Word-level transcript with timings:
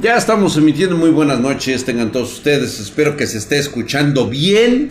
Ya 0.00 0.16
estamos 0.16 0.56
emitiendo 0.56 0.96
muy 0.96 1.10
buenas 1.10 1.38
noches, 1.38 1.84
tengan 1.84 2.12
todos 2.12 2.32
ustedes, 2.32 2.80
espero 2.80 3.14
que 3.14 3.26
se 3.26 3.36
esté 3.36 3.58
escuchando 3.58 4.26
bien. 4.26 4.90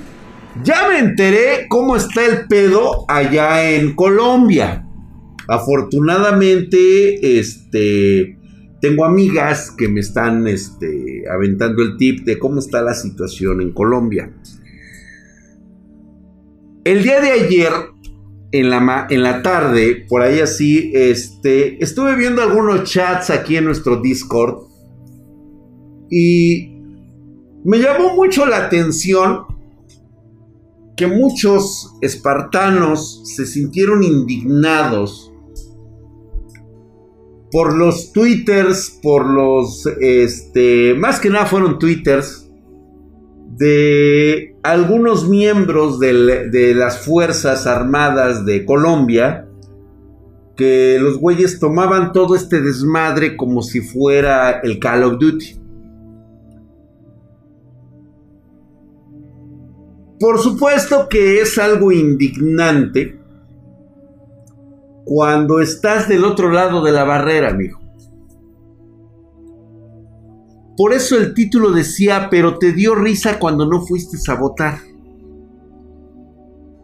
Ya 0.64 0.88
me 0.90 1.00
enteré 1.00 1.66
cómo 1.70 1.96
está 1.96 2.24
el 2.24 2.46
pedo 2.48 3.06
allá 3.08 3.68
en 3.72 3.96
Colombia. 3.96 4.86
Afortunadamente, 5.48 7.40
este, 7.40 8.38
tengo 8.80 9.04
amigas 9.04 9.72
que 9.76 9.88
me 9.88 10.02
están 10.02 10.48
este, 10.48 11.24
aventando 11.34 11.82
el 11.82 11.98
tip 11.98 12.24
de 12.24 12.38
cómo 12.38 12.60
está 12.60 12.84
la 12.84 12.94
situación 12.94 13.60
en 13.62 13.72
Colombia. 13.72 14.32
El 16.84 17.02
día 17.02 17.20
de 17.22 17.32
ayer, 17.32 17.72
en 18.52 18.70
la, 18.70 19.08
en 19.10 19.24
la 19.24 19.42
tarde, 19.42 20.06
por 20.08 20.22
ahí 20.22 20.42
así, 20.42 20.92
este, 20.94 21.84
estuve 21.84 22.16
viendo 22.16 22.44
algunos 22.44 22.84
chats 22.84 23.32
aquí 23.32 23.58
en 23.58 23.66
nuestro 23.66 24.00
Discord 24.00 24.71
y 26.12 26.76
me 27.64 27.80
llamó 27.80 28.16
mucho 28.16 28.46
la 28.46 28.66
atención 28.66 29.46
que 30.98 31.08
muchos 31.08 31.96
espartanos 32.02 33.22
se 33.24 33.46
sintieron 33.48 34.04
indignados 34.04 35.32
por 37.52 37.76
los 37.76 38.12
twitters, 38.14 39.00
por 39.02 39.26
los, 39.26 39.86
este, 40.00 40.94
más 40.96 41.20
que 41.20 41.30
nada 41.30 41.46
fueron 41.46 41.80
twitters 41.80 42.50
de 43.58 44.56
algunos 44.64 45.28
miembros 45.28 46.00
de 46.00 46.74
las 46.76 47.06
Fuerzas 47.06 47.68
Armadas 47.68 48.46
de 48.46 48.66
Colombia, 48.66 49.48
que 50.56 50.98
los 51.00 51.18
güeyes 51.18 51.60
tomaban 51.60 52.12
todo 52.12 52.36
este 52.36 52.62
desmadre 52.62 53.36
como 53.36 53.62
si 53.62 53.82
fuera 53.82 54.62
el 54.64 54.80
Call 54.80 55.04
of 55.04 55.20
Duty. 55.20 55.61
Por 60.22 60.38
supuesto 60.38 61.10
que 61.10 61.42
es 61.42 61.58
algo 61.58 61.92
indignante 61.92 63.20
cuando 65.04 65.60
estás 65.60 66.08
del 66.08 66.24
otro 66.26 66.52
lado 66.52 66.84
de 66.84 66.92
la 66.92 67.04
barrera, 67.04 67.50
amigo. 67.50 67.80
Por 70.78 70.94
eso 70.94 71.18
el 71.18 71.34
título 71.34 71.72
decía, 71.72 72.28
pero 72.30 72.60
te 72.60 72.72
dio 72.72 72.94
risa 72.94 73.40
cuando 73.40 73.66
no 73.66 73.82
fuiste 73.82 74.16
a 74.32 74.36
votar. 74.36 74.78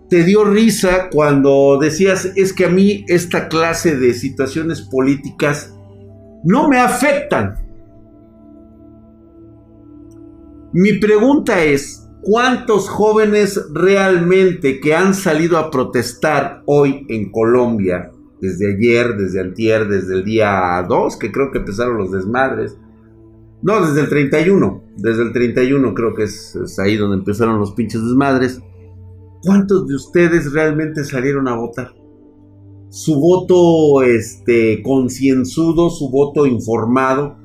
Te 0.10 0.24
dio 0.24 0.44
risa 0.44 1.08
cuando 1.12 1.78
decías, 1.80 2.32
es 2.36 2.54
que 2.54 2.66
a 2.66 2.70
mí 2.70 3.06
esta 3.08 3.50
clase 3.50 3.96
de 3.98 4.16
situaciones 4.16 4.82
políticas 4.82 5.76
no 6.44 6.68
me 6.68 6.80
afectan. 6.80 7.56
Mi 10.74 10.94
pregunta 10.94 11.64
es, 11.64 12.07
¿Cuántos 12.22 12.90
jóvenes 12.90 13.70
realmente 13.74 14.80
que 14.80 14.94
han 14.96 15.14
salido 15.14 15.58
a 15.58 15.72
protestar 15.72 16.64
hoy 16.66 17.06
en 17.10 17.32
Colombia, 17.32 18.12
desde 18.42 18.76
ayer, 18.76 19.16
desde 19.16 19.40
antier, 19.40 19.88
desde 19.88 20.16
el 20.16 20.24
día 20.24 20.86
2, 20.88 21.18
que 21.18 21.32
creo 21.32 21.52
que 21.52 21.60
empezaron 21.60 21.98
los 21.98 22.12
desmadres? 22.12 22.78
No, 23.62 23.86
desde 23.86 24.02
el 24.02 24.10
31, 24.10 24.84
desde 24.98 25.24
el 25.24 25.32
31 25.32 25.94
creo 25.94 26.14
que 26.14 26.24
es, 26.24 26.56
es 26.56 26.78
ahí 26.80 26.98
donde 26.98 27.18
empezaron 27.18 27.60
los 27.60 27.72
pinches 27.72 28.02
desmadres. 28.04 28.62
¿Cuántos 29.44 29.88
de 29.88 29.96
ustedes 29.96 30.52
realmente 30.52 31.04
salieron 31.04 31.48
a 31.48 31.56
votar? 31.56 31.94
Su 32.90 33.20
voto 33.20 34.02
este, 34.04 34.82
concienzudo, 34.82 35.90
su 35.90 36.10
voto 36.10 36.46
informado. 36.46 37.38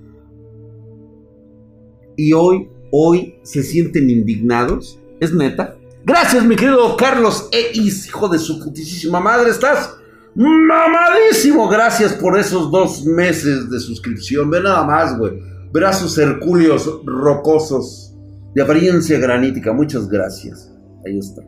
Y 2.17 2.33
hoy 2.33 2.69
hoy 2.93 3.41
se 3.43 3.65
sienten 3.65 4.09
indignados. 4.09 5.01
¿Es 5.19 5.33
neta? 5.35 5.77
Gracias, 6.05 6.45
mi 6.45 6.57
querido 6.57 6.97
Carlos 6.97 7.49
Eis, 7.53 8.07
hijo 8.07 8.29
de 8.29 8.39
su 8.39 8.63
putísima 8.63 9.19
madre. 9.19 9.51
Estás 9.51 9.97
mamadísimo. 10.35 11.69
Gracias 11.69 12.13
por 12.13 12.39
esos 12.39 12.71
dos 12.71 13.05
meses 13.05 13.71
de 13.71 13.81
suscripción. 13.81 14.51
Ve 14.51 14.63
nada 14.63 14.85
más, 14.85 15.19
güey. 15.19 15.41
Brazos 15.73 16.19
hercúleos 16.19 17.01
rocosos 17.05 18.15
de 18.55 18.63
apariencia 18.63 19.19
granítica. 19.19 19.73
Muchas 19.73 20.09
gracias. 20.09 20.71
Ahí 21.07 21.19
está. 21.19 21.43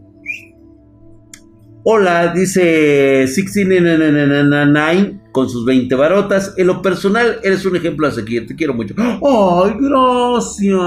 Hola, 1.87 2.33
dice 2.33 3.27
1699 3.27 5.21
con 5.33 5.51
sus 5.51 5.67
20 5.67 5.95
barotas. 5.97 6.55
En 6.57 6.69
lo 6.69 6.81
personal, 6.81 7.41
eres 7.43 7.67
un 7.67 7.77
ejemplo 7.77 8.07
a 8.07 8.11
seguir. 8.11 8.47
Te 8.47 8.57
quiero 8.57 8.73
mucho. 8.73 8.95
¡Ay, 8.97 9.75
gracias! 9.79 10.81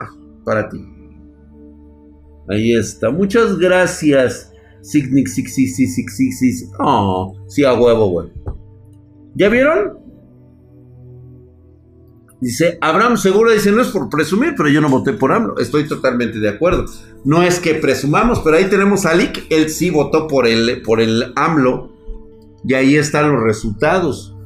Ah, 0.00 0.08
para 0.46 0.66
ti. 0.70 0.78
Ahí 2.48 2.72
está. 2.72 3.10
Muchas 3.10 3.58
gracias. 3.58 4.50
Signic 4.80 5.28
Oh, 6.78 7.34
sí, 7.46 7.64
a 7.64 7.74
huevo, 7.74 8.06
güey. 8.08 8.28
¿Ya 9.34 9.50
vieron? 9.50 10.03
Dice, 12.44 12.76
Abraham 12.82 13.16
Seguro 13.16 13.52
dice, 13.52 13.72
no 13.72 13.80
es 13.80 13.88
por 13.88 14.10
presumir, 14.10 14.52
pero 14.54 14.68
yo 14.68 14.82
no 14.82 14.90
voté 14.90 15.14
por 15.14 15.32
AMLO. 15.32 15.58
Estoy 15.58 15.88
totalmente 15.88 16.38
de 16.40 16.50
acuerdo. 16.50 16.84
No 17.24 17.42
es 17.42 17.58
que 17.58 17.72
presumamos, 17.72 18.40
pero 18.40 18.58
ahí 18.58 18.66
tenemos 18.66 19.06
a 19.06 19.14
Lick. 19.14 19.46
Él 19.48 19.70
sí 19.70 19.88
votó 19.88 20.28
por 20.28 20.46
el, 20.46 20.82
por 20.82 21.00
el 21.00 21.32
AMLO. 21.36 21.90
Y 22.62 22.74
ahí 22.74 22.96
están 22.96 23.32
los 23.32 23.42
resultados. 23.42 24.36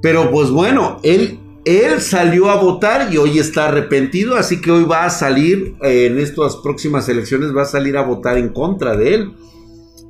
Pero 0.00 0.30
pues 0.30 0.50
bueno, 0.50 1.00
él, 1.02 1.40
él 1.64 2.00
salió 2.00 2.50
a 2.50 2.62
votar 2.62 3.12
y 3.12 3.16
hoy 3.16 3.40
está 3.40 3.66
arrepentido. 3.66 4.36
Así 4.36 4.60
que 4.60 4.70
hoy 4.70 4.84
va 4.84 5.04
a 5.04 5.10
salir, 5.10 5.74
eh, 5.82 6.06
en 6.06 6.20
estas 6.20 6.54
próximas 6.58 7.08
elecciones, 7.08 7.52
va 7.52 7.62
a 7.62 7.66
salir 7.66 7.96
a 7.96 8.02
votar 8.02 8.38
en 8.38 8.50
contra 8.50 8.96
de 8.96 9.12
él. 9.12 9.32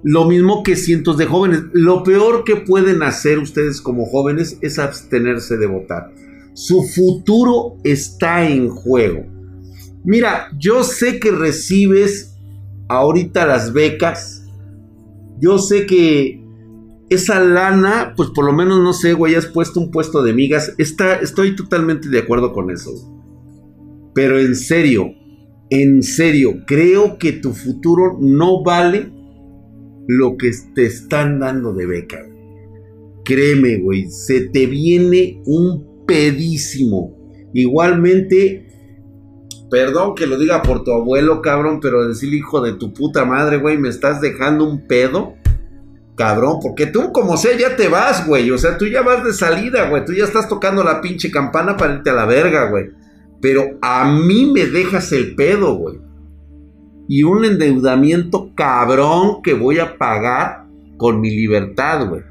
Lo 0.02 0.26
mismo 0.26 0.62
que 0.62 0.76
cientos 0.76 1.16
de 1.16 1.24
jóvenes. 1.24 1.62
Lo 1.72 2.02
peor 2.02 2.44
que 2.44 2.56
pueden 2.56 3.02
hacer 3.02 3.38
ustedes 3.38 3.80
como 3.80 4.04
jóvenes 4.04 4.58
es 4.60 4.78
abstenerse 4.78 5.56
de 5.56 5.66
votar. 5.66 6.10
Su 6.54 6.82
futuro 6.82 7.76
está 7.82 8.48
en 8.48 8.68
juego. 8.70 9.26
Mira, 10.04 10.48
yo 10.58 10.84
sé 10.84 11.18
que 11.18 11.30
recibes 11.30 12.36
ahorita 12.88 13.46
las 13.46 13.72
becas. 13.72 14.46
Yo 15.40 15.58
sé 15.58 15.86
que 15.86 16.44
esa 17.10 17.40
lana, 17.40 18.14
pues 18.16 18.30
por 18.30 18.44
lo 18.44 18.52
menos 18.52 18.80
no 18.80 18.92
sé, 18.92 19.14
güey, 19.14 19.34
has 19.34 19.46
puesto 19.46 19.80
un 19.80 19.90
puesto 19.90 20.22
de 20.22 20.32
migas. 20.32 20.74
Está, 20.78 21.16
estoy 21.16 21.56
totalmente 21.56 22.08
de 22.08 22.20
acuerdo 22.20 22.52
con 22.52 22.70
eso. 22.70 22.90
Pero 24.14 24.38
en 24.38 24.54
serio, 24.54 25.12
en 25.70 26.02
serio, 26.02 26.64
creo 26.66 27.18
que 27.18 27.32
tu 27.32 27.52
futuro 27.52 28.16
no 28.20 28.62
vale 28.62 29.10
lo 30.06 30.36
que 30.36 30.52
te 30.74 30.86
están 30.86 31.40
dando 31.40 31.72
de 31.72 31.86
beca. 31.86 32.20
Créeme, 33.24 33.78
güey, 33.78 34.08
se 34.10 34.42
te 34.50 34.66
viene 34.66 35.42
un 35.46 35.93
pedísimo. 36.06 37.16
Igualmente, 37.52 38.66
perdón 39.70 40.14
que 40.14 40.26
lo 40.26 40.38
diga 40.38 40.62
por 40.62 40.84
tu 40.84 40.92
abuelo, 40.92 41.40
cabrón, 41.40 41.80
pero 41.80 42.06
decir 42.06 42.32
hijo 42.34 42.60
de 42.60 42.72
tu 42.72 42.92
puta 42.92 43.24
madre, 43.24 43.58
güey, 43.58 43.78
me 43.78 43.88
estás 43.88 44.20
dejando 44.20 44.68
un 44.68 44.86
pedo. 44.86 45.34
Cabrón, 46.16 46.58
porque 46.62 46.86
tú 46.86 47.10
como 47.10 47.36
sea 47.36 47.56
ya 47.58 47.74
te 47.74 47.88
vas, 47.88 48.26
güey. 48.26 48.50
O 48.52 48.58
sea, 48.58 48.78
tú 48.78 48.86
ya 48.86 49.02
vas 49.02 49.24
de 49.24 49.32
salida, 49.32 49.88
güey. 49.88 50.04
Tú 50.04 50.12
ya 50.12 50.24
estás 50.24 50.48
tocando 50.48 50.84
la 50.84 51.00
pinche 51.00 51.30
campana 51.30 51.76
para 51.76 51.94
irte 51.94 52.10
a 52.10 52.14
la 52.14 52.24
verga, 52.24 52.70
güey. 52.70 52.90
Pero 53.40 53.78
a 53.82 54.04
mí 54.04 54.50
me 54.52 54.66
dejas 54.66 55.10
el 55.10 55.34
pedo, 55.34 55.74
güey. 55.74 55.98
Y 57.08 57.24
un 57.24 57.44
endeudamiento 57.44 58.52
cabrón 58.54 59.42
que 59.42 59.54
voy 59.54 59.80
a 59.80 59.98
pagar 59.98 60.66
con 60.96 61.20
mi 61.20 61.30
libertad, 61.30 62.08
güey. 62.08 62.22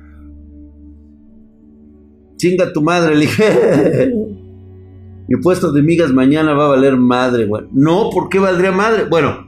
Chinga 2.43 2.73
tu 2.73 2.81
madre, 2.81 3.15
le 3.15 3.21
dije. 3.21 4.11
Mi 5.29 5.41
puesto 5.41 5.71
de 5.71 5.81
migas 5.81 6.11
mañana 6.11 6.53
va 6.53 6.65
a 6.65 6.69
valer 6.71 6.97
madre, 6.97 7.45
güey. 7.45 7.63
No, 7.71 8.09
¿por 8.09 8.27
qué 8.27 8.37
valdría 8.37 8.73
madre? 8.73 9.05
Bueno, 9.05 9.47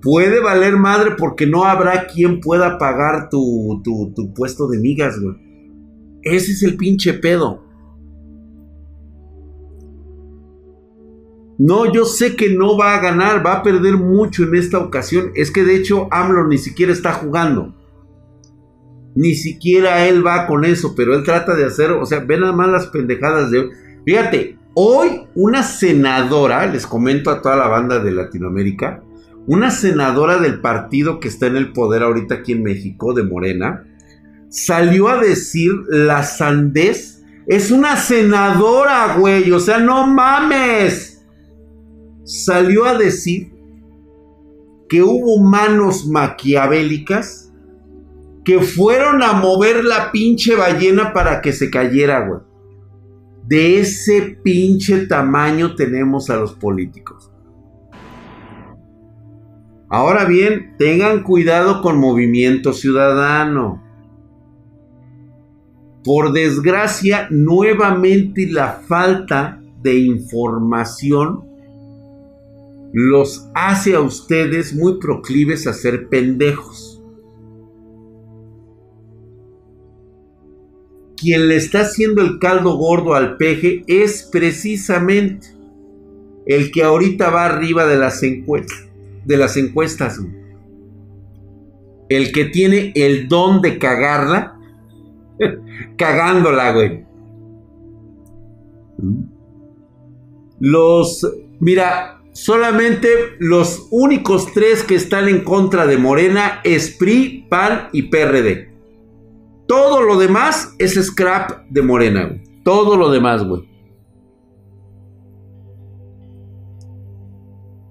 puede 0.00 0.38
valer 0.38 0.76
madre 0.76 1.16
porque 1.18 1.48
no 1.48 1.64
habrá 1.64 2.06
quien 2.06 2.38
pueda 2.38 2.78
pagar 2.78 3.28
tu, 3.28 3.80
tu, 3.82 4.12
tu 4.14 4.32
puesto 4.34 4.68
de 4.68 4.78
migas, 4.78 5.20
güey. 5.20 5.34
Ese 6.22 6.52
es 6.52 6.62
el 6.62 6.76
pinche 6.76 7.14
pedo. 7.14 7.64
No, 11.58 11.92
yo 11.92 12.04
sé 12.04 12.36
que 12.36 12.50
no 12.50 12.78
va 12.78 12.94
a 12.94 13.00
ganar, 13.00 13.44
va 13.44 13.54
a 13.54 13.62
perder 13.64 13.96
mucho 13.96 14.44
en 14.44 14.54
esta 14.54 14.78
ocasión. 14.78 15.32
Es 15.34 15.50
que 15.50 15.64
de 15.64 15.74
hecho 15.74 16.06
AMLO 16.12 16.46
ni 16.46 16.58
siquiera 16.58 16.92
está 16.92 17.14
jugando. 17.14 17.74
Ni 19.18 19.34
siquiera 19.34 20.06
él 20.06 20.24
va 20.24 20.46
con 20.46 20.64
eso, 20.64 20.94
pero 20.94 21.12
él 21.12 21.24
trata 21.24 21.56
de 21.56 21.64
hacer, 21.64 21.90
o 21.90 22.06
sea, 22.06 22.20
ven 22.20 22.42
nada 22.42 22.52
más 22.52 22.68
las 22.68 22.86
pendejadas 22.86 23.50
de. 23.50 23.68
Fíjate, 24.04 24.56
hoy 24.74 25.26
una 25.34 25.64
senadora, 25.64 26.64
les 26.66 26.86
comento 26.86 27.28
a 27.32 27.42
toda 27.42 27.56
la 27.56 27.66
banda 27.66 27.98
de 27.98 28.12
Latinoamérica, 28.12 29.02
una 29.48 29.72
senadora 29.72 30.38
del 30.38 30.60
partido 30.60 31.18
que 31.18 31.26
está 31.26 31.48
en 31.48 31.56
el 31.56 31.72
poder 31.72 32.04
ahorita 32.04 32.36
aquí 32.36 32.52
en 32.52 32.62
México, 32.62 33.12
de 33.12 33.24
Morena, 33.24 33.84
salió 34.50 35.08
a 35.08 35.20
decir 35.20 35.72
la 35.88 36.22
sandez, 36.22 37.24
Es 37.48 37.72
una 37.72 37.96
senadora, 37.96 39.16
güey. 39.18 39.50
O 39.50 39.58
sea, 39.58 39.78
no 39.78 40.06
mames. 40.06 41.26
Salió 42.22 42.84
a 42.84 42.96
decir 42.96 43.50
que 44.88 45.02
hubo 45.02 45.42
manos 45.42 46.06
maquiavélicas 46.06 47.47
que 48.44 48.60
fueron 48.60 49.22
a 49.22 49.32
mover 49.34 49.84
la 49.84 50.10
pinche 50.10 50.56
ballena 50.56 51.12
para 51.12 51.40
que 51.40 51.52
se 51.52 51.70
cayera, 51.70 52.26
güey. 52.26 52.40
De 53.46 53.80
ese 53.80 54.38
pinche 54.42 55.06
tamaño 55.06 55.74
tenemos 55.74 56.28
a 56.30 56.36
los 56.36 56.54
políticos. 56.54 57.30
Ahora 59.90 60.26
bien, 60.26 60.74
tengan 60.78 61.22
cuidado 61.22 61.80
con 61.80 61.98
movimiento 61.98 62.74
ciudadano. 62.74 63.82
Por 66.04 66.32
desgracia, 66.32 67.26
nuevamente 67.30 68.46
la 68.50 68.82
falta 68.86 69.60
de 69.82 69.98
información 69.98 71.48
los 72.92 73.48
hace 73.54 73.94
a 73.94 74.00
ustedes 74.00 74.74
muy 74.74 74.98
proclives 74.98 75.66
a 75.66 75.72
ser 75.72 76.08
pendejos. 76.08 76.87
Quien 81.20 81.48
le 81.48 81.56
está 81.56 81.80
haciendo 81.80 82.22
el 82.22 82.38
caldo 82.38 82.76
gordo 82.76 83.14
al 83.14 83.36
peje 83.36 83.84
es 83.86 84.28
precisamente 84.30 85.48
el 86.46 86.70
que 86.70 86.82
ahorita 86.82 87.30
va 87.30 87.46
arriba 87.46 87.86
de 87.86 87.98
las 87.98 88.22
encuestas. 88.22 88.86
De 89.24 89.36
las 89.36 89.56
encuestas. 89.56 90.20
El 92.08 92.32
que 92.32 92.46
tiene 92.46 92.92
el 92.94 93.28
don 93.28 93.60
de 93.60 93.78
cagarla, 93.78 94.58
cagándola, 95.98 96.72
güey. 96.72 97.04
Los, 100.60 101.26
mira, 101.60 102.18
Solamente 102.38 103.08
los 103.40 103.88
únicos 103.90 104.52
tres 104.54 104.84
que 104.84 104.94
están 104.94 105.26
en 105.26 105.42
contra 105.42 105.88
de 105.88 105.98
Morena 105.98 106.60
es 106.62 106.88
PRI, 106.88 107.46
PAN 107.48 107.88
y 107.92 108.02
PRD. 108.02 108.67
Todo 109.68 110.02
lo 110.02 110.18
demás 110.18 110.74
es 110.78 110.94
scrap 110.94 111.68
de 111.68 111.82
Morena, 111.82 112.24
güey. 112.24 112.42
Todo 112.64 112.96
lo 112.96 113.10
demás, 113.10 113.44
güey. 113.44 113.68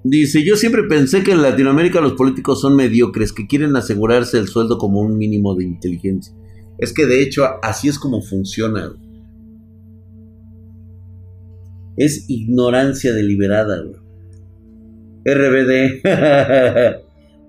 Dice, 0.03 0.44
yo 0.44 0.56
siempre 0.56 0.83
pensé 0.83 1.21
que 1.21 1.33
en 1.33 1.44
Latinoamérica 1.44 2.01
los 2.01 2.13
políticos 2.13 2.62
son 2.62 2.75
mediocres, 2.75 3.31
que 3.31 3.45
quieren 3.45 3.75
asegurarse 3.75 4.39
el 4.39 4.47
sueldo 4.47 4.79
como 4.79 5.01
un 5.01 5.19
mínimo 5.19 5.53
de 5.53 5.65
inteligencia. 5.65 6.33
Es 6.79 6.94
que 6.94 7.06
de 7.06 7.21
hecho 7.21 7.44
así 7.62 7.89
es 7.89 8.00
como 8.00 8.24
funciona. 8.24 8.91
Es 11.95 12.27
ignorancia 12.27 13.13
deliberada. 13.13 13.83
Güey. 13.83 14.00
RBD. 15.25 16.01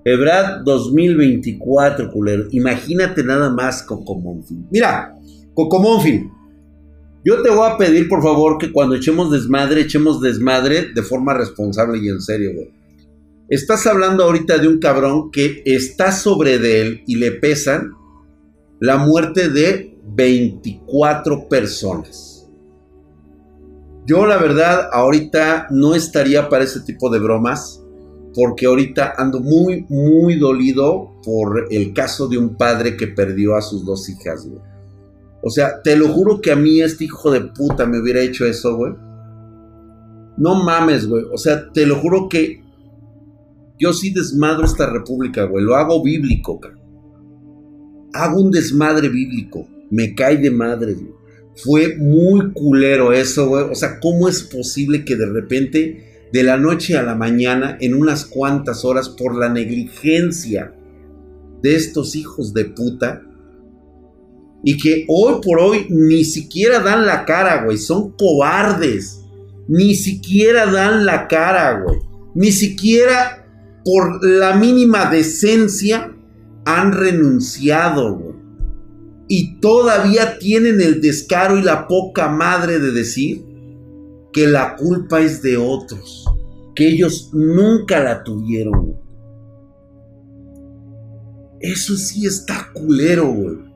Ebrad 0.09 0.63
2024, 0.65 2.11
culero. 2.11 2.47
Imagínate 2.53 3.23
nada 3.23 3.51
más 3.51 3.83
Cocomonfil. 3.83 4.65
Mira, 4.71 5.15
Cocomonfil. 5.53 6.31
Yo 7.25 7.43
te 7.43 7.51
voy 7.51 7.69
a 7.71 7.77
pedir, 7.77 8.09
por 8.09 8.23
favor, 8.23 8.57
que 8.57 8.73
cuando 8.73 8.95
echemos 8.95 9.31
desmadre, 9.31 9.83
echemos 9.83 10.23
desmadre 10.23 10.95
de 10.95 11.03
forma 11.03 11.35
responsable 11.35 11.99
y 11.99 12.09
en 12.09 12.23
serio, 12.23 12.53
güey. 12.55 12.71
Estás 13.51 13.87
hablando 13.87 14.25
ahorita 14.25 14.57
de 14.57 14.69
un 14.69 14.79
cabrón 14.79 15.31
que 15.31 15.63
está 15.67 16.11
sobre 16.13 16.55
él 16.55 17.03
y 17.07 17.17
le 17.17 17.33
pesan 17.33 17.93
la 18.81 18.97
muerte 18.97 19.51
de 19.51 19.95
24 20.07 21.49
personas. 21.49 22.49
Yo 24.07 24.25
la 24.25 24.39
verdad 24.39 24.89
ahorita 24.91 25.67
no 25.71 25.95
estaría 25.95 26.49
para 26.49 26.65
ese 26.65 26.81
tipo 26.81 27.11
de 27.11 27.19
bromas 27.19 27.83
porque 28.35 28.67
ahorita 28.67 29.15
ando 29.17 29.41
muy, 29.41 29.87
muy 29.89 30.37
dolido 30.37 31.21
por 31.25 31.67
el 31.71 31.93
caso 31.93 32.29
de 32.29 32.39
un 32.39 32.57
padre 32.57 32.97
que 32.97 33.09
perdió 33.09 33.57
a 33.57 33.63
sus 33.63 33.85
dos 33.85 34.09
hijas, 34.09 34.47
güey. 34.47 34.61
O 35.43 35.51
sea, 35.51 35.83
te 35.83 35.97
lo 35.97 36.09
juro 36.09 36.41
que 36.41 36.51
a 36.51 36.57
mí 36.57 36.81
este 36.81 37.05
hijo 37.05 37.31
de 37.31 37.41
puta 37.41 37.87
me 37.87 38.01
hubiera 38.01 38.21
hecho 38.21 38.45
eso, 38.45 38.77
güey. 38.77 38.93
No 40.37 40.63
mames, 40.63 41.07
güey. 41.09 41.25
O 41.33 41.39
sea, 41.39 41.71
te 41.73 41.87
lo 41.87 41.97
juro 41.97 42.29
que 42.29 42.63
yo 43.79 43.93
sí 43.93 44.11
desmadro 44.11 44.65
esta 44.65 44.91
república, 44.91 45.45
güey. 45.45 45.65
Lo 45.65 45.77
hago 45.77 46.03
bíblico, 46.03 46.59
cara. 46.59 46.77
Hago 48.13 48.41
un 48.41 48.51
desmadre 48.51 49.09
bíblico. 49.09 49.69
Me 49.91 50.15
cae 50.15 50.37
de 50.39 50.51
madre, 50.51 50.95
güey. 50.95 51.13
Fue 51.57 51.97
muy 51.97 52.53
culero 52.53 53.13
eso, 53.13 53.49
güey. 53.49 53.65
O 53.65 53.75
sea, 53.75 53.99
¿cómo 54.01 54.29
es 54.29 54.43
posible 54.43 55.05
que 55.05 55.17
de 55.17 55.27
repente, 55.27 56.08
de 56.33 56.43
la 56.43 56.57
noche 56.57 56.97
a 56.97 57.03
la 57.03 57.15
mañana, 57.15 57.77
en 57.81 57.95
unas 57.95 58.25
cuantas 58.25 58.85
horas, 58.85 59.09
por 59.09 59.35
la 59.37 59.49
negligencia 59.49 60.75
de 61.63 61.75
estos 61.75 62.15
hijos 62.17 62.55
de 62.55 62.67
puta, 62.67 63.23
y 64.65 64.77
que 64.77 65.05
hoy 65.09 65.41
por 65.43 65.61
hoy 65.61 65.87
ni 65.89 66.25
siquiera 66.25 66.81
dan 66.81 67.07
la 67.07 67.25
cara, 67.25 67.65
güey. 67.65 67.79
Son 67.79 68.11
cobardes. 68.13 69.21
Ni 69.69 69.95
siquiera 69.95 70.67
dan 70.67 71.07
la 71.07 71.29
cara, 71.29 71.81
güey. 71.81 72.01
Ni 72.35 72.51
siquiera 72.51 73.47
por 73.85 74.25
la 74.25 74.55
mínima 74.55 75.11
decencia 75.11 76.13
han 76.65 76.93
renunciado, 76.93 78.17
güey 78.17 78.39
y 79.29 79.61
todavía 79.61 80.39
tienen 80.39 80.81
el 80.81 81.01
descaro 81.01 81.59
y 81.59 81.63
la 81.63 81.87
poca 81.87 82.29
madre 82.29 82.79
de 82.79 82.91
decir 82.91 83.45
que 84.33 84.47
la 84.47 84.77
culpa 84.77 85.21
es 85.21 85.43
de 85.43 85.57
otros, 85.57 86.27
que 86.75 86.89
ellos 86.89 87.31
nunca 87.33 88.03
la 88.03 88.23
tuvieron. 88.23 88.97
Eso 91.61 91.97
sí 91.97 92.27
está 92.27 92.71
culero, 92.73 93.33
güey. 93.33 93.69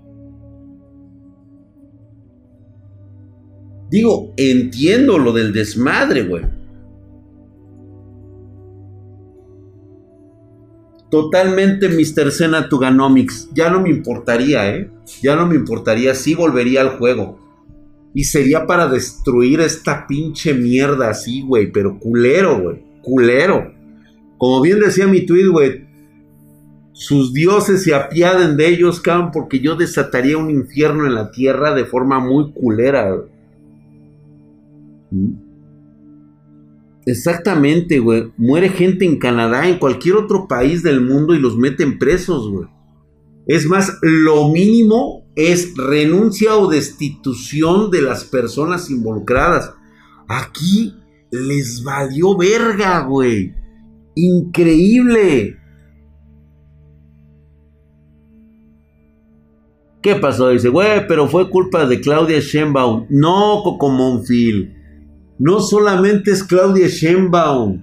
Digo, 3.90 4.32
entiendo 4.36 5.18
lo 5.18 5.32
del 5.32 5.52
desmadre, 5.52 6.22
güey. 6.22 6.44
Totalmente 11.10 11.90
Mr. 11.90 12.32
Sena 12.32 12.70
Tuganomics. 12.70 13.50
Ya 13.52 13.68
no 13.68 13.82
me 13.82 13.90
importaría, 13.90 14.74
¿eh? 14.74 14.90
Ya 15.22 15.36
no 15.36 15.46
me 15.46 15.56
importaría. 15.56 16.14
Sí 16.14 16.34
volvería 16.34 16.80
al 16.80 16.96
juego. 16.96 17.38
Y 18.14 18.24
sería 18.24 18.66
para 18.66 18.88
destruir 18.88 19.60
esta 19.60 20.06
pinche 20.06 20.54
mierda 20.54 21.10
así, 21.10 21.42
güey. 21.42 21.72
Pero 21.72 21.98
culero, 21.98 22.60
güey. 22.60 22.82
Culero. 23.02 23.72
Como 24.38 24.60
bien 24.60 24.80
decía 24.80 25.06
mi 25.06 25.24
tweet, 25.24 25.46
güey. 25.46 25.86
Sus 26.92 27.32
dioses 27.32 27.84
se 27.84 27.94
apiaden 27.94 28.56
de 28.56 28.68
ellos, 28.68 29.00
cabrón, 29.00 29.30
porque 29.32 29.60
yo 29.60 29.76
desataría 29.76 30.36
un 30.36 30.50
infierno 30.50 31.06
en 31.06 31.14
la 31.14 31.30
tierra 31.30 31.74
de 31.74 31.86
forma 31.86 32.20
muy 32.20 32.52
culera. 32.52 33.16
¿Mm? 35.10 35.52
Exactamente, 37.06 37.98
güey. 37.98 38.32
Muere 38.36 38.68
gente 38.68 39.04
en 39.04 39.18
Canadá, 39.18 39.68
en 39.68 39.78
cualquier 39.78 40.16
otro 40.16 40.46
país 40.46 40.82
del 40.82 41.00
mundo 41.00 41.34
y 41.34 41.40
los 41.40 41.56
meten 41.56 41.98
presos, 41.98 42.48
güey. 42.50 42.68
Es 43.46 43.66
más, 43.66 43.98
lo 44.02 44.50
mínimo 44.50 45.21
es 45.36 45.74
renuncia 45.76 46.56
o 46.56 46.68
destitución 46.68 47.90
de 47.90 48.02
las 48.02 48.24
personas 48.24 48.90
involucradas. 48.90 49.72
Aquí 50.28 50.94
les 51.30 51.82
valió 51.82 52.36
verga, 52.36 53.00
güey. 53.00 53.54
Increíble. 54.14 55.56
¿Qué 60.02 60.16
pasó? 60.16 60.48
Dice, 60.48 60.68
güey, 60.68 61.06
pero 61.06 61.28
fue 61.28 61.48
culpa 61.48 61.86
de 61.86 62.00
Claudia 62.00 62.40
Sheinbaum. 62.40 63.06
No, 63.08 63.60
Coco 63.62 63.88
Monfil 63.88 64.82
no 65.42 65.58
solamente 65.58 66.30
es 66.30 66.44
Claudia 66.44 66.86
Sheinbaum, 66.86 67.82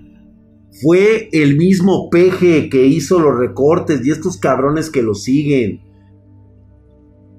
fue 0.81 1.27
el 1.33 1.57
mismo 1.57 2.09
peje 2.09 2.69
que 2.69 2.87
hizo 2.87 3.19
los 3.19 3.37
recortes 3.37 4.05
y 4.05 4.11
estos 4.11 4.37
cabrones 4.37 4.89
que 4.89 5.01
lo 5.01 5.13
siguen. 5.13 5.81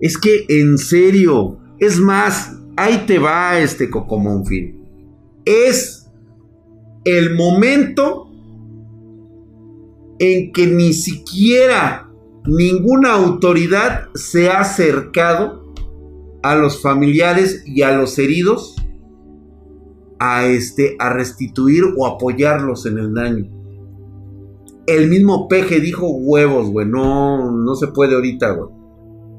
Es 0.01 0.17
que 0.19 0.47
en 0.49 0.79
serio, 0.79 1.59
es 1.79 1.99
más, 1.99 2.59
ahí 2.77 3.05
te 3.07 3.19
va 3.19 3.59
este 3.59 3.91
Cocomonfil. 3.91 4.81
Es 5.45 6.11
el 7.05 7.35
momento 7.35 8.31
en 10.19 10.53
que 10.53 10.67
ni 10.67 10.93
siquiera 10.93 12.11
ninguna 12.47 13.13
autoridad 13.13 14.09
se 14.15 14.51
ha 14.51 14.61
acercado 14.61 15.73
a 16.43 16.55
los 16.55 16.81
familiares 16.81 17.63
y 17.67 17.83
a 17.83 17.97
los 17.97 18.19
heridos 18.19 18.77
a, 20.19 20.47
este, 20.47 20.97
a 20.99 21.13
restituir 21.13 21.85
o 21.97 22.07
apoyarlos 22.07 22.87
en 22.87 22.99
el 22.99 23.15
daño. 23.15 23.51
El 24.87 25.09
mismo 25.09 25.49
peje 25.49 25.81
dijo 25.81 26.11
huevos, 26.11 26.71
güey. 26.71 26.87
No, 26.87 27.51
no 27.51 27.75
se 27.75 27.89
puede 27.89 28.15
ahorita, 28.15 28.51
güey. 28.51 28.80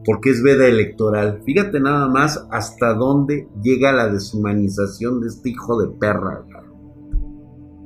Porque 0.05 0.31
es 0.31 0.41
veda 0.41 0.67
electoral. 0.67 1.41
Fíjate 1.46 1.79
nada 1.79 2.08
más 2.08 2.48
hasta 2.51 2.93
dónde 2.93 3.48
llega 3.62 3.91
la 3.91 4.08
deshumanización 4.08 5.22
de 5.22 5.27
este 5.27 5.50
hijo 5.50 5.79
de 5.81 5.88
perra. 6.00 6.43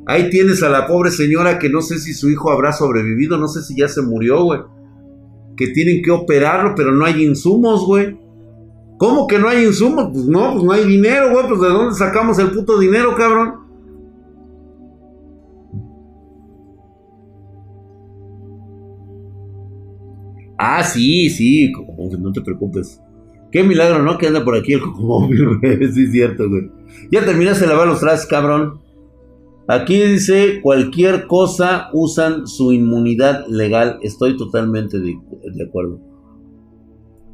Ahí 0.07 0.29
tienes 0.29 0.61
a 0.61 0.69
la 0.69 0.87
pobre 0.87 1.09
señora 1.09 1.57
que 1.57 1.69
no 1.69 1.81
sé 1.81 1.97
si 1.97 2.13
su 2.13 2.29
hijo 2.29 2.51
habrá 2.51 2.71
sobrevivido, 2.71 3.37
no 3.37 3.47
sé 3.47 3.63
si 3.63 3.75
ya 3.75 3.87
se 3.87 4.01
murió, 4.01 4.43
güey. 4.43 4.61
Que 5.57 5.69
tienen 5.69 6.03
que 6.03 6.11
operarlo, 6.11 6.73
pero 6.75 6.91
no 6.91 7.05
hay 7.05 7.23
insumos, 7.23 7.85
güey. 7.85 8.17
¿Cómo 8.97 9.25
que 9.27 9.39
no 9.39 9.49
hay 9.49 9.65
insumos? 9.65 10.09
Pues 10.13 10.25
no, 10.25 10.53
pues 10.53 10.63
no 10.63 10.71
hay 10.71 10.85
dinero, 10.85 11.31
güey. 11.31 11.47
Pues 11.47 11.59
de 11.59 11.69
dónde 11.69 11.95
sacamos 11.95 12.37
el 12.39 12.51
puto 12.51 12.79
dinero, 12.79 13.15
cabrón. 13.15 13.64
Ah, 20.57 20.83
sí, 20.83 21.29
sí, 21.29 21.71
no 22.19 22.31
te 22.31 22.41
preocupes. 22.41 23.01
Qué 23.51 23.63
milagro, 23.63 24.03
¿no? 24.03 24.17
Que 24.17 24.27
anda 24.27 24.43
por 24.43 24.55
aquí 24.55 24.73
el 24.73 24.81
cocomóvil, 24.81 25.59
güey. 25.61 25.91
Sí, 25.93 26.07
cierto, 26.07 26.49
güey. 26.49 26.69
Ya 27.11 27.23
terminaste 27.23 27.65
de 27.65 27.71
lavar 27.71 27.87
los 27.87 27.99
trastes, 27.99 28.27
cabrón. 28.27 28.81
Aquí 29.67 29.97
dice, 29.99 30.59
cualquier 30.61 31.25
cosa 31.25 31.89
usan 31.93 32.47
su 32.47 32.71
inmunidad 32.71 33.47
legal. 33.47 33.97
Estoy 34.03 34.37
totalmente 34.37 34.99
de, 34.99 35.17
acuerdo. 35.65 35.99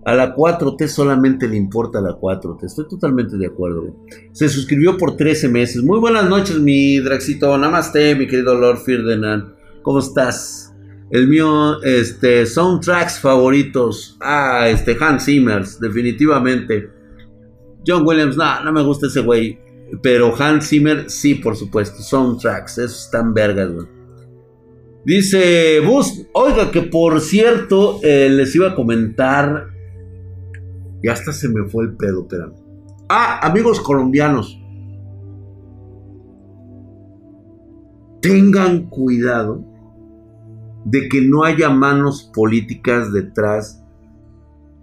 A 0.05 0.13
la 0.13 0.35
4T 0.35 0.87
solamente 0.87 1.47
le 1.47 1.57
importa 1.57 1.99
la 2.01 2.17
4T. 2.17 2.65
Estoy 2.65 2.87
totalmente 2.87 3.37
de 3.37 3.47
acuerdo. 3.47 3.81
Güey. 3.81 3.93
Se 4.31 4.47
suscribió 4.47 4.97
por 4.97 5.17
13 5.17 5.49
meses. 5.49 5.83
Muy 5.83 5.99
buenas 5.99 6.29
noches, 6.29 6.59
mi 6.59 6.99
Draxito. 6.99 7.57
Namaste, 7.57 8.15
mi 8.15 8.27
querido 8.27 8.55
Lord 8.55 8.77
Ferdinand. 8.77 9.55
¿Cómo 9.81 9.99
estás? 9.99 10.60
El 11.11 11.27
mío, 11.27 11.81
este, 11.83 12.45
soundtracks 12.45 13.19
favoritos. 13.19 14.17
Ah, 14.21 14.69
este, 14.69 14.95
Hans 14.99 15.25
Zimmer, 15.25 15.65
definitivamente. 15.81 16.89
John 17.85 18.07
Williams, 18.07 18.37
no, 18.37 18.63
no 18.63 18.71
me 18.71 18.81
gusta 18.81 19.07
ese 19.07 19.19
güey. 19.19 19.59
Pero 20.01 20.33
Hans 20.33 20.69
Zimmer, 20.69 21.09
sí, 21.09 21.35
por 21.35 21.57
supuesto. 21.57 22.01
Soundtracks, 22.01 22.77
esos 22.77 23.05
están 23.05 23.33
vergas, 23.33 23.73
güey. 23.73 23.87
Dice 25.03 25.81
Bus, 25.81 26.27
oiga, 26.33 26.71
que 26.71 26.83
por 26.83 27.19
cierto, 27.19 27.99
eh, 28.03 28.29
les 28.29 28.55
iba 28.55 28.69
a 28.69 28.75
comentar. 28.75 29.67
Y 31.03 31.09
hasta 31.09 31.33
se 31.33 31.49
me 31.49 31.67
fue 31.67 31.85
el 31.85 31.97
pedo, 31.97 32.21
espérame. 32.21 32.53
Ah, 33.09 33.45
amigos 33.45 33.81
colombianos. 33.81 34.57
Tengan 38.21 38.87
cuidado 38.87 39.70
de 40.85 41.07
que 41.09 41.21
no 41.21 41.43
haya 41.43 41.69
manos 41.69 42.29
políticas 42.33 43.11
detrás 43.13 43.83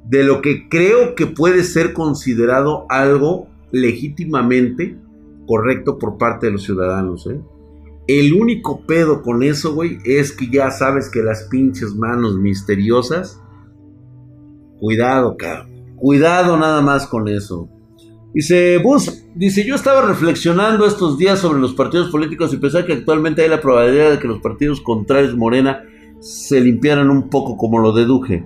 de 0.05 0.25
lo 0.25 0.40
que 0.40 0.69
creo 0.69 1.14
que 1.14 1.26
puede 1.26 1.64
ser 1.64 1.93
considerado 1.93 2.87
algo 2.88 3.49
legítimamente 3.71 4.99
correcto 5.47 5.99
por 5.99 6.17
parte 6.19 6.47
de 6.47 6.52
los 6.52 6.62
ciudadanos. 6.62 7.26
¿eh? 7.26 7.40
El 8.07 8.33
único 8.33 8.81
pedo 8.87 9.23
con 9.23 9.43
eso, 9.43 9.75
güey, 9.75 9.99
es 10.05 10.33
que 10.33 10.49
ya 10.49 10.71
sabes 10.71 11.11
que 11.11 11.23
las 11.23 11.45
pinches 11.45 11.95
manos 11.95 12.38
misteriosas. 12.38 13.40
Cuidado, 14.81 15.37
cabrón. 15.37 15.95
Cuidado 15.97 16.57
nada 16.57 16.81
más 16.81 17.07
con 17.07 17.28
eso. 17.28 17.69
Dice 18.35 18.78
Bus, 18.78 19.25
dice, 19.35 19.64
yo 19.64 19.75
estaba 19.75 20.02
reflexionando 20.02 20.87
estos 20.87 21.16
días 21.16 21.38
sobre 21.38 21.61
los 21.61 21.73
partidos 21.73 22.11
políticos 22.11 22.52
y 22.52 22.58
pensaba 22.58 22.85
que 22.85 22.92
actualmente 22.92 23.42
hay 23.42 23.49
la 23.49 23.61
probabilidad 23.61 24.11
de 24.11 24.18
que 24.18 24.28
los 24.28 24.40
partidos 24.40 24.82
contrarios 24.82 25.35
Morena 25.35 25.82
se 26.20 26.61
limpiaran 26.61 27.08
un 27.08 27.30
poco 27.30 27.56
como 27.56 27.78
lo 27.78 27.92
deduje. 27.92 28.44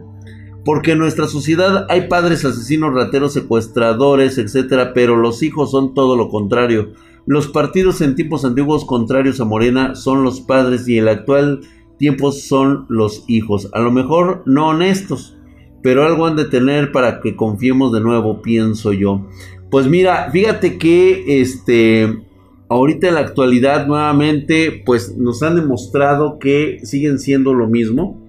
Porque 0.65 0.93
en 0.93 0.99
nuestra 0.99 1.27
sociedad 1.27 1.87
hay 1.89 2.07
padres 2.07 2.45
asesinos, 2.45 2.95
rateros, 2.95 3.33
secuestradores, 3.33 4.39
etcétera, 4.39 4.93
pero 4.95 5.17
los 5.17 5.43
hijos 5.43 5.73
son 5.73 5.95
todo 5.95 6.17
lo 6.17 6.29
contrario. 6.29 6.93
Los 7.27 7.49
partidos 7.49 8.01
en 8.01 8.15
tiempos 8.15 8.45
antiguos 8.45 8.85
contrarios 8.85 9.41
a 9.41 9.45
Morena 9.45 9.97
son 9.97 10.23
los 10.23 10.41
padres 10.41 10.87
y 10.87 10.99
el 10.99 11.09
actual 11.09 11.61
tiempo 11.99 12.31
son 12.31 12.87
los 12.89 13.25
hijos. 13.27 13.69
A 13.73 13.81
lo 13.81 13.91
mejor 13.91 14.45
no 14.47 14.69
honestos, 14.69 15.37
pero 15.83 16.05
algo 16.05 16.27
han 16.27 16.37
de 16.37 16.45
tener 16.45 16.93
para 16.93 17.21
que 17.21 17.35
confiemos 17.35 17.93
de 17.93 18.01
nuevo, 18.01 18.43
pienso 18.43 18.93
yo. 18.93 19.27
Pues 19.73 19.87
mira, 19.87 20.31
fíjate 20.31 20.77
que 20.77 21.41
este 21.41 22.27
ahorita 22.69 23.09
en 23.09 23.15
la 23.15 23.21
actualidad 23.21 23.87
nuevamente 23.87 24.83
pues 24.85 25.17
nos 25.17 25.43
han 25.43 25.57
demostrado 25.57 26.39
que 26.39 26.81
siguen 26.83 27.19
siendo 27.19 27.55
lo 27.55 27.69
mismo, 27.69 28.23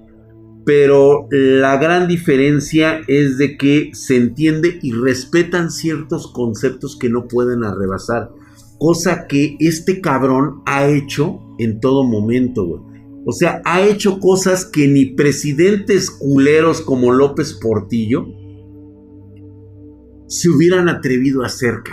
pero 0.65 1.27
la 1.31 1.75
gran 1.75 2.07
diferencia 2.07 3.01
es 3.09 3.37
de 3.37 3.57
que 3.57 3.89
se 3.91 4.15
entiende 4.15 4.79
y 4.81 4.93
respetan 4.93 5.69
ciertos 5.69 6.31
conceptos 6.31 6.95
que 6.97 7.09
no 7.09 7.27
pueden 7.27 7.65
arrebasar, 7.65 8.31
cosa 8.79 9.27
que 9.27 9.57
este 9.59 9.99
cabrón 9.99 10.61
ha 10.65 10.87
hecho 10.87 11.41
en 11.59 11.81
todo 11.81 12.05
momento. 12.05 12.85
O 13.25 13.33
sea, 13.33 13.61
ha 13.65 13.81
hecho 13.81 14.21
cosas 14.21 14.63
que 14.63 14.87
ni 14.87 15.07
presidentes 15.07 16.09
culeros 16.09 16.79
como 16.79 17.11
López 17.11 17.59
Portillo 17.61 18.27
se 20.33 20.49
hubieran 20.49 20.89
atrevido 20.89 21.43
a 21.43 21.45
hacer. 21.45 21.83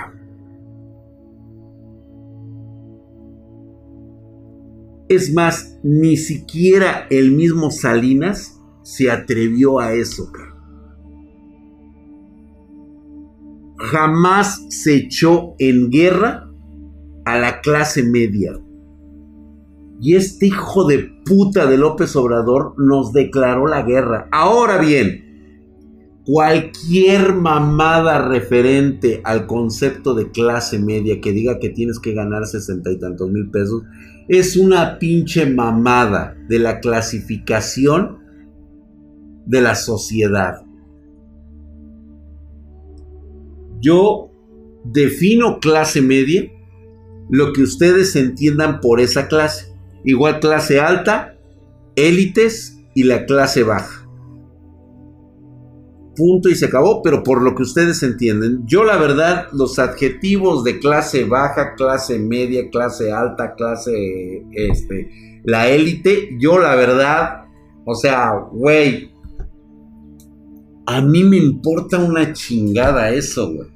Es 5.10 5.34
más, 5.34 5.78
ni 5.82 6.16
siquiera 6.16 7.06
el 7.10 7.32
mismo 7.32 7.70
Salinas 7.70 8.58
se 8.82 9.10
atrevió 9.10 9.78
a 9.78 9.92
eso. 9.92 10.32
Jamás 13.76 14.64
se 14.70 14.94
echó 14.94 15.54
en 15.58 15.90
guerra 15.90 16.50
a 17.26 17.38
la 17.38 17.60
clase 17.60 18.02
media. 18.02 18.52
Y 20.00 20.14
este 20.14 20.46
hijo 20.46 20.86
de 20.86 21.10
puta 21.26 21.66
de 21.66 21.76
López 21.76 22.16
Obrador 22.16 22.72
nos 22.78 23.12
declaró 23.12 23.66
la 23.66 23.82
guerra. 23.82 24.28
Ahora 24.32 24.78
bien, 24.78 25.29
cualquier 26.32 27.34
mamada 27.34 28.28
referente 28.28 29.20
al 29.24 29.48
concepto 29.48 30.14
de 30.14 30.30
clase 30.30 30.78
media 30.78 31.20
que 31.20 31.32
diga 31.32 31.58
que 31.58 31.70
tienes 31.70 31.98
que 31.98 32.14
ganar 32.14 32.46
sesenta 32.46 32.92
y 32.92 33.00
tantos 33.00 33.28
mil 33.30 33.50
pesos 33.50 33.82
es 34.28 34.56
una 34.56 35.00
pinche 35.00 35.44
mamada 35.46 36.36
de 36.48 36.60
la 36.60 36.78
clasificación 36.78 38.20
de 39.44 39.60
la 39.60 39.74
sociedad. 39.74 40.62
Yo 43.80 44.30
defino 44.84 45.58
clase 45.58 46.00
media 46.00 46.48
lo 47.28 47.52
que 47.52 47.62
ustedes 47.62 48.14
entiendan 48.14 48.80
por 48.80 49.00
esa 49.00 49.26
clase. 49.26 49.74
Igual 50.04 50.38
clase 50.38 50.78
alta, 50.78 51.36
élites 51.96 52.78
y 52.94 53.02
la 53.02 53.26
clase 53.26 53.64
baja 53.64 53.99
punto 56.20 56.50
y 56.50 56.54
se 56.54 56.66
acabó, 56.66 57.00
pero 57.02 57.22
por 57.22 57.40
lo 57.40 57.54
que 57.54 57.62
ustedes 57.62 58.02
entienden, 58.02 58.60
yo 58.66 58.84
la 58.84 58.98
verdad, 58.98 59.46
los 59.52 59.78
adjetivos 59.78 60.64
de 60.64 60.78
clase 60.78 61.24
baja, 61.24 61.74
clase 61.76 62.18
media, 62.18 62.68
clase 62.68 63.10
alta, 63.10 63.54
clase, 63.54 64.44
este, 64.52 65.40
la 65.44 65.70
élite, 65.70 66.36
yo 66.38 66.58
la 66.58 66.74
verdad, 66.74 67.44
o 67.86 67.94
sea, 67.94 68.32
güey, 68.52 69.10
a 70.84 71.00
mí 71.00 71.24
me 71.24 71.38
importa 71.38 71.96
una 71.98 72.34
chingada 72.34 73.10
eso, 73.10 73.54
güey. 73.54 73.68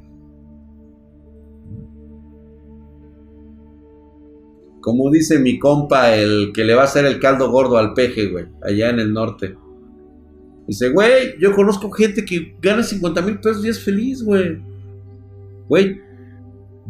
Como 4.83 5.11
dice 5.11 5.39
mi 5.39 5.59
compa, 5.59 6.15
el 6.15 6.53
que 6.53 6.65
le 6.65 6.75
va 6.75 6.83
a 6.83 6.85
hacer 6.85 7.07
el 7.07 7.19
caldo 7.21 7.51
gordo 7.51 7.79
al 7.79 7.95
peje, 7.95 8.27
güey, 8.27 8.45
allá 8.63 8.91
en 8.91 8.99
el 8.99 9.15
norte. 9.15 9.57
Dice, 10.67 10.89
güey, 10.91 11.39
yo 11.39 11.55
conozco 11.55 11.91
gente 11.91 12.25
que 12.25 12.57
gana 12.61 12.83
50 12.83 13.23
mil 13.23 13.39
pesos 13.39 13.65
y 13.65 13.69
es 13.69 13.81
feliz, 13.81 14.23
güey. 14.23 14.63
Güey, 15.69 16.01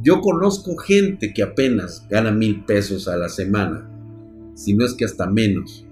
yo 0.03 0.21
conozco 0.21 0.77
gente 0.77 1.33
que 1.33 1.43
apenas 1.43 2.07
gana 2.09 2.31
mil 2.31 2.65
pesos 2.65 3.09
a 3.09 3.17
la 3.17 3.29
semana. 3.29 3.91
Si 4.55 4.75
no 4.75 4.85
es 4.85 4.95
que 4.95 5.05
hasta 5.05 5.27
menos. 5.27 5.85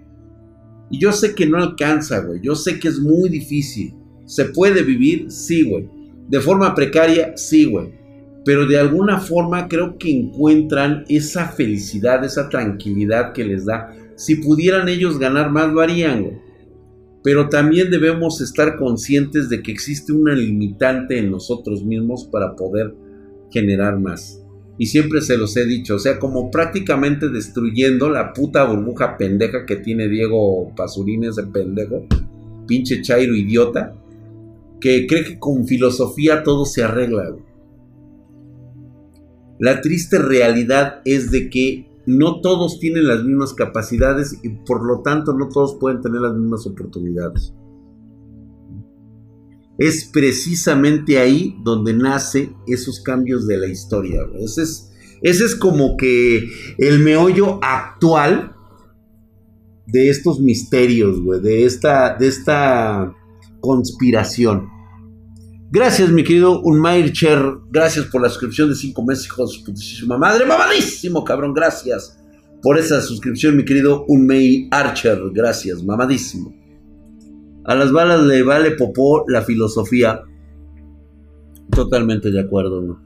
Y 0.91 1.01
yo 1.01 1.11
sé 1.13 1.35
que 1.35 1.47
no 1.47 1.59
alcanza, 1.59 2.21
güey. 2.21 2.41
Yo 2.41 2.55
sé 2.55 2.79
que 2.79 2.89
es 2.89 3.01
muy 3.01 3.29
difícil. 3.29 3.95
¿Se 4.27 4.45
puede 4.45 4.83
vivir? 4.83 5.31
Sí, 5.31 5.69
güey. 5.69 5.89
¿De 6.29 6.41
forma 6.41 6.75
precaria? 6.77 7.37
Sí, 7.37 7.65
güey. 7.65 8.01
Pero 8.45 8.67
de 8.67 8.79
alguna 8.79 9.19
forma 9.19 9.67
creo 9.67 9.99
que 9.99 10.11
encuentran 10.11 11.05
esa 11.09 11.49
felicidad, 11.49 12.25
esa 12.25 12.49
tranquilidad 12.49 13.33
que 13.33 13.45
les 13.45 13.67
da. 13.67 13.93
Si 14.15 14.37
pudieran 14.37 14.89
ellos 14.89 15.19
ganar 15.19 15.51
más, 15.51 15.73
lo 15.73 15.81
harían, 15.81 16.23
güey 16.23 16.52
pero 17.23 17.49
también 17.49 17.91
debemos 17.91 18.41
estar 18.41 18.77
conscientes 18.77 19.49
de 19.49 19.63
que 19.63 19.71
existe 19.71 20.13
una 20.13 20.35
limitante 20.35 21.19
en 21.19 21.31
nosotros 21.31 21.85
mismos 21.85 22.25
para 22.25 22.57
poder 22.57 22.95
generar 23.51 23.99
más. 24.01 24.43
Y 24.79 24.87
siempre 24.87 25.21
se 25.21 25.37
los 25.37 25.57
he 25.57 25.65
dicho, 25.65 25.97
o 25.97 25.99
sea, 25.99 26.19
como 26.19 26.51
prácticamente 26.51 27.29
destruyendo 27.29 28.11
la 28.11 28.33
puta 28.33 28.65
burbuja 28.65 29.17
pendeja 29.17 29.67
que 29.67 29.77
tiene 29.77 30.09
Diego 30.09 30.73
Pasurín, 30.75 31.25
ese 31.25 31.45
pendejo, 31.45 32.07
pinche 32.67 33.03
chairo 33.03 33.35
idiota. 33.35 33.95
que 34.81 35.07
cree 35.07 35.23
que 35.23 35.39
con 35.39 35.65
filosofía 35.69 36.43
todo 36.43 36.65
se 36.65 36.83
arregla. 36.83 37.37
La 39.61 39.81
triste 39.81 40.19
realidad 40.19 41.03
es 41.05 41.31
de 41.31 41.49
que 41.49 41.92
no 42.07 42.41
todos 42.41 42.79
tienen 42.81 43.07
las 43.07 43.23
mismas 43.23 43.55
capacidades 43.55 44.39
y 44.43 44.49
por 44.51 44.85
lo 44.85 45.03
tanto 45.03 45.33
no 45.33 45.49
todos 45.49 45.77
pueden 45.77 46.01
tener 46.01 46.21
las 46.21 46.35
mismas 46.35 46.67
oportunidades. 46.67 47.55
Es 49.79 50.05
precisamente 50.05 51.19
ahí 51.19 51.57
donde 51.63 51.93
nace 51.95 52.53
esos 52.67 53.01
cambios 53.01 53.47
de 53.47 53.57
la 53.57 53.67
historia. 53.67 54.21
Ese 54.39 54.63
es, 55.23 55.55
como 55.55 55.97
que 55.97 56.51
el 56.79 56.99
meollo 56.99 57.59
actual 57.63 58.55
de 59.87 60.09
estos 60.09 60.41
misterios, 60.41 61.21
güey, 61.21 61.41
de 61.41 61.65
esta, 61.65 62.17
de 62.17 62.29
esta 62.29 63.15
conspiración. 63.61 64.72
Gracias, 65.73 66.11
mi 66.11 66.23
querido 66.23 66.61
Unmaircher. 66.61 67.41
Gracias 67.71 68.05
por 68.05 68.21
la 68.21 68.29
suscripción 68.29 68.69
de 68.69 68.75
5 68.75 69.03
meses, 69.07 69.25
hijo 69.25 69.47
de 69.47 69.53
su 69.55 69.65
putísima 69.65 70.19
madre. 70.19 70.45
Mamadísimo, 70.45 71.25
cabrón. 71.25 71.55
Gracias 71.55 72.23
por 72.63 72.79
esa 72.79 73.01
suscripción, 73.01 73.57
mi 73.57 73.65
querido 73.65 74.05
Unmei 74.07 74.69
Archer. 74.71 75.19
Gracias, 75.33 75.83
mamadísimo. 75.83 76.55
A 77.65 77.75
las 77.75 77.91
balas 77.91 78.23
le 78.23 78.43
vale 78.43 78.73
popó 78.73 79.25
la 79.29 79.41
filosofía. 79.41 80.21
Totalmente 81.71 82.31
de 82.31 82.41
acuerdo, 82.41 82.83
¿no? 82.83 83.03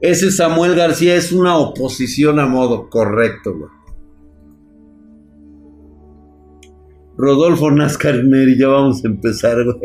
Ese 0.00 0.32
Samuel 0.32 0.74
García 0.74 1.14
es 1.14 1.30
una 1.30 1.56
oposición 1.56 2.40
a 2.40 2.46
modo 2.46 2.90
correcto, 2.90 3.56
güey. 3.56 3.70
Rodolfo 7.16 7.70
Neri, 7.70 8.58
ya 8.58 8.68
vamos 8.68 9.04
a 9.04 9.08
empezar, 9.08 9.64
güey. 9.64 9.78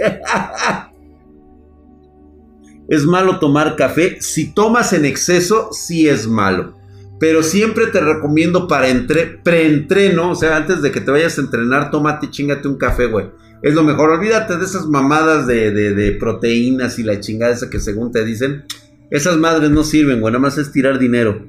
¿Es 2.90 3.06
malo 3.06 3.40
tomar 3.40 3.76
café? 3.78 4.18
Si 4.20 4.54
tomas 4.54 4.92
en 4.92 5.06
exceso, 5.06 5.70
sí 5.72 6.10
es 6.10 6.28
malo. 6.28 6.78
Pero 7.20 7.42
siempre 7.44 7.88
te 7.88 8.02
recomiendo 8.02 8.68
para 8.68 8.90
entre, 8.90 9.28
preentreno, 9.28 10.32
o 10.32 10.36
sea, 10.36 10.58
antes 10.58 10.82
de 10.82 10.92
que 10.92 11.00
te 11.00 11.12
vayas 11.12 11.38
a 11.38 11.42
entrenar, 11.42 11.92
tómate, 11.92 12.30
chingate 12.30 12.68
un 12.68 12.78
café, 12.78 13.06
güey. 13.06 13.28
Es 13.62 13.76
lo 13.76 13.84
mejor. 13.84 14.10
Olvídate 14.10 14.58
de 14.58 14.66
esas 14.66 14.88
mamadas 14.88 15.48
de, 15.48 15.72
de 15.72 16.12
proteínas 16.14 17.00
y 17.00 17.04
la 17.04 17.20
chingada 17.20 17.54
esa 17.54 17.70
que 17.70 17.80
según 17.80 18.12
te 18.12 18.26
dicen. 18.26 18.66
Esas 19.10 19.38
madres 19.38 19.70
no 19.70 19.84
sirven, 19.84 20.20
güey. 20.20 20.34
Nada 20.34 20.42
más 20.42 20.58
es 20.58 20.72
tirar 20.72 20.98
dinero. 20.98 21.46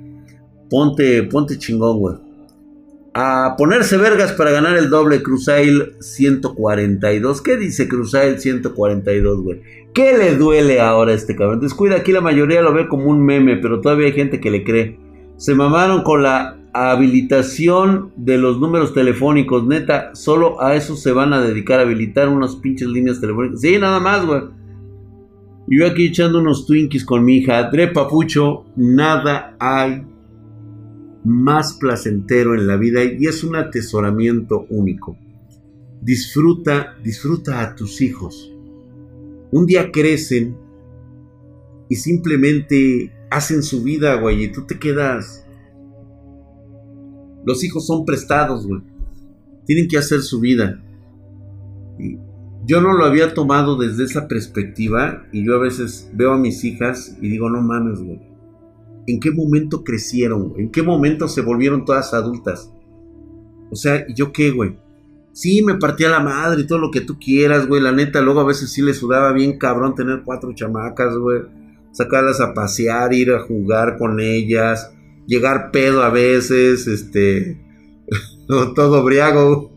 Ponte, 0.68 1.22
ponte 1.24 1.58
chingón, 1.58 1.98
güey 1.98 2.31
a 3.14 3.56
ponerse 3.58 3.96
vergas 3.96 4.32
para 4.32 4.50
ganar 4.50 4.76
el 4.76 4.88
doble 4.88 5.22
Cruzail 5.22 5.94
142. 6.00 7.42
¿Qué 7.42 7.56
dice 7.56 7.88
Cruzail 7.88 8.38
142, 8.38 9.42
güey? 9.42 9.60
¿Qué 9.92 10.16
le 10.16 10.36
duele 10.36 10.80
ahora 10.80 11.12
a 11.12 11.14
este 11.14 11.36
cabrón? 11.36 11.60
Descuida, 11.60 11.96
aquí 11.96 12.12
la 12.12 12.22
mayoría 12.22 12.62
lo 12.62 12.72
ve 12.72 12.88
como 12.88 13.06
un 13.06 13.24
meme, 13.24 13.56
pero 13.56 13.80
todavía 13.80 14.06
hay 14.06 14.12
gente 14.12 14.40
que 14.40 14.50
le 14.50 14.64
cree. 14.64 14.98
Se 15.36 15.54
mamaron 15.54 16.02
con 16.02 16.22
la 16.22 16.56
habilitación 16.72 18.12
de 18.16 18.38
los 18.38 18.58
números 18.58 18.94
telefónicos, 18.94 19.66
neta, 19.66 20.14
solo 20.14 20.62
a 20.62 20.74
eso 20.74 20.96
se 20.96 21.12
van 21.12 21.34
a 21.34 21.42
dedicar 21.42 21.78
a 21.78 21.82
habilitar 21.82 22.28
unas 22.28 22.56
pinches 22.56 22.88
líneas 22.88 23.20
telefónicas. 23.20 23.60
Sí, 23.60 23.76
nada 23.78 24.00
más, 24.00 24.24
güey. 24.24 24.42
Yo 25.68 25.86
aquí 25.86 26.06
echando 26.06 26.38
unos 26.38 26.66
Twinkies 26.66 27.04
con 27.04 27.24
mi 27.24 27.36
hija, 27.38 27.70
Dre 27.70 27.88
Papucho, 27.88 28.64
nada 28.74 29.54
hay 29.58 30.02
más 31.24 31.74
placentero 31.74 32.54
en 32.54 32.66
la 32.66 32.76
vida 32.76 33.04
y 33.04 33.26
es 33.26 33.44
un 33.44 33.56
atesoramiento 33.56 34.66
único. 34.68 35.16
Disfruta, 36.00 36.96
disfruta 37.02 37.60
a 37.60 37.74
tus 37.74 38.00
hijos. 38.00 38.52
Un 39.50 39.66
día 39.66 39.92
crecen 39.92 40.56
y 41.88 41.96
simplemente 41.96 43.12
hacen 43.30 43.62
su 43.62 43.82
vida, 43.82 44.14
güey, 44.16 44.44
y 44.44 44.52
tú 44.52 44.62
te 44.66 44.78
quedas. 44.78 45.46
Los 47.44 47.62
hijos 47.62 47.86
son 47.86 48.04
prestados, 48.04 48.66
güey. 48.66 48.82
Tienen 49.66 49.88
que 49.88 49.98
hacer 49.98 50.22
su 50.22 50.40
vida. 50.40 50.82
yo 52.64 52.80
no 52.80 52.94
lo 52.94 53.04
había 53.04 53.34
tomado 53.34 53.76
desde 53.76 54.04
esa 54.04 54.26
perspectiva 54.26 55.26
y 55.32 55.44
yo 55.44 55.54
a 55.54 55.58
veces 55.58 56.08
veo 56.14 56.32
a 56.32 56.38
mis 56.38 56.64
hijas 56.64 57.16
y 57.20 57.28
digo, 57.28 57.48
no 57.48 57.60
mames, 57.60 58.00
güey 58.00 58.31
¿En 59.06 59.20
qué 59.20 59.30
momento 59.30 59.82
crecieron? 59.82 60.54
¿En 60.56 60.70
qué 60.70 60.82
momento 60.82 61.28
se 61.28 61.40
volvieron 61.40 61.84
todas 61.84 62.14
adultas? 62.14 62.72
O 63.70 63.76
sea, 63.76 64.04
¿y 64.08 64.14
yo 64.14 64.32
qué, 64.32 64.50
güey? 64.50 64.76
Sí, 65.32 65.62
me 65.62 65.76
partía 65.76 66.10
la 66.10 66.20
madre 66.20 66.62
y 66.62 66.66
todo 66.66 66.78
lo 66.78 66.90
que 66.90 67.00
tú 67.00 67.18
quieras, 67.18 67.66
güey. 67.66 67.80
La 67.80 67.92
neta, 67.92 68.20
luego 68.20 68.40
a 68.40 68.46
veces 68.46 68.70
sí 68.70 68.82
le 68.82 68.92
sudaba 68.92 69.32
bien 69.32 69.58
cabrón 69.58 69.94
tener 69.94 70.22
cuatro 70.24 70.52
chamacas, 70.54 71.16
güey. 71.16 71.42
Sacarlas 71.90 72.40
a 72.40 72.54
pasear, 72.54 73.12
ir 73.14 73.32
a 73.32 73.40
jugar 73.40 73.96
con 73.96 74.20
ellas, 74.20 74.92
llegar 75.26 75.70
pedo 75.70 76.02
a 76.02 76.10
veces, 76.10 76.86
este. 76.86 77.60
todo 78.74 79.02
briago. 79.02 79.71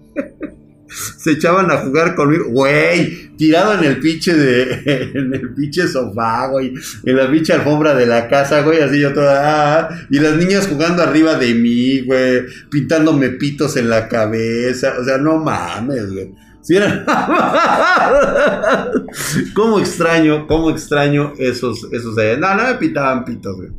Se 1.18 1.32
echaban 1.32 1.72
a 1.72 1.78
jugar 1.78 2.16
conmigo, 2.16 2.46
güey, 2.50 3.30
tirado 3.38 3.74
en 3.74 3.84
el 3.84 4.00
pinche 4.00 4.34
de, 4.34 5.12
en 5.16 5.34
el 5.34 5.54
pinche 5.54 5.88
sofá, 5.88 6.48
güey, 6.48 6.74
en 7.04 7.16
la 7.16 7.30
pinche 7.30 7.54
alfombra 7.54 7.96
de 7.96 8.06
la 8.06 8.28
casa, 8.28 8.62
güey, 8.62 8.82
así 8.82 9.00
yo 9.00 9.14
toda, 9.14 9.80
ah, 9.80 9.90
y 10.10 10.20
las 10.20 10.36
niñas 10.36 10.68
jugando 10.68 11.04
arriba 11.04 11.36
de 11.36 11.54
mí, 11.54 12.02
güey, 12.02 12.44
pintándome 12.70 13.30
pitos 13.32 13.78
en 13.78 13.90
la 13.90 14.08
cabeza, 14.08 14.96
o 15.00 15.04
sea, 15.04 15.18
no 15.18 15.38
mames, 15.38 16.12
güey. 16.12 16.46
¿Cómo 19.54 19.80
extraño, 19.80 20.48
cómo 20.48 20.72
extraño 20.72 21.34
esos, 21.38 21.88
esos, 21.92 22.16
no, 22.40 22.56
no 22.56 22.64
me 22.64 22.74
pintaban 22.76 23.24
pitos, 23.24 23.56
güey. 23.56 23.70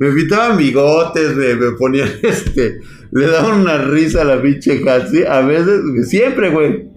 Me 0.00 0.10
pintaban 0.10 0.58
bigotes, 0.58 1.36
me, 1.36 1.54
ponían 1.78 2.08
este 2.22 2.80
le 3.12 3.26
daban 3.26 3.60
una 3.60 3.78
risa 3.78 4.22
a 4.22 4.24
la 4.24 4.40
pinche 4.40 4.82
Hatsi. 4.88 5.24
A 5.24 5.40
veces, 5.40 6.08
siempre, 6.08 6.50
güey. 6.50 6.90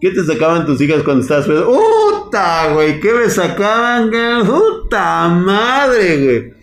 ¿Qué 0.00 0.10
te 0.12 0.24
sacaban 0.24 0.64
tus 0.64 0.80
hijas 0.80 1.02
cuando 1.02 1.22
estabas 1.22 1.46
pedo? 1.46 1.70
¡Uta, 1.70 2.72
güey! 2.72 3.00
¿Qué 3.00 3.12
me 3.12 3.28
sacaban, 3.28 4.10
güey? 4.10 4.48
¡Uta 4.48 5.28
madre, 5.28 6.24
güey! 6.24 6.54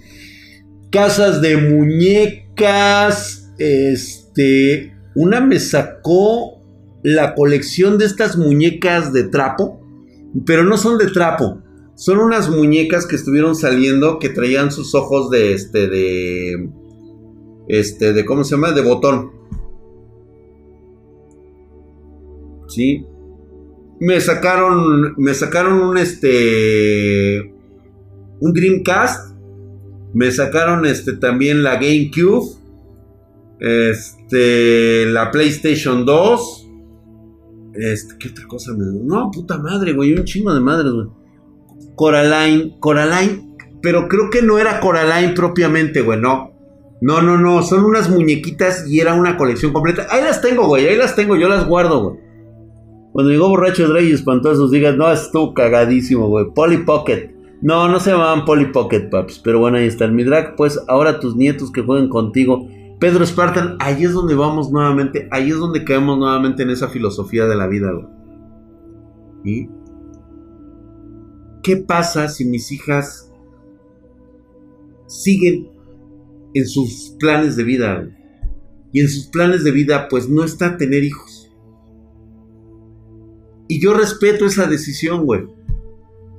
Casas 0.90 1.42
de 1.42 1.58
muñecas. 1.58 3.52
Este. 3.58 4.94
Una 5.16 5.42
me 5.42 5.60
sacó 5.60 6.62
la 7.04 7.36
colección 7.36 7.98
de 7.98 8.06
estas 8.06 8.38
muñecas 8.38 9.12
de 9.12 9.26
trapo. 9.26 9.82
Pero 10.46 10.64
no 10.64 10.78
son 10.78 10.98
de 10.98 11.08
trapo. 11.08 11.62
Son 11.96 12.20
unas 12.20 12.50
muñecas 12.50 13.08
que 13.08 13.16
estuvieron 13.16 13.56
saliendo 13.56 14.20
que 14.20 14.30
traían 14.30 14.72
sus 14.72 14.94
ojos 14.96 15.30
de 15.30 15.54
este. 15.54 15.88
de 15.88 16.70
este, 17.68 18.14
de 18.14 18.26
cómo 18.26 18.44
se 18.44 18.56
llama, 18.56 18.74
de 18.74 18.82
botón. 18.82 19.32
Sí. 22.68 23.06
Me 24.00 24.20
sacaron, 24.20 25.16
me 25.18 25.34
sacaron 25.34 25.82
un 25.82 25.98
este, 25.98 27.54
un 28.40 28.54
Dreamcast. 28.54 29.34
Me 30.14 30.32
sacaron 30.32 30.86
este 30.86 31.14
también 31.14 31.64
la 31.64 31.76
GameCube. 31.76 32.58
Este, 33.60 35.06
la 35.06 35.32
PlayStation 35.32 36.06
2. 36.06 36.70
Este, 37.74 38.16
¿qué 38.20 38.30
otra 38.30 38.48
cosa 38.48 38.74
me 38.74 38.86
No, 39.04 39.32
puta 39.32 39.58
madre, 39.58 39.94
güey, 39.94 40.14
un 40.14 40.26
chingo 40.26 40.54
de 40.54 40.60
madre, 40.60 40.90
güey. 40.90 41.08
Coraline, 41.96 42.78
Coraline, 42.80 43.56
pero 43.82 44.08
creo 44.08 44.30
que 44.30 44.42
no 44.42 44.58
era 44.58 44.80
Coraline 44.80 45.34
propiamente, 45.34 46.02
güey, 46.02 46.20
no. 46.20 46.52
No, 47.02 47.22
no, 47.22 47.38
no, 47.38 47.62
son 47.62 47.84
unas 47.84 48.10
muñequitas 48.10 48.88
y 48.88 49.00
era 49.00 49.14
una 49.14 49.38
colección 49.38 49.74
completa. 49.74 50.08
Ahí 50.10 50.24
las 50.24 50.42
tengo, 50.42 50.68
güey, 50.68 50.88
ahí 50.88 50.96
las 50.96 51.16
tengo, 51.16 51.36
yo 51.36 51.50
las 51.50 51.68
guardo, 51.68 52.02
güey. 52.02 52.26
Cuando 53.16 53.32
llegó 53.32 53.48
borracho 53.48 53.88
Dre 53.88 54.04
y 54.04 54.12
espantosos, 54.12 54.72
digas, 54.72 54.98
no, 54.98 55.10
estuvo 55.10 55.54
cagadísimo, 55.54 56.28
güey. 56.28 56.48
Polly 56.54 56.80
Pocket. 56.80 57.34
No, 57.62 57.88
no 57.88 58.00
se 58.02 58.12
llamaban 58.12 58.44
Polly 58.44 58.66
Pocket, 58.74 59.10
paps. 59.10 59.40
Pero 59.40 59.60
bueno, 59.60 59.78
ahí 59.78 59.86
está 59.86 60.04
el 60.04 60.12
Midrak. 60.12 60.58
Pues 60.58 60.84
ahora 60.90 61.22
tus 61.22 61.34
nietos 61.34 61.72
que 61.72 61.82
jueguen 61.82 62.10
contigo. 62.10 62.68
Pedro 63.00 63.26
Spartan, 63.26 63.78
ahí 63.80 64.04
es 64.04 64.12
donde 64.12 64.36
vamos 64.36 64.70
nuevamente. 64.70 65.30
Ahí 65.32 65.50
es 65.50 65.58
donde 65.58 65.86
caemos 65.86 66.18
nuevamente 66.18 66.64
en 66.64 66.72
esa 66.72 66.90
filosofía 66.90 67.46
de 67.46 67.56
la 67.56 67.68
vida, 67.68 67.92
güey. 67.94 68.06
¿Y? 69.46 69.70
¿Qué 71.66 71.78
pasa 71.78 72.30
si 72.30 72.46
mis 72.46 72.72
hijas 72.72 73.26
siguen 75.08 75.70
en 76.54 76.68
sus 76.68 77.16
planes 77.20 77.56
de 77.56 77.64
vida. 77.64 78.10
Y 78.92 79.02
en 79.02 79.10
sus 79.10 79.28
planes 79.28 79.64
de 79.64 79.72
vida, 79.72 80.08
pues 80.10 80.30
no 80.30 80.44
está 80.44 80.78
tener 80.78 81.04
hijos. 81.04 81.52
Y 83.68 83.82
yo 83.82 83.94
respeto 83.94 84.46
esa 84.46 84.68
decisión, 84.68 85.26
güey. 85.26 85.48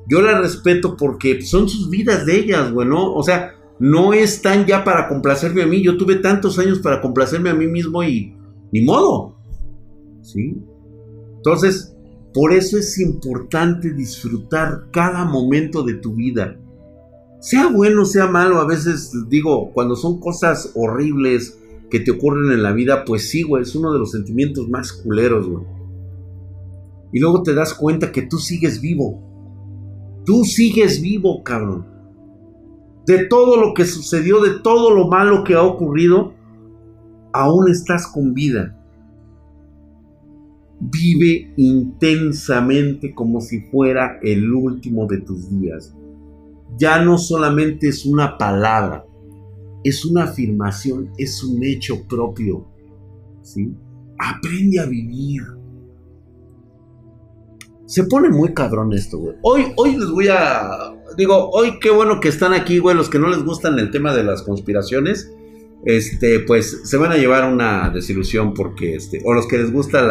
Yo 0.09 0.23
la 0.23 0.41
respeto 0.41 0.97
porque 0.97 1.43
son 1.43 1.69
sus 1.69 1.91
vidas 1.91 2.25
de 2.25 2.39
ellas, 2.39 2.73
güey, 2.73 2.89
¿no? 2.89 3.13
O 3.13 3.23
sea, 3.23 3.57
no 3.79 4.15
están 4.15 4.65
ya 4.65 4.85
para 4.85 5.09
complacerme 5.09 5.63
a 5.63 5.67
mí. 5.67 5.83
Yo 5.83 5.97
tuve 5.97 6.17
tantos 6.17 6.59
años 6.59 6.79
para 6.79 7.01
complacerme 7.01 7.51
a 7.51 7.55
mí 7.55 7.67
mismo 7.67 8.03
y 8.03 8.35
ni 8.73 8.83
modo. 8.83 9.37
¿Sí? 10.23 10.57
Entonces, 11.37 11.96
por 12.37 12.53
eso 12.53 12.77
es 12.77 12.99
importante 12.99 13.95
disfrutar 13.95 14.89
cada 14.93 15.25
momento 15.25 15.83
de 15.83 15.95
tu 15.95 16.17
vida. 16.17 16.61
Sea 17.41 17.69
bueno, 17.69 18.05
sea 18.05 18.27
malo, 18.27 18.61
a 18.61 18.67
veces 18.67 19.11
digo, 19.31 19.73
cuando 19.73 19.97
son 19.97 20.21
cosas 20.21 20.71
horribles 20.75 21.59
que 21.89 21.99
te 21.99 22.11
ocurren 22.11 22.53
en 22.53 22.63
la 22.63 22.75
vida, 22.75 23.07
pues 23.07 23.31
sí, 23.31 23.43
güey, 23.43 23.63
es 23.63 23.75
uno 23.75 23.91
de 23.91 24.01
los 24.01 24.11
sentimientos 24.11 24.69
más 24.69 24.93
culeros, 24.93 25.49
güey. 25.49 25.65
Y 27.11 27.21
luego 27.21 27.43
te 27.43 27.55
das 27.55 27.73
cuenta 27.73 28.13
que 28.13 28.21
tú 28.21 28.37
sigues 28.37 28.83
vivo. 28.83 30.21
Tú 30.27 30.45
sigues 30.45 31.01
vivo, 31.01 31.43
cabrón. 31.43 31.87
De 33.07 33.25
todo 33.29 33.57
lo 33.57 33.73
que 33.73 33.87
sucedió, 33.87 34.43
de 34.43 34.61
todo 34.61 34.91
lo 34.91 35.09
malo 35.09 35.43
que 35.43 35.55
ha 35.55 35.63
ocurrido, 35.63 36.35
aún 37.33 37.71
estás 37.71 38.07
con 38.07 38.35
vida. 38.35 38.76
Vive 40.79 41.53
intensamente 41.57 43.15
como 43.15 43.41
si 43.41 43.61
fuera 43.61 44.19
el 44.23 44.53
último 44.53 45.07
de 45.07 45.19
tus 45.19 45.49
días. 45.51 45.95
Ya 46.79 47.03
no 47.03 47.17
solamente 47.17 47.89
es 47.89 48.05
una 48.05 48.37
palabra, 48.37 49.07
es 49.85 50.05
una 50.05 50.25
afirmación, 50.25 51.11
es 51.17 51.43
un 51.43 51.65
hecho 51.65 52.07
propio. 52.07 52.67
¿sí? 53.43 53.73
Aprende 54.19 54.81
a 54.81 54.87
vivir. 54.87 55.43
Se 57.87 58.05
pone 58.05 58.31
muy 58.31 58.53
cabrón 58.53 58.93
esto, 58.93 59.19
güey. 59.19 59.37
Hoy, 59.43 59.67
hoy 59.77 59.97
les 59.97 60.11
voy 60.11 60.29
a. 60.29 60.93
Digo, 61.17 61.51
hoy 61.51 61.79
qué 61.81 61.91
bueno 61.91 62.21
que 62.21 62.29
están 62.29 62.53
aquí, 62.53 62.79
güey. 62.79 62.97
Los 62.97 63.09
que 63.09 63.21
no 63.21 63.29
les 63.29 63.45
gustan 63.45 63.79
el 63.79 63.91
tema 63.91 64.13
de 64.13 64.25
las 64.25 64.43
conspiraciones 64.43 65.33
este, 65.85 66.41
pues 66.41 66.83
se 66.85 66.97
van 66.97 67.13
a 67.13 67.17
llevar 67.17 67.51
una 67.53 67.91
desilusión 67.91 68.55
porque, 68.55 68.97
este, 68.97 69.21
o 69.25 69.35
los 69.35 69.47
que 69.47 69.59
les 69.59 69.73
gustan 69.73 70.09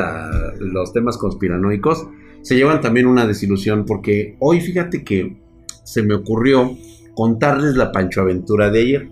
los 0.60 0.93
temas 0.93 1.17
conspiranoicos, 1.17 2.08
se 2.41 2.56
llevan 2.56 2.82
también 2.82 3.08
una 3.08 3.25
desilusión 3.25 3.86
porque 3.86 4.38
hoy 4.39 4.62
fíjate 4.62 5.04
que 5.04 5.38
se 5.84 6.04
me 6.04 6.13
ocurrió 6.13 6.78
contarles 7.15 7.75
la 7.75 7.91
Pancho 7.91 8.21
Aventura 8.21 8.69
de 8.69 8.80
ayer. 8.82 9.10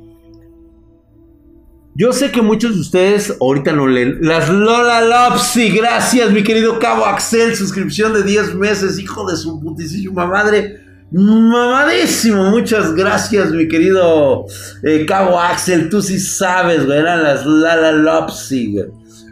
Yo 1.95 2.11
sé 2.11 2.31
que 2.31 2.41
muchos 2.41 2.73
de 2.73 2.81
ustedes 2.81 3.37
ahorita 3.39 3.71
no 3.71 3.87
leen 3.87 4.17
las 4.21 4.49
Lola 4.49 5.01
Lopsy. 5.01 5.69
Gracias, 5.69 6.31
mi 6.31 6.43
querido 6.43 6.79
Cabo 6.79 7.05
Axel. 7.05 7.55
Suscripción 7.55 8.13
de 8.13 8.23
10 8.23 8.55
meses, 8.55 8.97
hijo 8.97 9.29
de 9.29 9.37
su 9.37 9.59
putísima 9.59 10.25
madre. 10.25 10.82
Mamadísimo, 11.13 12.49
muchas 12.49 12.95
gracias, 12.95 13.51
mi 13.51 13.67
querido 13.67 14.47
eh, 14.81 15.05
Cabo 15.05 15.39
Axel. 15.39 15.87
Tú 15.87 16.01
sí 16.01 16.19
sabes, 16.19 16.87
güey. 16.87 16.97
Eran 16.97 17.21
las 17.21 17.45
Lala 17.45 17.91
Lopsy. 17.91 18.77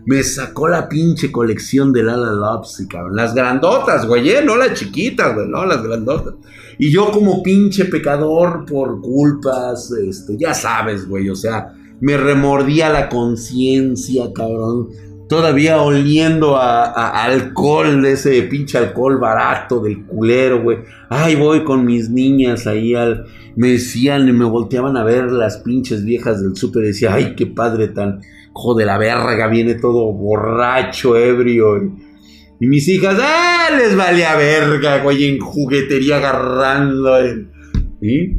Me 0.05 0.21
sacó 0.21 0.67
la 0.67 0.87
pinche 0.87 1.31
colección 1.31 1.91
de 1.91 2.03
Lala 2.03 2.33
Lopsy, 2.33 2.87
cabrón. 2.87 3.15
Las 3.15 3.33
grandotas, 3.33 4.05
güey, 4.05 4.29
¿eh? 4.29 4.43
No 4.45 4.57
las 4.57 4.77
chiquitas, 4.77 5.33
güey, 5.33 5.47
no, 5.47 5.65
las 5.65 5.81
grandotas. 5.81 6.35
Y 6.77 6.91
yo, 6.91 7.09
como 7.09 7.41
pinche 7.41 7.85
pecador 7.85 8.63
por 8.65 9.01
culpas, 9.01 9.91
este, 9.91 10.37
ya 10.37 10.53
sabes, 10.53 11.07
güey, 11.07 11.29
o 11.29 11.35
sea, 11.35 11.73
me 11.99 12.15
remordía 12.15 12.89
la 12.89 13.09
conciencia, 13.09 14.25
cabrón 14.35 14.89
todavía 15.31 15.81
oliendo 15.81 16.57
a, 16.57 17.23
alcohol, 17.23 18.01
de 18.01 18.11
ese 18.11 18.41
pinche 18.43 18.77
alcohol 18.77 19.17
barato 19.17 19.79
del 19.79 20.05
culero, 20.05 20.61
güey. 20.61 20.79
Ay, 21.07 21.35
voy 21.35 21.63
con 21.63 21.85
mis 21.85 22.09
niñas 22.09 22.67
ahí 22.67 22.95
al... 22.95 23.27
Me 23.55 23.69
decían 23.69 24.27
y 24.27 24.33
me 24.33 24.43
volteaban 24.43 24.97
a 24.97 25.05
ver 25.05 25.31
las 25.31 25.59
pinches 25.59 26.03
viejas 26.03 26.41
del 26.41 26.57
súper. 26.57 26.83
Decía, 26.83 27.13
ay, 27.13 27.33
qué 27.37 27.45
padre 27.45 27.87
tan... 27.87 28.19
Joder, 28.51 28.87
la 28.87 28.97
verga, 28.97 29.47
viene 29.47 29.75
todo 29.75 30.11
borracho, 30.11 31.15
ebrio. 31.15 31.77
Y 32.59 32.67
mis 32.67 32.89
hijas, 32.89 33.17
¡ah! 33.21 33.69
Les 33.77 33.95
valía 33.95 34.35
verga, 34.35 35.01
güey, 35.01 35.29
en 35.29 35.39
juguetería 35.39 36.17
agarrando. 36.17 37.17
¿Y? 38.01 38.35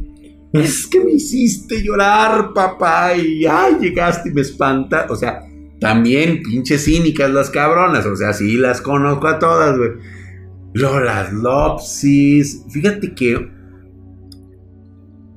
Es 0.52 0.87
que 0.88 1.02
me 1.02 1.12
hiciste 1.12 1.83
llorar, 1.83 2.52
papá. 2.52 3.16
Y 3.16 3.46
ay, 3.46 3.76
llegaste 3.81 4.28
y 4.28 4.33
me 4.35 4.42
espanta. 4.42 5.07
O 5.09 5.16
sea, 5.16 5.40
también 5.82 6.42
pinches 6.44 6.84
cínicas 6.84 7.28
las 7.30 7.50
cabronas, 7.50 8.06
o 8.06 8.14
sea, 8.14 8.32
sí 8.32 8.56
las 8.56 8.80
conozco 8.80 9.26
a 9.26 9.40
todas, 9.40 9.76
güey. 9.76 9.90
Lolas 10.74 11.32
Lopsis, 11.32 12.64
fíjate 12.70 13.14
que 13.14 13.50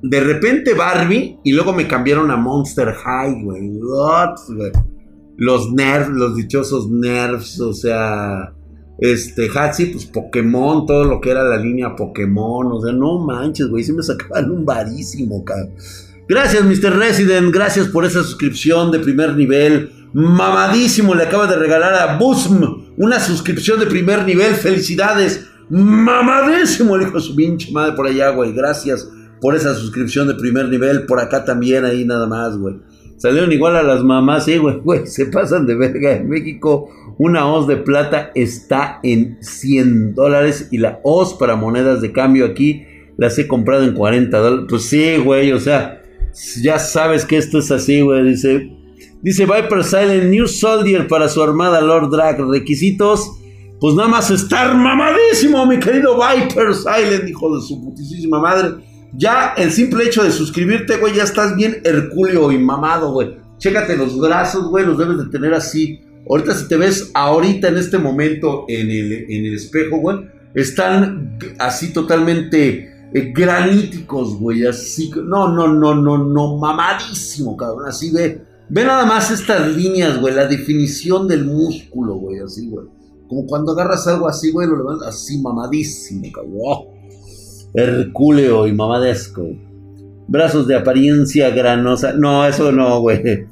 de 0.02 0.20
repente 0.20 0.74
Barbie 0.74 1.40
y 1.42 1.52
luego 1.52 1.72
me 1.72 1.88
cambiaron 1.88 2.30
a 2.30 2.36
Monster 2.36 2.94
High, 2.94 3.42
güey. 3.42 3.72
Los 5.36 5.72
nerfs, 5.72 6.10
los 6.10 6.36
dichosos 6.36 6.88
nerfs, 6.90 7.60
o 7.60 7.74
sea, 7.74 8.54
este, 8.98 9.48
Hatsi, 9.52 9.86
pues 9.86 10.06
Pokémon, 10.06 10.86
todo 10.86 11.04
lo 11.04 11.20
que 11.20 11.30
era 11.30 11.42
la 11.42 11.56
línea 11.56 11.96
Pokémon, 11.96 12.70
o 12.70 12.80
sea, 12.80 12.92
no 12.92 13.18
manches, 13.18 13.66
güey, 13.66 13.82
sí 13.82 13.92
me 13.92 14.04
sacaban 14.04 14.48
un 14.48 14.64
varísimo, 14.64 15.44
cabrón. 15.44 15.72
Gracias, 16.28 16.64
Mr. 16.64 16.96
Resident, 16.96 17.52
gracias 17.52 17.86
por 17.88 18.04
esa 18.04 18.22
suscripción 18.22 18.90
de 18.90 18.98
primer 18.98 19.36
nivel 19.36 19.92
mamadísimo 20.16 21.14
le 21.14 21.24
acaba 21.24 21.46
de 21.46 21.56
regalar 21.56 21.92
a 21.92 22.16
Busm 22.16 22.86
una 22.96 23.20
suscripción 23.20 23.78
de 23.78 23.86
primer 23.86 24.24
nivel. 24.24 24.54
Felicidades. 24.54 25.46
Mamadísimo 25.68 26.96
le 26.96 27.04
dijo 27.04 27.20
su 27.20 27.36
pinche 27.36 27.70
madre 27.70 27.94
por 27.94 28.06
allá, 28.06 28.30
güey. 28.30 28.54
Gracias 28.54 29.10
por 29.42 29.54
esa 29.54 29.74
suscripción 29.74 30.26
de 30.26 30.34
primer 30.34 30.70
nivel. 30.70 31.04
Por 31.04 31.20
acá 31.20 31.44
también, 31.44 31.84
ahí 31.84 32.06
nada 32.06 32.26
más, 32.26 32.56
güey. 32.56 32.76
Salieron 33.18 33.52
igual 33.52 33.76
a 33.76 33.82
las 33.82 34.02
mamás, 34.02 34.46
sí, 34.46 34.56
güey, 34.56 34.76
güey. 34.78 35.06
Se 35.06 35.26
pasan 35.26 35.66
de 35.66 35.74
verga. 35.74 36.12
En 36.12 36.30
México, 36.30 36.88
una 37.18 37.46
hoz 37.46 37.66
de 37.66 37.76
plata 37.76 38.30
está 38.34 39.00
en 39.02 39.36
100 39.42 40.14
dólares. 40.14 40.68
Y 40.70 40.78
la 40.78 41.00
hoz 41.02 41.34
para 41.34 41.56
monedas 41.56 42.00
de 42.00 42.12
cambio 42.12 42.46
aquí 42.46 42.86
las 43.18 43.38
he 43.38 43.46
comprado 43.46 43.84
en 43.84 43.92
40 43.92 44.38
dólares. 44.38 44.66
Pues 44.66 44.84
sí, 44.84 45.18
güey, 45.18 45.52
o 45.52 45.60
sea, 45.60 46.00
ya 46.62 46.78
sabes 46.78 47.24
que 47.24 47.36
esto 47.36 47.58
es 47.58 47.70
así, 47.70 48.00
güey. 48.00 48.24
Dice, 48.24 48.70
Dice 49.22 49.44
Viper 49.44 49.82
Silent 49.82 50.30
New 50.30 50.46
Soldier 50.46 51.08
para 51.08 51.28
su 51.28 51.42
armada 51.42 51.80
Lord 51.80 52.10
Drag. 52.10 52.40
Requisitos. 52.48 53.32
Pues 53.80 53.94
nada 53.94 54.08
más 54.08 54.30
estar 54.30 54.74
mamadísimo, 54.74 55.66
mi 55.66 55.78
querido 55.78 56.16
Viper 56.16 56.74
Silent, 56.74 57.28
hijo 57.28 57.54
de 57.54 57.62
su 57.62 57.82
putísima 57.82 58.40
madre. 58.40 58.82
Ya 59.12 59.54
el 59.56 59.70
simple 59.70 60.04
hecho 60.04 60.22
de 60.22 60.30
suscribirte, 60.30 60.96
güey, 60.96 61.14
ya 61.14 61.24
estás 61.24 61.56
bien 61.56 61.80
hercúleo 61.84 62.52
y 62.52 62.58
mamado, 62.58 63.12
güey. 63.12 63.36
Chécate 63.58 63.96
los 63.96 64.18
brazos, 64.18 64.70
güey, 64.70 64.86
los 64.86 64.96
debes 64.96 65.18
de 65.18 65.26
tener 65.26 65.52
así. 65.52 66.00
Ahorita 66.28 66.54
si 66.54 66.68
te 66.68 66.76
ves 66.76 67.10
ahorita 67.14 67.68
en 67.68 67.76
este 67.76 67.98
momento 67.98 68.64
en 68.68 68.90
el, 68.90 69.12
en 69.28 69.44
el 69.46 69.54
espejo, 69.54 69.98
güey, 69.98 70.18
están 70.54 71.38
así 71.58 71.92
totalmente 71.92 72.95
eh, 73.18 73.32
graníticos, 73.34 74.38
güey, 74.38 74.66
así. 74.66 75.10
No, 75.24 75.52
no, 75.52 75.68
no, 75.68 75.94
no, 75.94 76.18
no, 76.18 76.56
mamadísimo, 76.58 77.56
cabrón. 77.56 77.88
Así 77.88 78.10
de 78.10 78.46
Ve 78.68 78.84
nada 78.84 79.06
más 79.06 79.30
estas 79.30 79.76
líneas, 79.76 80.20
güey, 80.20 80.34
la 80.34 80.46
definición 80.46 81.28
del 81.28 81.44
músculo, 81.44 82.16
güey, 82.16 82.40
así, 82.40 82.68
güey. 82.68 82.86
Como 83.28 83.46
cuando 83.46 83.72
agarras 83.72 84.06
algo 84.08 84.28
así, 84.28 84.50
güey, 84.50 84.66
lo 84.66 84.76
levantas 84.76 85.08
así 85.08 85.40
mamadísimo, 85.40 86.26
cabrón. 86.32 86.88
Hercúleo 87.74 88.66
y 88.66 88.72
mamadesco. 88.72 89.46
Brazos 90.26 90.66
de 90.66 90.74
apariencia 90.74 91.50
granosa. 91.50 92.12
No, 92.14 92.44
eso 92.44 92.72
no, 92.72 93.00
güey. 93.00 93.46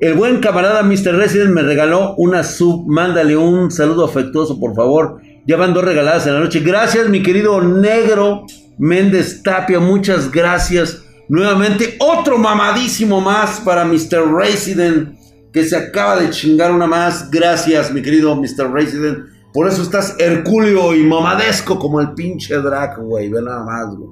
El 0.00 0.14
buen 0.14 0.40
camarada 0.40 0.82
Mr. 0.82 1.14
Resident 1.14 1.50
me 1.50 1.62
regaló 1.62 2.14
una 2.16 2.42
sub. 2.42 2.86
Mándale 2.86 3.36
un 3.36 3.70
saludo 3.70 4.04
afectuoso, 4.04 4.58
por 4.58 4.74
favor. 4.74 5.20
Ya 5.46 5.56
van 5.56 5.74
dos 5.74 5.84
regaladas 5.84 6.26
en 6.26 6.34
la 6.34 6.40
noche. 6.40 6.60
Gracias, 6.60 7.08
mi 7.10 7.22
querido 7.22 7.60
negro 7.60 8.46
Méndez 8.78 9.42
Tapia. 9.42 9.80
Muchas 9.80 10.30
gracias. 10.30 11.02
Nuevamente 11.28 11.96
otro 12.00 12.38
mamadísimo 12.38 13.20
más 13.20 13.60
para 13.60 13.84
Mr. 13.84 14.32
Resident 14.34 15.18
que 15.52 15.64
se 15.64 15.76
acaba 15.76 16.20
de 16.20 16.30
chingar 16.30 16.72
una 16.72 16.86
más. 16.86 17.30
Gracias, 17.30 17.92
mi 17.92 18.02
querido 18.02 18.34
Mr. 18.34 18.72
Resident. 18.72 19.18
Por 19.52 19.68
eso 19.68 19.82
estás 19.82 20.16
hercúleo 20.18 20.94
y 20.96 21.04
mamadesco 21.04 21.78
como 21.78 22.00
el 22.00 22.12
pinche 22.12 22.56
drag, 22.56 23.00
güey. 23.00 23.28
Ve 23.28 23.40
nada 23.40 23.62
más, 23.62 23.94
güey. 23.96 24.10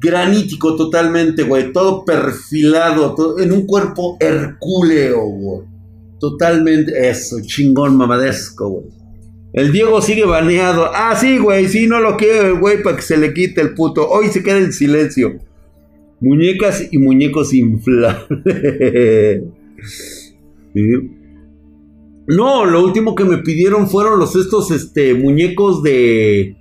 Granítico 0.00 0.74
totalmente, 0.74 1.42
güey. 1.42 1.72
Todo 1.72 2.04
perfilado. 2.04 3.38
en 3.38 3.52
un 3.52 3.66
cuerpo 3.66 4.16
hercúleo, 4.18 5.26
güey. 5.26 5.60
Totalmente 6.18 7.06
eso, 7.06 7.36
chingón 7.42 7.94
mamadesco, 7.96 8.68
güey. 8.70 8.86
El 9.56 9.72
Diego 9.72 10.02
sigue 10.02 10.26
baneado. 10.26 10.90
Ah, 10.94 11.16
sí, 11.16 11.38
güey. 11.38 11.66
Sí, 11.66 11.86
no 11.86 11.98
lo 11.98 12.18
quiero, 12.18 12.58
güey, 12.60 12.82
para 12.82 12.96
que 12.96 13.02
se 13.02 13.16
le 13.16 13.32
quite 13.32 13.62
el 13.62 13.72
puto. 13.72 14.06
Hoy 14.06 14.28
se 14.28 14.42
queda 14.42 14.58
en 14.58 14.70
silencio. 14.70 15.38
Muñecas 16.20 16.86
y 16.92 16.98
muñecos 16.98 17.52
inflables. 17.52 18.28
No, 22.28 22.66
lo 22.66 22.82
último 22.82 23.14
que 23.14 23.24
me 23.24 23.38
pidieron 23.38 23.88
fueron 23.88 24.18
los 24.18 24.34
estos 24.34 24.72
este 24.72 25.14
muñecos 25.14 25.80
de 25.84 26.56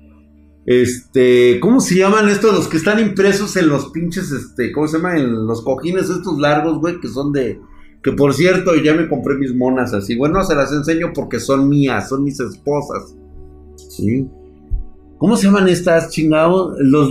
este, 0.67 1.59
¿cómo 1.59 1.79
se 1.79 1.95
llaman 1.95 2.29
estos 2.29 2.53
los 2.53 2.67
que 2.67 2.77
están 2.77 2.99
impresos 2.99 3.55
en 3.55 3.69
los 3.69 3.89
pinches 3.89 4.31
este, 4.31 4.71
¿cómo 4.71 4.87
se 4.87 4.97
llama? 4.97 5.17
En 5.17 5.47
los 5.47 5.63
cojines 5.63 6.11
estos 6.11 6.37
largos, 6.37 6.79
güey, 6.79 6.99
que 6.99 7.07
son 7.07 7.33
de 7.33 7.59
que 8.05 8.11
por 8.11 8.35
cierto, 8.35 8.75
ya 8.75 8.93
me 8.93 9.09
compré 9.09 9.35
mis 9.35 9.55
monas 9.55 9.91
así. 9.91 10.15
Bueno, 10.15 10.43
se 10.43 10.53
las 10.53 10.71
enseño 10.71 11.11
porque 11.11 11.39
son 11.39 11.67
mías, 11.67 12.09
son 12.09 12.23
mis 12.23 12.39
esposas. 12.39 13.15
¿Sí? 13.77 14.27
¿Cómo 15.17 15.35
se 15.35 15.47
llaman 15.47 15.67
estas 15.67 16.11
chingados? 16.11 16.75
Los. 16.77 17.09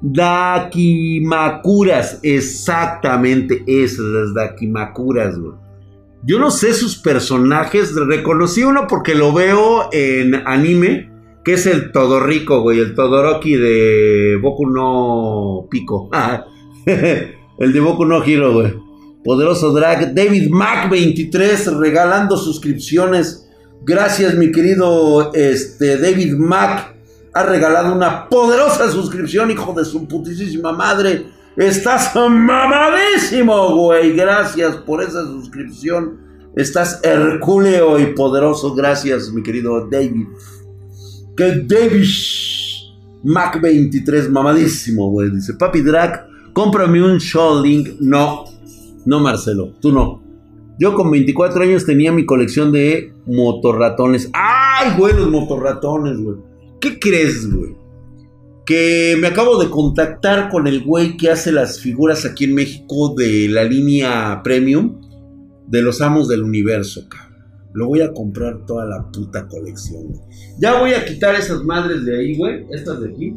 Dakimakuras. 0.00 2.18
Exactamente, 2.22 3.62
esas, 3.66 4.06
las 4.06 4.32
Dakimakuras, 4.32 5.38
güey. 5.38 5.52
Yo 6.24 6.38
no 6.38 6.50
sé 6.50 6.72
sus 6.72 6.96
personajes. 6.96 7.94
Reconocí 7.94 8.64
uno 8.64 8.86
porque 8.88 9.14
lo 9.14 9.34
veo 9.34 9.90
en 9.92 10.34
anime. 10.46 11.10
Que 11.44 11.52
es 11.52 11.66
el 11.66 11.92
Todorico, 11.92 12.62
güey. 12.62 12.78
El 12.78 12.94
Todoroki 12.94 13.56
de 13.56 14.38
Boku 14.40 14.66
no 14.66 15.66
Pico. 15.70 16.08
el 16.86 17.72
de 17.74 17.80
Boku 17.80 18.06
no 18.06 18.24
Hero, 18.24 18.54
güey. 18.54 18.81
Poderoso 19.24 19.72
drag. 19.72 20.14
David 20.14 20.50
Mac 20.50 20.90
23 20.90 21.74
regalando 21.74 22.36
suscripciones. 22.36 23.48
Gracias, 23.84 24.34
mi 24.34 24.50
querido 24.52 25.32
este, 25.34 25.98
David 25.98 26.34
Mac. 26.34 26.94
Ha 27.34 27.42
regalado 27.44 27.94
una 27.94 28.28
poderosa 28.28 28.90
suscripción, 28.90 29.50
hijo 29.50 29.72
de 29.72 29.84
su 29.84 30.06
putísima 30.06 30.72
madre. 30.72 31.26
Estás 31.56 32.14
mamadísimo, 32.14 33.74
güey. 33.74 34.14
Gracias 34.14 34.76
por 34.76 35.02
esa 35.02 35.24
suscripción. 35.24 36.18
Estás 36.56 37.00
hercúleo 37.02 37.98
y 37.98 38.14
poderoso. 38.14 38.74
Gracias, 38.74 39.32
mi 39.32 39.42
querido 39.42 39.88
David. 39.90 40.26
Que 41.36 41.62
David 41.64 42.06
Mac 43.22 43.60
23, 43.60 44.30
mamadísimo, 44.30 45.10
güey. 45.10 45.30
Dice, 45.30 45.54
papi 45.54 45.80
Drag, 45.80 46.26
cómprame 46.52 47.02
un 47.02 47.18
Link. 47.62 48.00
No, 48.00 48.44
no, 49.04 49.20
Marcelo, 49.20 49.74
tú 49.80 49.92
no. 49.92 50.22
Yo 50.78 50.94
con 50.94 51.10
24 51.10 51.62
años 51.62 51.84
tenía 51.84 52.12
mi 52.12 52.24
colección 52.24 52.72
de 52.72 53.12
motorratones. 53.26 54.30
¡Ay, 54.32 54.96
güey, 54.98 55.14
los 55.14 55.28
motorratones, 55.30 56.18
güey! 56.18 56.36
¿Qué 56.80 56.98
crees, 56.98 57.52
güey? 57.54 57.82
que 58.64 59.16
me 59.20 59.26
acabo 59.26 59.58
de 59.58 59.70
contactar 59.70 60.48
con 60.48 60.66
el 60.66 60.84
güey 60.84 61.16
que 61.16 61.30
hace 61.30 61.52
las 61.52 61.80
figuras 61.80 62.24
aquí 62.24 62.44
en 62.44 62.54
México 62.54 63.14
de 63.16 63.48
la 63.48 63.64
línea 63.64 64.40
premium 64.44 65.00
de 65.66 65.82
los 65.82 66.00
amos 66.00 66.28
del 66.28 66.42
universo, 66.42 67.08
cabrón. 67.08 67.32
Lo 67.74 67.86
voy 67.86 68.02
a 68.02 68.12
comprar 68.12 68.66
toda 68.66 68.84
la 68.84 69.10
puta 69.10 69.48
colección. 69.48 70.12
Ya 70.58 70.78
voy 70.78 70.92
a 70.92 71.04
quitar 71.04 71.34
esas 71.34 71.64
madres 71.64 72.04
de 72.04 72.18
ahí, 72.18 72.36
güey. 72.36 72.66
Estas 72.70 73.00
de 73.00 73.08
aquí. 73.10 73.34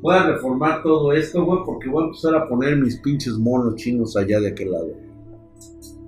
Voy 0.00 0.14
a 0.14 0.26
reformar 0.26 0.82
todo 0.82 1.12
esto, 1.12 1.44
güey, 1.44 1.60
porque 1.64 1.88
voy 1.88 2.04
a 2.04 2.06
empezar 2.06 2.34
a 2.34 2.48
poner 2.48 2.76
mis 2.76 2.96
pinches 2.96 3.34
monos 3.34 3.76
chinos 3.76 4.16
allá 4.16 4.40
de 4.40 4.48
aquel 4.48 4.70
lado. 4.70 4.96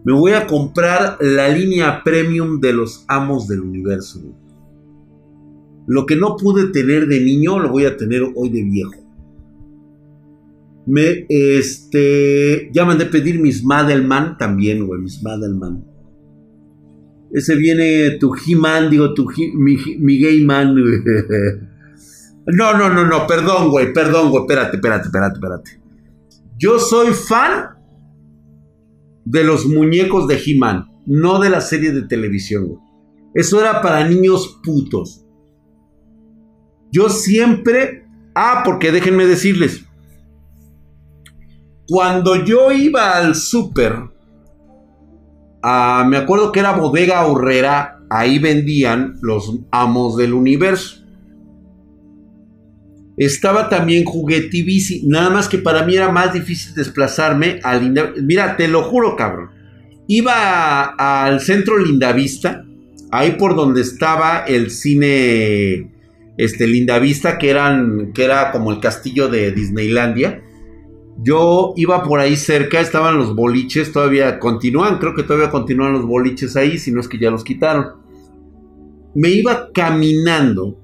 Me 0.05 0.13
voy 0.13 0.33
a 0.33 0.47
comprar 0.47 1.19
la 1.21 1.49
línea 1.49 2.03
premium 2.03 2.61
de 2.61 2.73
los 2.73 3.05
amos 3.07 3.47
del 3.49 3.61
universo, 3.61 4.21
güey. 4.21 4.35
Lo 5.87 6.07
que 6.07 6.17
no 6.17 6.37
pude 6.37 6.69
tener 6.69 7.07
de 7.07 7.21
niño 7.21 7.59
lo 7.59 7.71
voy 7.71 7.85
a 7.85 7.97
tener 7.97 8.23
hoy 8.35 8.49
de 8.51 8.63
viejo. 8.63 8.95
Me, 10.87 11.27
este, 11.29 12.71
ya 12.73 12.85
mandé 12.85 13.07
pedir 13.07 13.41
mis 13.41 13.65
Madelman 13.65 14.39
también, 14.39 14.87
güey, 14.87 15.01
mis 15.01 15.23
Madelman. 15.23 15.85
Ese 17.33 17.57
viene 17.57 18.19
tu 18.19 18.35
He-Man, 18.35 18.91
digo, 18.91 19.15
tu 19.15 19.27
mi, 19.55 19.77
mi 19.99 20.19
gay 20.19 20.45
man, 20.45 20.75
No, 22.47 22.77
no, 22.77 22.89
no, 22.91 23.07
no, 23.07 23.27
perdón, 23.27 23.71
güey, 23.71 23.93
perdón, 23.93 24.31
güey, 24.31 24.43
espérate, 24.43 24.77
espérate, 24.77 25.07
espérate, 25.07 25.35
espérate. 25.35 25.83
Yo 26.59 26.79
soy 26.79 27.13
fan 27.13 27.71
de 29.25 29.45
los 29.45 29.67
muñecos 29.67 30.27
de 30.27 30.41
He-Man, 30.45 30.87
no 31.07 31.39
de 31.39 31.51
la 31.51 31.61
serie 31.61 31.93
de 31.93 32.03
televisión, 32.03 32.67
güey. 32.67 32.81
Eso 33.35 33.61
era 33.61 33.81
para 33.81 34.07
niños 34.07 34.61
putos. 34.63 35.25
Yo 36.91 37.09
siempre, 37.09 38.07
ah, 38.35 38.63
porque 38.65 38.93
déjenme 38.93 39.27
decirles, 39.27 39.87
cuando 41.89 42.45
yo 42.45 42.71
iba 42.73 43.17
al 43.17 43.35
súper, 43.35 44.11
ah, 45.63 46.05
me 46.09 46.19
acuerdo 46.19 46.53
que 46.53 46.61
era 46.61 46.73
bodega 46.73 47.25
horrera, 47.27 48.01
ahí 48.11 48.39
vendían 48.39 49.17
los 49.23 49.61
amos 49.71 50.17
del 50.17 50.35
universo. 50.35 51.02
Estaba 53.17 53.69
también 53.69 54.05
Juguetivici, 54.05 55.03
nada 55.07 55.31
más 55.31 55.49
que 55.49 55.59
para 55.59 55.85
mí 55.85 55.95
era 55.95 56.11
más 56.11 56.33
difícil 56.33 56.75
desplazarme 56.75 57.61
al 57.63 57.93
Mira, 58.23 58.57
te 58.57 58.69
lo 58.69 58.83
juro, 58.83 59.17
cabrón. 59.17 59.51
Iba 60.09 60.85
al 60.85 61.41
centro 61.41 61.79
Lindavista, 61.79 62.65
ahí 63.11 63.33
por 63.33 63.55
donde 63.55 63.83
estaba 63.83 64.45
el 64.47 64.71
cine 64.71 65.91
este, 66.37 66.67
Linda 66.67 66.99
Vista, 66.99 67.39
que, 67.39 67.51
eran, 67.51 68.13
que 68.13 68.25
era 68.25 68.51
como 68.51 68.73
el 68.73 68.81
castillo 68.81 69.29
de 69.29 69.53
Disneylandia. 69.53 70.43
Yo 71.23 71.75
iba 71.77 72.03
por 72.03 72.21
ahí 72.21 72.37
cerca, 72.37 72.81
estaban 72.81 73.19
los 73.19 73.37
boliches, 73.37 73.93
todavía 73.93 74.39
continúan, 74.39 74.99
creo 74.99 75.15
que 75.15 75.23
todavía 75.23 75.51
continúan 75.51 75.93
los 75.93 76.07
boliches 76.07 76.57
ahí, 76.57 76.79
si 76.79 76.91
no 76.91 77.01
es 77.01 77.09
que 77.09 77.19
ya 77.19 77.31
los 77.31 77.45
quitaron. 77.45 77.89
Me 79.15 79.29
iba 79.29 79.71
caminando 79.73 80.82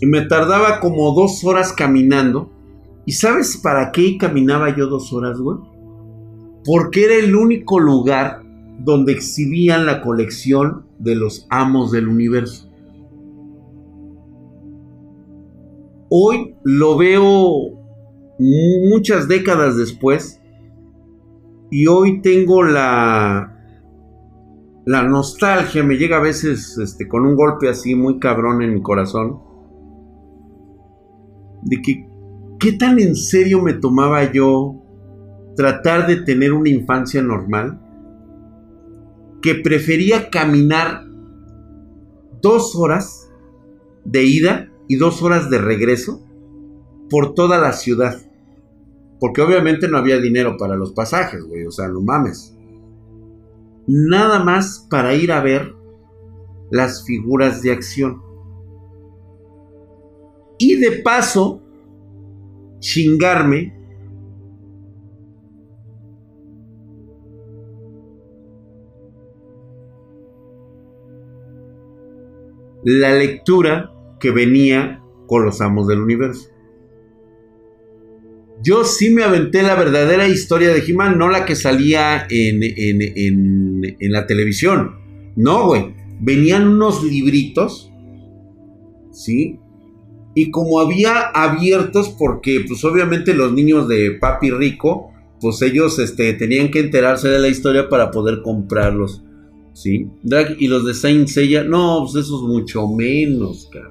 y 0.00 0.06
me 0.06 0.22
tardaba 0.22 0.80
como 0.80 1.12
dos 1.12 1.44
horas 1.44 1.72
caminando. 1.72 2.50
¿Y 3.04 3.12
sabes 3.12 3.56
para 3.56 3.92
qué 3.92 4.18
caminaba 4.18 4.74
yo 4.74 4.86
dos 4.86 5.12
horas, 5.12 5.38
güey? 5.38 5.58
Porque 6.64 7.04
era 7.04 7.14
el 7.14 7.34
único 7.36 7.78
lugar 7.78 8.42
donde 8.80 9.12
exhibían 9.12 9.86
la 9.86 10.02
colección 10.02 10.86
de 10.98 11.14
los 11.14 11.46
amos 11.50 11.92
del 11.92 12.08
universo. 12.08 12.68
Hoy 16.08 16.56
lo 16.62 16.96
veo 16.96 17.76
muchas 18.38 19.28
décadas 19.28 19.76
después 19.76 20.40
y 21.70 21.86
hoy 21.86 22.20
tengo 22.20 22.62
la 22.62 23.52
la 24.84 25.02
nostalgia 25.02 25.82
me 25.82 25.96
llega 25.96 26.18
a 26.18 26.20
veces 26.20 26.78
este, 26.78 27.08
con 27.08 27.26
un 27.26 27.34
golpe 27.34 27.68
así 27.68 27.96
muy 27.96 28.20
cabrón 28.20 28.62
en 28.62 28.74
mi 28.74 28.82
corazón 28.82 29.45
de 31.62 31.82
que 31.82 32.08
qué 32.58 32.72
tan 32.72 32.98
en 32.98 33.16
serio 33.16 33.62
me 33.62 33.74
tomaba 33.74 34.30
yo 34.32 34.82
tratar 35.56 36.06
de 36.06 36.16
tener 36.16 36.52
una 36.52 36.68
infancia 36.68 37.22
normal 37.22 37.80
que 39.42 39.54
prefería 39.54 40.30
caminar 40.30 41.04
dos 42.42 42.76
horas 42.76 43.30
de 44.04 44.24
ida 44.24 44.70
y 44.88 44.96
dos 44.96 45.22
horas 45.22 45.50
de 45.50 45.58
regreso 45.58 46.22
por 47.10 47.34
toda 47.34 47.58
la 47.58 47.72
ciudad. 47.72 48.20
Porque 49.18 49.42
obviamente 49.42 49.88
no 49.88 49.96
había 49.98 50.18
dinero 50.18 50.56
para 50.58 50.76
los 50.76 50.92
pasajes, 50.92 51.44
güey. 51.44 51.64
O 51.64 51.70
sea, 51.70 51.88
no 51.88 52.00
mames. 52.00 52.54
Nada 53.86 54.42
más 54.42 54.86
para 54.90 55.14
ir 55.14 55.32
a 55.32 55.40
ver 55.40 55.74
las 56.70 57.04
figuras 57.04 57.62
de 57.62 57.72
acción. 57.72 58.20
Y 60.58 60.76
de 60.76 61.02
paso, 61.02 61.62
chingarme 62.78 63.74
la 72.84 73.12
lectura 73.14 73.92
que 74.20 74.30
venía 74.30 75.02
con 75.26 75.44
los 75.44 75.60
amos 75.60 75.88
del 75.88 76.00
universo. 76.00 76.48
Yo 78.62 78.84
sí 78.84 79.10
me 79.10 79.24
aventé 79.24 79.62
la 79.62 79.74
verdadera 79.74 80.28
historia 80.28 80.72
de 80.72 80.80
He-Man, 80.86 81.18
no 81.18 81.28
la 81.28 81.44
que 81.44 81.56
salía 81.56 82.26
en, 82.30 82.60
en, 82.62 84.12
la 84.12 84.26
televisión. 84.26 84.96
No, 85.34 85.66
güey. 85.66 85.94
Venían 86.20 86.68
unos 86.68 87.02
libritos, 87.02 87.92
¿sí? 89.10 89.58
Y 90.38 90.50
como 90.50 90.80
había 90.80 91.30
abiertos, 91.30 92.10
porque 92.10 92.62
pues 92.68 92.84
obviamente 92.84 93.32
los 93.32 93.54
niños 93.54 93.88
de 93.88 94.18
Papi 94.20 94.50
Rico, 94.50 95.10
pues 95.40 95.62
ellos 95.62 95.98
este, 95.98 96.34
tenían 96.34 96.70
que 96.70 96.80
enterarse 96.80 97.28
de 97.28 97.38
la 97.38 97.48
historia 97.48 97.88
para 97.88 98.10
poder 98.10 98.42
comprarlos, 98.42 99.24
¿sí? 99.72 100.10
Y 100.58 100.68
los 100.68 100.84
de 100.84 100.92
Saint 100.92 101.26
Seiya, 101.28 101.64
no, 101.64 102.00
pues 102.02 102.26
esos 102.26 102.42
mucho 102.42 102.86
menos, 102.86 103.70
cara. 103.72 103.90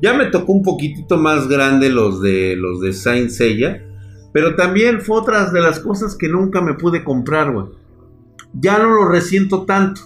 Ya 0.00 0.14
me 0.14 0.26
tocó 0.26 0.52
un 0.52 0.62
poquitito 0.62 1.16
más 1.16 1.48
grande 1.48 1.90
los 1.90 2.22
de 2.22 2.54
los 2.54 2.80
de 2.80 2.92
Saint 2.92 3.30
Seiya, 3.30 3.84
pero 4.32 4.54
también 4.54 5.00
fue 5.00 5.18
otras 5.18 5.52
de 5.52 5.60
las 5.60 5.80
cosas 5.80 6.14
que 6.16 6.28
nunca 6.28 6.60
me 6.60 6.74
pude 6.74 7.02
comprar, 7.02 7.52
güey. 7.52 7.66
Ya 8.52 8.78
no 8.78 8.90
lo 8.90 9.08
resiento 9.08 9.64
tanto, 9.64 10.02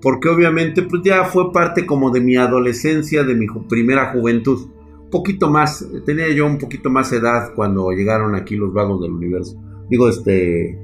porque 0.00 0.30
obviamente 0.30 0.80
pues 0.80 1.02
ya 1.04 1.24
fue 1.24 1.52
parte 1.52 1.84
como 1.84 2.10
de 2.10 2.22
mi 2.22 2.36
adolescencia, 2.36 3.24
de 3.24 3.34
mi 3.34 3.46
primera 3.68 4.12
juventud. 4.12 4.70
Poquito 5.10 5.48
más, 5.48 5.86
tenía 6.04 6.32
yo 6.34 6.46
un 6.46 6.58
poquito 6.58 6.90
más 6.90 7.12
edad 7.12 7.52
cuando 7.54 7.90
llegaron 7.90 8.34
aquí 8.34 8.56
los 8.56 8.72
vagos 8.72 9.00
del 9.02 9.12
universo. 9.12 9.56
Digo, 9.88 10.08
este 10.08 10.78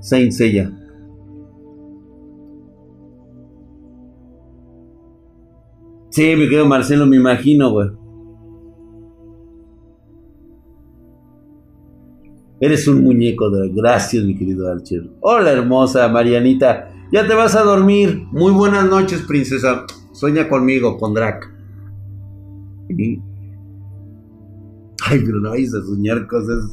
Saint 0.00 0.32
Seiya. 0.32 0.72
Sí, 6.10 6.34
me 6.36 6.48
quedo 6.48 6.66
Marcelo, 6.66 7.06
me 7.06 7.16
imagino, 7.16 7.70
güey. 7.70 7.90
Eres 12.60 12.88
un 12.88 13.04
muñeco 13.04 13.50
de 13.50 13.68
gracias, 13.68 14.24
mi 14.24 14.36
querido 14.36 14.68
Archer. 14.70 15.08
Hola, 15.20 15.52
hermosa 15.52 16.08
Marianita. 16.08 16.90
Ya 17.12 17.26
te 17.26 17.34
vas 17.34 17.54
a 17.54 17.62
dormir. 17.62 18.24
Muy 18.32 18.52
buenas 18.52 18.88
noches, 18.88 19.22
princesa. 19.22 19.84
Sueña 20.12 20.48
conmigo, 20.48 20.98
con 20.98 21.14
Drac. 21.14 21.54
Ay, 25.06 25.20
pero 25.24 25.40
no 25.40 25.50
vais 25.50 25.72
a 25.74 25.82
soñar 25.82 26.26
cosas. 26.26 26.64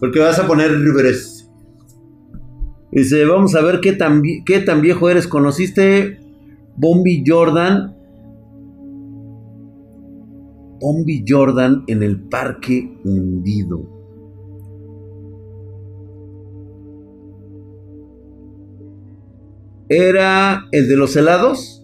porque 0.00 0.20
vas 0.20 0.38
a 0.38 0.46
poner 0.46 0.70
Rivers. 0.72 1.50
Dice, 2.92 3.24
vamos 3.24 3.54
a 3.56 3.62
ver 3.62 3.80
qué 3.80 3.92
tan, 3.92 4.22
qué 4.44 4.60
tan 4.60 4.80
viejo 4.80 5.08
eres. 5.08 5.26
¿Conociste 5.26 6.20
Bombi 6.76 7.24
Jordan? 7.26 7.96
Bombi 10.80 11.24
Jordan 11.26 11.84
en 11.88 12.02
el 12.02 12.20
parque 12.28 12.98
hundido. 13.04 13.94
¿Era 19.88 20.68
el 20.72 20.88
de 20.88 20.96
los 20.96 21.16
helados? 21.16 21.83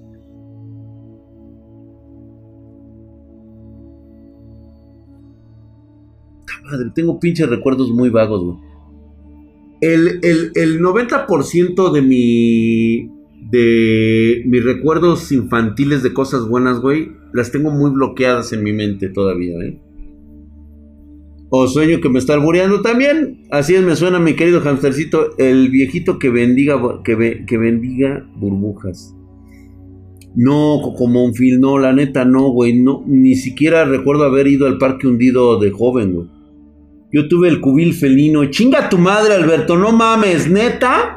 Tengo 6.95 7.21
pinches 7.21 7.49
recuerdos 7.49 7.91
muy 7.91 8.11
vagos, 8.11 8.43
güey. 8.45 8.57
El, 9.81 10.21
el 10.23 10.81
90% 10.81 11.93
de 11.93 12.03
mi. 12.03 13.11
de 13.51 14.43
mis 14.47 14.65
recuerdos 14.65 15.33
infantiles 15.33 16.03
de 16.03 16.13
cosas 16.13 16.47
buenas, 16.47 16.81
güey, 16.81 17.13
las 17.33 17.51
tengo 17.51 17.71
muy 17.71 17.91
bloqueadas 17.91 18.53
en 18.53 18.63
mi 18.63 18.73
mente 18.73 19.09
todavía, 19.09 19.59
¿eh? 19.61 19.81
O 21.53 21.67
sueño 21.67 22.01
que 22.01 22.09
me 22.09 22.21
está 22.21 22.35
albureando 22.35 22.81
también. 22.81 23.43
Así 23.51 23.77
me 23.79 23.97
suena 23.97 24.21
mi 24.21 24.35
querido 24.35 24.61
hamstercito, 24.61 25.37
el 25.37 25.69
viejito 25.71 26.19
que 26.19 26.31
bendiga, 26.31 26.81
que, 27.03 27.45
que 27.45 27.59
bendiga 27.59 28.25
burbujas. 28.37 29.17
No, 30.37 30.81
como 30.97 31.33
film, 31.33 31.61
no, 31.61 31.79
la 31.79 31.93
neta 31.93 32.25
no, 32.25 32.51
güey. 32.51 32.81
No, 32.81 33.03
ni 33.07 33.35
siquiera 33.35 33.85
recuerdo 33.85 34.25
haber 34.25 34.47
ido 34.47 34.69
al 34.69 34.79
parque 34.79 35.09
hundido 35.09 35.59
de 35.59 35.73
joven, 35.73 36.13
güey. 36.13 36.29
Yo 37.13 37.29
tuve 37.29 37.49
el 37.49 37.61
cubil 37.61 37.95
felino. 37.95 38.45
Chinga 38.47 38.89
tu 38.89 38.99
madre, 38.99 39.35
Alberto, 39.35 39.77
no 39.77 39.93
mames, 39.93 40.49
neta. 40.51 41.17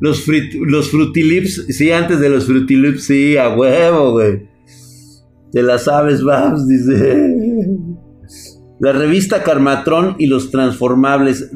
Los, 0.00 0.26
los 0.26 0.90
Frutilips, 0.90 1.66
sí, 1.68 1.92
antes 1.92 2.18
de 2.18 2.28
los 2.28 2.46
Frutilips, 2.46 3.04
sí, 3.04 3.36
a 3.36 3.54
huevo, 3.54 4.12
güey. 4.12 4.48
Te 5.52 5.62
la 5.62 5.78
sabes, 5.78 6.24
Babs, 6.24 6.66
dice. 6.66 7.36
La 8.80 8.92
revista 8.92 9.44
Carmatrón 9.44 10.16
y 10.18 10.26
los 10.26 10.50
transformables. 10.50 11.52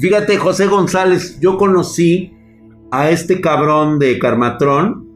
Fíjate, 0.00 0.38
José 0.38 0.68
González, 0.68 1.38
yo 1.38 1.58
conocí 1.58 2.32
a 2.90 3.10
este 3.10 3.42
cabrón 3.42 3.98
de 3.98 4.18
Carmatrón. 4.18 5.06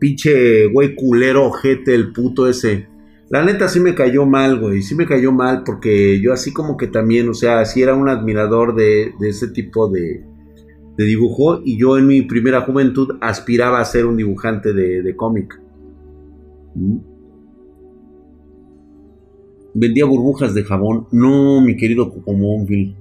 Pinche 0.00 0.66
güey 0.72 0.94
culero, 0.94 1.48
ojete, 1.48 1.94
el 1.94 2.12
puto 2.12 2.48
ese. 2.48 2.88
La 3.30 3.44
neta 3.44 3.68
sí 3.68 3.78
me 3.78 3.94
cayó 3.94 4.24
mal, 4.24 4.58
güey. 4.58 4.82
Sí 4.82 4.94
me 4.94 5.06
cayó 5.06 5.32
mal 5.32 5.62
porque 5.64 6.20
yo 6.20 6.32
así 6.32 6.52
como 6.52 6.76
que 6.76 6.86
también, 6.86 7.28
o 7.28 7.34
sea, 7.34 7.64
sí 7.66 7.82
era 7.82 7.94
un 7.94 8.08
admirador 8.08 8.74
de, 8.74 9.12
ese 9.20 9.48
tipo 9.48 9.88
de, 9.88 10.24
dibujo. 10.96 11.60
Y 11.64 11.78
yo 11.78 11.98
en 11.98 12.06
mi 12.06 12.22
primera 12.22 12.62
juventud 12.62 13.18
aspiraba 13.20 13.80
a 13.80 13.84
ser 13.84 14.06
un 14.06 14.16
dibujante 14.16 14.72
de, 14.72 15.14
cómic. 15.16 15.60
¿Mm? 16.74 16.98
vendía 19.74 20.06
burbujas 20.06 20.54
de 20.54 20.64
jabón. 20.64 21.06
No, 21.12 21.60
mi 21.60 21.76
querido 21.76 22.10
Cocomóvil. 22.10 22.96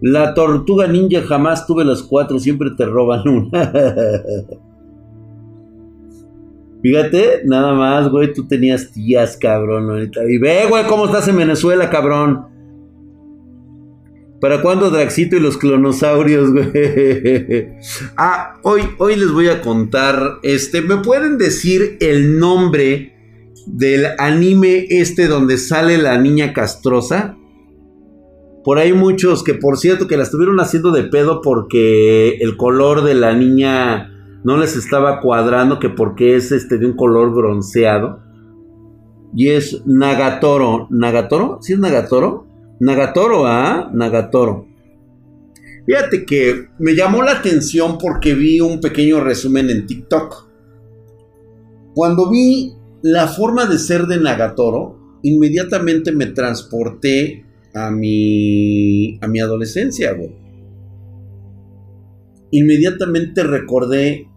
La 0.00 0.34
tortuga 0.34 0.88
ninja 0.88 1.22
jamás 1.22 1.66
tuve 1.66 1.84
las 1.84 2.02
cuatro, 2.02 2.38
siempre 2.38 2.70
te 2.76 2.84
roban 2.84 3.26
una. 3.28 3.72
Fíjate, 6.82 7.42
nada 7.44 7.74
más, 7.74 8.10
güey, 8.10 8.32
tú 8.32 8.46
tenías 8.46 8.90
tías, 8.92 9.36
cabrón, 9.36 9.90
ahorita. 9.90 10.20
Y 10.28 10.38
ve, 10.38 10.66
güey, 10.68 10.84
cómo 10.86 11.06
estás 11.06 11.28
en 11.28 11.36
Venezuela, 11.36 11.88
cabrón. 11.90 12.46
¿Para 14.40 14.60
cuándo 14.60 14.90
Draxito 14.90 15.36
y 15.36 15.40
los 15.40 15.56
clonosaurios, 15.56 16.52
güey? 16.52 16.72
ah, 18.16 18.54
hoy, 18.62 18.82
hoy 18.98 19.14
les 19.14 19.30
voy 19.30 19.48
a 19.48 19.60
contar, 19.60 20.38
este, 20.42 20.82
¿me 20.82 20.96
pueden 20.96 21.38
decir 21.38 21.96
el 22.00 22.40
nombre 22.40 23.12
del 23.66 24.06
anime 24.18 24.86
este 24.90 25.28
donde 25.28 25.58
sale 25.58 25.98
la 25.98 26.18
niña 26.18 26.52
castrosa. 26.52 27.36
Por 28.64 28.78
ahí 28.78 28.92
muchos 28.92 29.42
que 29.42 29.54
por 29.54 29.78
cierto 29.78 30.06
que 30.06 30.16
la 30.16 30.22
estuvieron 30.22 30.60
haciendo 30.60 30.92
de 30.92 31.04
pedo 31.04 31.40
porque 31.42 32.36
el 32.40 32.56
color 32.56 33.02
de 33.02 33.14
la 33.14 33.34
niña 33.34 34.11
no 34.44 34.56
les 34.56 34.76
estaba 34.76 35.20
cuadrando, 35.20 35.78
que 35.78 35.88
porque 35.88 36.36
es 36.36 36.52
este 36.52 36.78
de 36.78 36.86
un 36.86 36.96
color 36.96 37.32
bronceado. 37.32 38.20
Y 39.34 39.48
es 39.48 39.82
Nagatoro. 39.86 40.88
¿Nagatoro? 40.90 41.58
¿Sí 41.60 41.72
es 41.72 41.78
Nagatoro? 41.78 42.46
Nagatoro, 42.80 43.46
¿ah? 43.46 43.90
Nagatoro. 43.92 44.66
Fíjate 45.86 46.24
que 46.24 46.68
me 46.78 46.94
llamó 46.94 47.22
la 47.22 47.32
atención 47.32 47.98
porque 47.98 48.34
vi 48.34 48.60
un 48.60 48.80
pequeño 48.80 49.20
resumen 49.20 49.70
en 49.70 49.86
TikTok. 49.86 50.48
Cuando 51.94 52.30
vi 52.30 52.72
la 53.02 53.26
forma 53.26 53.66
de 53.66 53.78
ser 53.78 54.06
de 54.06 54.18
Nagatoro, 54.18 55.18
inmediatamente 55.22 56.12
me 56.12 56.26
transporté 56.26 57.44
a 57.74 57.90
mi, 57.90 59.18
a 59.20 59.28
mi 59.28 59.40
adolescencia, 59.40 60.16
Inmediatamente 62.54 63.44
recordé 63.44 64.28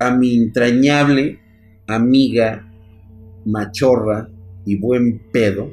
a 0.00 0.16
mi 0.16 0.34
entrañable 0.34 1.38
amiga, 1.86 2.66
machorra 3.44 4.30
y 4.64 4.78
buen 4.78 5.30
pedo, 5.30 5.70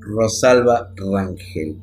Rosalba 0.00 0.92
Rangel. 0.96 1.78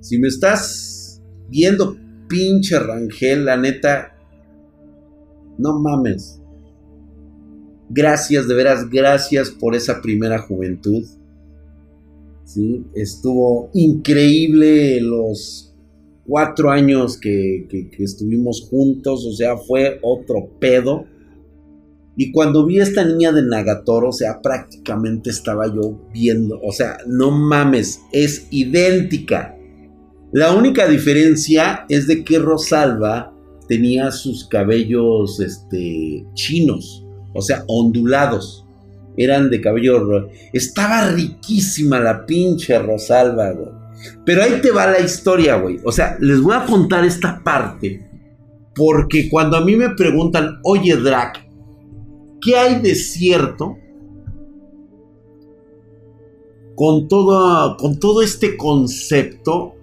Si 0.00 0.18
me 0.18 0.28
estás 0.28 1.22
viendo, 1.48 1.96
pinche 2.28 2.78
Rangel, 2.78 3.44
la 3.44 3.56
neta, 3.56 4.16
no 5.58 5.78
mames. 5.80 6.40
Gracias, 7.90 8.48
de 8.48 8.54
veras, 8.54 8.88
gracias 8.88 9.50
por 9.50 9.74
esa 9.74 10.00
primera 10.00 10.38
juventud. 10.38 11.04
¿Sí? 12.44 12.86
Estuvo 12.94 13.70
increíble 13.74 15.00
los 15.00 15.71
cuatro 16.26 16.70
años 16.70 17.18
que, 17.18 17.66
estuvimos 17.98 18.66
juntos, 18.68 19.26
o 19.26 19.32
sea, 19.32 19.56
fue 19.56 19.98
otro 20.02 20.48
pedo. 20.58 21.06
Y 22.16 22.30
cuando 22.32 22.66
vi 22.66 22.80
a 22.80 22.82
esta 22.82 23.04
niña 23.04 23.32
de 23.32 23.42
Nagatoro, 23.42 24.10
o 24.10 24.12
sea, 24.12 24.40
prácticamente 24.42 25.30
estaba 25.30 25.66
yo 25.66 25.98
viendo, 26.12 26.60
o 26.62 26.72
sea, 26.72 26.98
no 27.06 27.30
mames, 27.30 28.00
es 28.12 28.48
idéntica. 28.50 29.56
La 30.32 30.54
única 30.54 30.86
diferencia 30.86 31.86
es 31.88 32.06
de 32.06 32.24
que 32.24 32.38
Rosalba 32.38 33.34
tenía 33.68 34.10
sus 34.10 34.46
cabellos 34.46 35.40
este, 35.40 36.26
chinos 36.34 37.02
o 37.34 37.42
sea, 37.42 37.64
ondulados. 37.66 38.64
Eran 39.16 39.50
de 39.50 39.60
cabello. 39.60 40.30
Estaba 40.52 41.08
riquísima 41.10 42.00
la 42.00 42.24
pinche 42.24 42.78
Rosalba, 42.78 43.52
güey. 43.52 43.81
Pero 44.24 44.42
ahí 44.42 44.60
te 44.60 44.70
va 44.70 44.86
la 44.86 45.00
historia, 45.00 45.56
güey. 45.56 45.80
O 45.84 45.92
sea, 45.92 46.16
les 46.20 46.40
voy 46.40 46.54
a 46.54 46.64
contar 46.64 47.04
esta 47.04 47.42
parte. 47.42 48.08
Porque 48.74 49.28
cuando 49.28 49.56
a 49.56 49.64
mí 49.64 49.76
me 49.76 49.90
preguntan, 49.90 50.60
oye, 50.64 50.96
Drac, 50.96 51.46
¿qué 52.40 52.56
hay 52.56 52.80
de 52.80 52.94
cierto 52.94 53.76
con 56.74 57.06
todo, 57.06 57.76
con 57.76 57.98
todo 57.98 58.22
este 58.22 58.56
concepto 58.56 59.74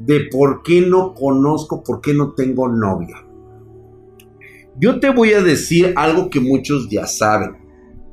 de 0.00 0.28
por 0.30 0.62
qué 0.62 0.80
no 0.80 1.14
conozco, 1.14 1.82
por 1.82 2.00
qué 2.00 2.14
no 2.14 2.32
tengo 2.32 2.68
novia? 2.68 3.16
Yo 4.78 4.98
te 4.98 5.10
voy 5.10 5.34
a 5.34 5.42
decir 5.42 5.92
algo 5.96 6.30
que 6.30 6.40
muchos 6.40 6.88
ya 6.88 7.06
saben 7.06 7.62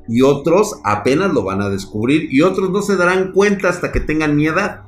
y 0.06 0.22
otros 0.22 0.74
apenas 0.84 1.32
lo 1.32 1.44
van 1.44 1.62
a 1.62 1.70
descubrir 1.70 2.32
y 2.32 2.42
otros 2.42 2.70
no 2.70 2.82
se 2.82 2.96
darán 2.96 3.32
cuenta 3.32 3.68
hasta 3.68 3.92
que 3.92 4.00
tengan 4.00 4.36
mi 4.36 4.46
edad. 4.46 4.82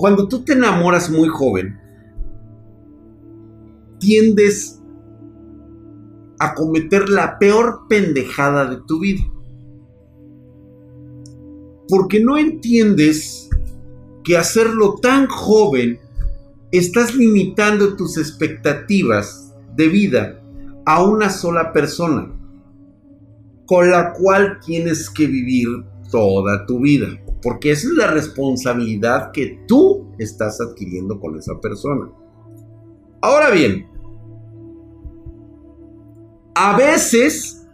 Cuando 0.00 0.28
tú 0.28 0.42
te 0.44 0.54
enamoras 0.54 1.10
muy 1.10 1.28
joven, 1.28 1.78
tiendes 3.98 4.80
a 6.38 6.54
cometer 6.54 7.10
la 7.10 7.38
peor 7.38 7.82
pendejada 7.86 8.64
de 8.64 8.78
tu 8.86 8.98
vida. 8.98 9.20
Porque 11.86 12.18
no 12.24 12.38
entiendes 12.38 13.50
que 14.24 14.38
hacerlo 14.38 14.94
tan 15.02 15.26
joven 15.26 16.00
estás 16.72 17.14
limitando 17.14 17.94
tus 17.94 18.16
expectativas 18.16 19.54
de 19.76 19.88
vida 19.88 20.42
a 20.86 21.04
una 21.04 21.28
sola 21.28 21.74
persona, 21.74 22.32
con 23.66 23.90
la 23.90 24.14
cual 24.14 24.60
tienes 24.64 25.10
que 25.10 25.26
vivir 25.26 25.68
toda 26.10 26.64
tu 26.64 26.80
vida, 26.80 27.08
porque 27.42 27.72
esa 27.72 27.88
es 27.88 27.94
la 27.94 28.08
responsabilidad 28.08 29.32
que 29.32 29.60
tú 29.66 30.12
estás 30.18 30.60
adquiriendo 30.60 31.18
con 31.18 31.38
esa 31.38 31.58
persona. 31.60 32.10
Ahora 33.22 33.50
bien, 33.50 33.86
a 36.54 36.76
veces 36.76 37.66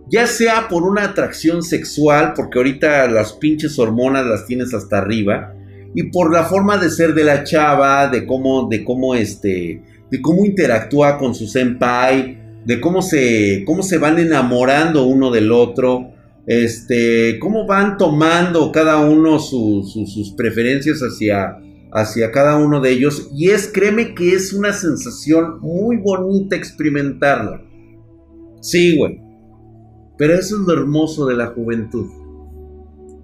Ya 0.09 0.27
sea 0.27 0.67
por 0.69 0.83
una 0.83 1.03
atracción 1.03 1.63
sexual, 1.63 2.33
porque 2.35 2.59
ahorita 2.59 3.07
las 3.07 3.33
pinches 3.33 3.79
hormonas 3.79 4.25
las 4.25 4.45
tienes 4.45 4.73
hasta 4.73 4.99
arriba, 4.99 5.53
y 5.95 6.03
por 6.11 6.31
la 6.31 6.43
forma 6.43 6.77
de 6.77 6.89
ser 6.89 7.13
de 7.13 7.23
la 7.23 7.43
chava, 7.43 8.07
de 8.09 8.25
cómo, 8.27 8.67
de 8.69 8.83
cómo 8.83 9.15
este, 9.15 9.81
de 10.11 10.21
cómo 10.21 10.45
interactúa 10.45 11.17
con 11.17 11.33
su 11.33 11.47
senpai, 11.47 12.37
de 12.65 12.81
cómo 12.81 13.01
se, 13.01 13.63
cómo 13.65 13.83
se 13.83 13.97
van 13.97 14.19
enamorando 14.19 15.05
uno 15.05 15.31
del 15.31 15.51
otro, 15.51 16.11
este, 16.47 17.39
cómo 17.39 17.65
van 17.65 17.97
tomando 17.97 18.71
cada 18.71 18.97
uno 18.97 19.39
sus 19.39 20.33
preferencias 20.37 20.99
hacia, 20.99 21.57
hacia 21.91 22.31
cada 22.31 22.57
uno 22.57 22.81
de 22.81 22.91
ellos. 22.91 23.29
Y 23.33 23.49
es, 23.49 23.69
créeme 23.71 24.13
que 24.13 24.33
es 24.33 24.53
una 24.53 24.73
sensación 24.73 25.59
muy 25.61 25.97
bonita 25.97 26.55
experimentarla. 26.55 27.61
Sí, 28.61 28.97
güey. 28.97 29.24
Pero 30.17 30.33
eso 30.33 30.55
es 30.55 30.61
lo 30.67 30.73
hermoso 30.73 31.25
de 31.25 31.35
la 31.35 31.47
juventud. 31.47 32.07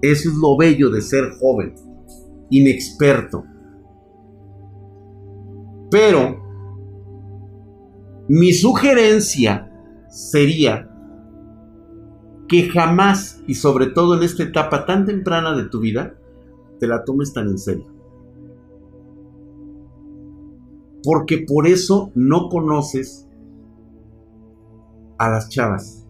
Eso 0.02 0.30
es 0.30 0.36
lo 0.36 0.58
bello 0.58 0.90
de 0.90 1.02
ser 1.02 1.32
joven, 1.40 1.76
inexperto. 2.50 3.44
Pero 5.90 6.42
mi 8.28 8.54
sugerencia 8.54 9.72
sería 10.10 10.90
que 12.48 12.70
jamás, 12.70 13.42
y 13.48 13.56
sobre 13.56 13.88
todo 13.88 14.18
en 14.18 14.24
esta 14.24 14.44
etapa 14.44 14.86
tan 14.86 15.06
temprana 15.06 15.56
de 15.56 15.66
tu 15.66 15.80
vida, 15.80 16.18
te 16.80 16.88
la 16.88 17.04
tomes 17.04 17.32
tan 17.32 17.48
en 17.48 17.58
serio. 17.58 17.88
Porque 21.04 21.46
por 21.48 21.68
eso 21.68 22.12
no 22.16 22.50
conoces 22.50 23.28
a 25.18 25.30
las 25.30 25.50
chavas. 25.50 26.06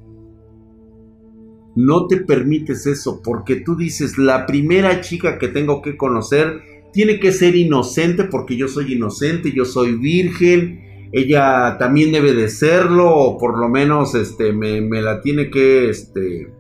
No 1.75 2.07
te 2.07 2.17
permites 2.17 2.85
eso, 2.85 3.21
porque 3.23 3.57
tú 3.57 3.75
dices, 3.75 4.17
la 4.17 4.45
primera 4.45 5.01
chica 5.01 5.37
que 5.37 5.47
tengo 5.47 5.81
que 5.81 5.95
conocer 5.95 6.61
tiene 6.91 7.19
que 7.19 7.31
ser 7.31 7.55
inocente, 7.55 8.25
porque 8.25 8.57
yo 8.57 8.67
soy 8.67 8.93
inocente, 8.93 9.53
yo 9.53 9.63
soy 9.65 9.95
virgen, 9.95 11.09
ella 11.13 11.77
también 11.77 12.11
debe 12.11 12.33
de 12.33 12.49
serlo, 12.49 13.09
o 13.15 13.37
por 13.37 13.57
lo 13.57 13.69
menos 13.69 14.15
este, 14.15 14.53
me, 14.53 14.81
la 15.01 15.21
tiene 15.21 15.49
que, 15.49 15.89
este, 15.89 16.53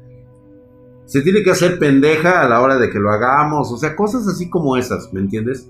se 1.05 1.21
tiene 1.21 1.43
que 1.43 1.51
hacer 1.51 1.79
pendeja 1.79 2.41
a 2.41 2.49
la 2.49 2.61
hora 2.61 2.77
de 2.77 2.89
que 2.89 2.99
lo 2.99 3.11
hagamos, 3.11 3.71
o 3.71 3.77
sea, 3.77 3.95
cosas 3.95 4.27
así 4.27 4.49
como 4.49 4.77
esas, 4.77 5.11
¿me 5.13 5.19
entiendes? 5.19 5.69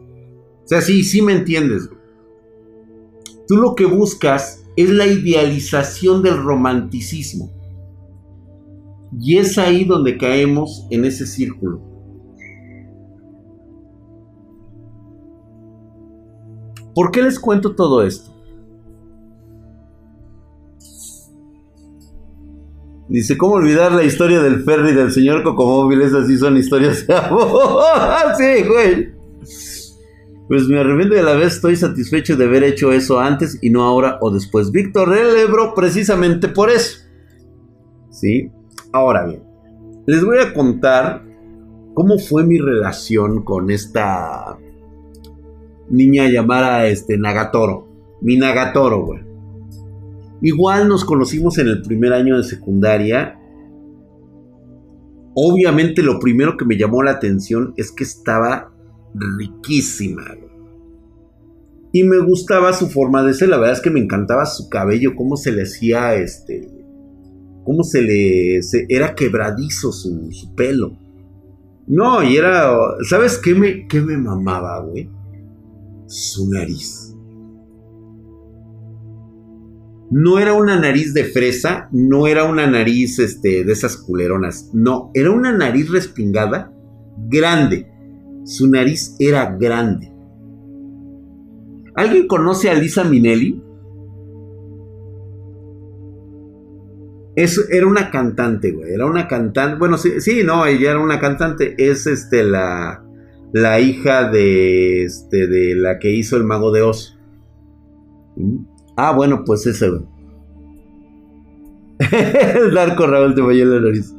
O 0.63 0.67
sea, 0.67 0.81
sí, 0.81 1.03
sí 1.03 1.21
me 1.21 1.33
entiendes. 1.33 1.89
Tú 3.47 3.57
lo 3.57 3.75
que 3.75 3.85
buscas 3.85 4.63
es 4.75 4.89
la 4.89 5.07
idealización 5.07 6.23
del 6.23 6.37
romanticismo. 6.37 7.51
Y 9.19 9.37
es 9.37 9.57
ahí 9.57 9.83
donde 9.83 10.17
caemos 10.17 10.87
en 10.89 11.05
ese 11.05 11.25
círculo. 11.25 11.81
¿Por 16.93 17.11
qué 17.11 17.21
les 17.21 17.39
cuento 17.39 17.75
todo 17.75 18.03
esto? 18.03 18.31
Dice, 23.11 23.37
¿cómo 23.37 23.55
olvidar 23.55 23.91
la 23.91 24.03
historia 24.03 24.41
del 24.41 24.63
ferry 24.63 24.93
del 24.93 25.11
señor 25.11 25.43
Cocomóvil? 25.43 26.01
Esas 26.01 26.27
sí 26.27 26.37
son 26.37 26.55
historias 26.55 27.05
de 27.05 27.13
sí, 28.37 28.63
güey. 28.67 29.09
Pues 30.47 30.67
me 30.67 30.79
arrepiento 30.79 31.15
de 31.15 31.23
la 31.23 31.33
vez, 31.33 31.55
estoy 31.55 31.75
satisfecho 31.75 32.37
de 32.37 32.45
haber 32.45 32.63
hecho 32.63 32.91
eso 32.91 33.19
antes 33.19 33.59
y 33.61 33.69
no 33.69 33.83
ahora 33.83 34.17
o 34.21 34.31
después. 34.31 34.71
Víctor 34.71 35.09
Relebro, 35.09 35.73
precisamente 35.73 36.47
por 36.47 36.69
eso. 36.69 36.99
¿Sí? 38.11 38.49
Ahora 38.91 39.25
bien, 39.25 39.43
les 40.05 40.23
voy 40.23 40.37
a 40.39 40.53
contar 40.53 41.23
cómo 41.93 42.17
fue 42.17 42.45
mi 42.45 42.57
relación 42.57 43.43
con 43.43 43.71
esta 43.71 44.57
niña 45.89 46.29
llamada 46.29 46.87
este, 46.87 47.17
Nagatoro. 47.17 47.87
Mi 48.21 48.37
Nagatoro, 48.37 49.05
güey. 49.05 49.21
Igual 50.41 50.87
nos 50.87 51.05
conocimos 51.05 51.57
en 51.59 51.67
el 51.67 51.81
primer 51.83 52.13
año 52.13 52.37
de 52.37 52.43
secundaria. 52.43 53.39
Obviamente 55.33 56.01
lo 56.01 56.19
primero 56.19 56.57
que 56.57 56.65
me 56.65 56.77
llamó 56.77 57.03
la 57.03 57.11
atención 57.11 57.73
es 57.77 57.91
que 57.91 58.03
estaba 58.03 58.73
riquísima. 59.13 60.23
Y 61.93 62.03
me 62.03 62.19
gustaba 62.19 62.73
su 62.73 62.87
forma 62.87 63.23
de 63.23 63.33
ser. 63.33 63.49
La 63.49 63.57
verdad 63.57 63.75
es 63.75 63.81
que 63.81 63.91
me 63.91 63.99
encantaba 63.99 64.45
su 64.45 64.69
cabello, 64.69 65.15
cómo 65.15 65.37
se 65.37 65.51
le 65.51 65.63
hacía 65.63 66.15
este. 66.15 66.80
Cómo 67.63 67.83
se 67.83 68.01
le. 68.01 68.59
era 68.89 69.15
quebradizo 69.15 69.91
su, 69.91 70.31
su, 70.31 70.55
pelo. 70.55 70.97
No, 71.87 72.23
y 72.23 72.37
era. 72.37 72.73
¿Sabes 73.09 73.37
qué 73.37 73.53
me, 73.53 73.87
qué 73.87 74.01
me 74.01 74.17
mamaba, 74.17 74.79
güey? 74.81 75.09
Su 76.07 76.49
nariz 76.49 77.11
no 80.11 80.39
era 80.39 80.53
una 80.53 80.77
nariz 80.77 81.13
de 81.13 81.23
fresa, 81.23 81.87
no 81.93 82.27
era 82.27 82.43
una 82.43 82.67
nariz 82.67 83.17
este, 83.17 83.63
de 83.63 83.71
esas 83.71 83.95
culeronas, 83.95 84.69
no, 84.73 85.09
era 85.13 85.31
una 85.31 85.53
nariz 85.53 85.89
respingada, 85.89 86.73
grande. 87.29 87.87
Su 88.43 88.69
nariz 88.69 89.15
era 89.19 89.55
grande. 89.55 90.11
¿Alguien 91.95 92.27
conoce 92.27 92.69
a 92.69 92.73
Lisa 92.73 93.05
Minelli? 93.05 93.63
Era 97.69 97.87
una 97.87 98.09
cantante, 98.09 98.71
güey. 98.71 98.93
Era 98.93 99.05
una 99.05 99.27
cantante. 99.27 99.77
Bueno, 99.77 99.97
sí, 99.97 100.43
no, 100.43 100.65
ella 100.65 100.91
era 100.91 100.99
una 100.99 101.19
cantante. 101.19 101.75
Es 101.77 102.07
este 102.07 102.43
la, 102.43 103.03
la 103.53 103.79
hija 103.79 104.29
de, 104.29 105.03
este, 105.03 105.47
de 105.47 105.75
la 105.75 105.99
que 105.99 106.11
hizo 106.11 106.37
el 106.37 106.43
mago 106.43 106.71
de 106.71 106.81
Oz. 106.81 107.17
Ah, 108.97 109.13
bueno, 109.13 109.43
pues 109.45 109.65
ese, 109.65 109.89
güey. 109.89 110.03
el 112.55 112.73
narco 112.73 113.05
Raúl 113.05 113.35
te 113.35 113.43
falló 113.43 113.65
la 113.65 113.81
nariz. 113.81 114.13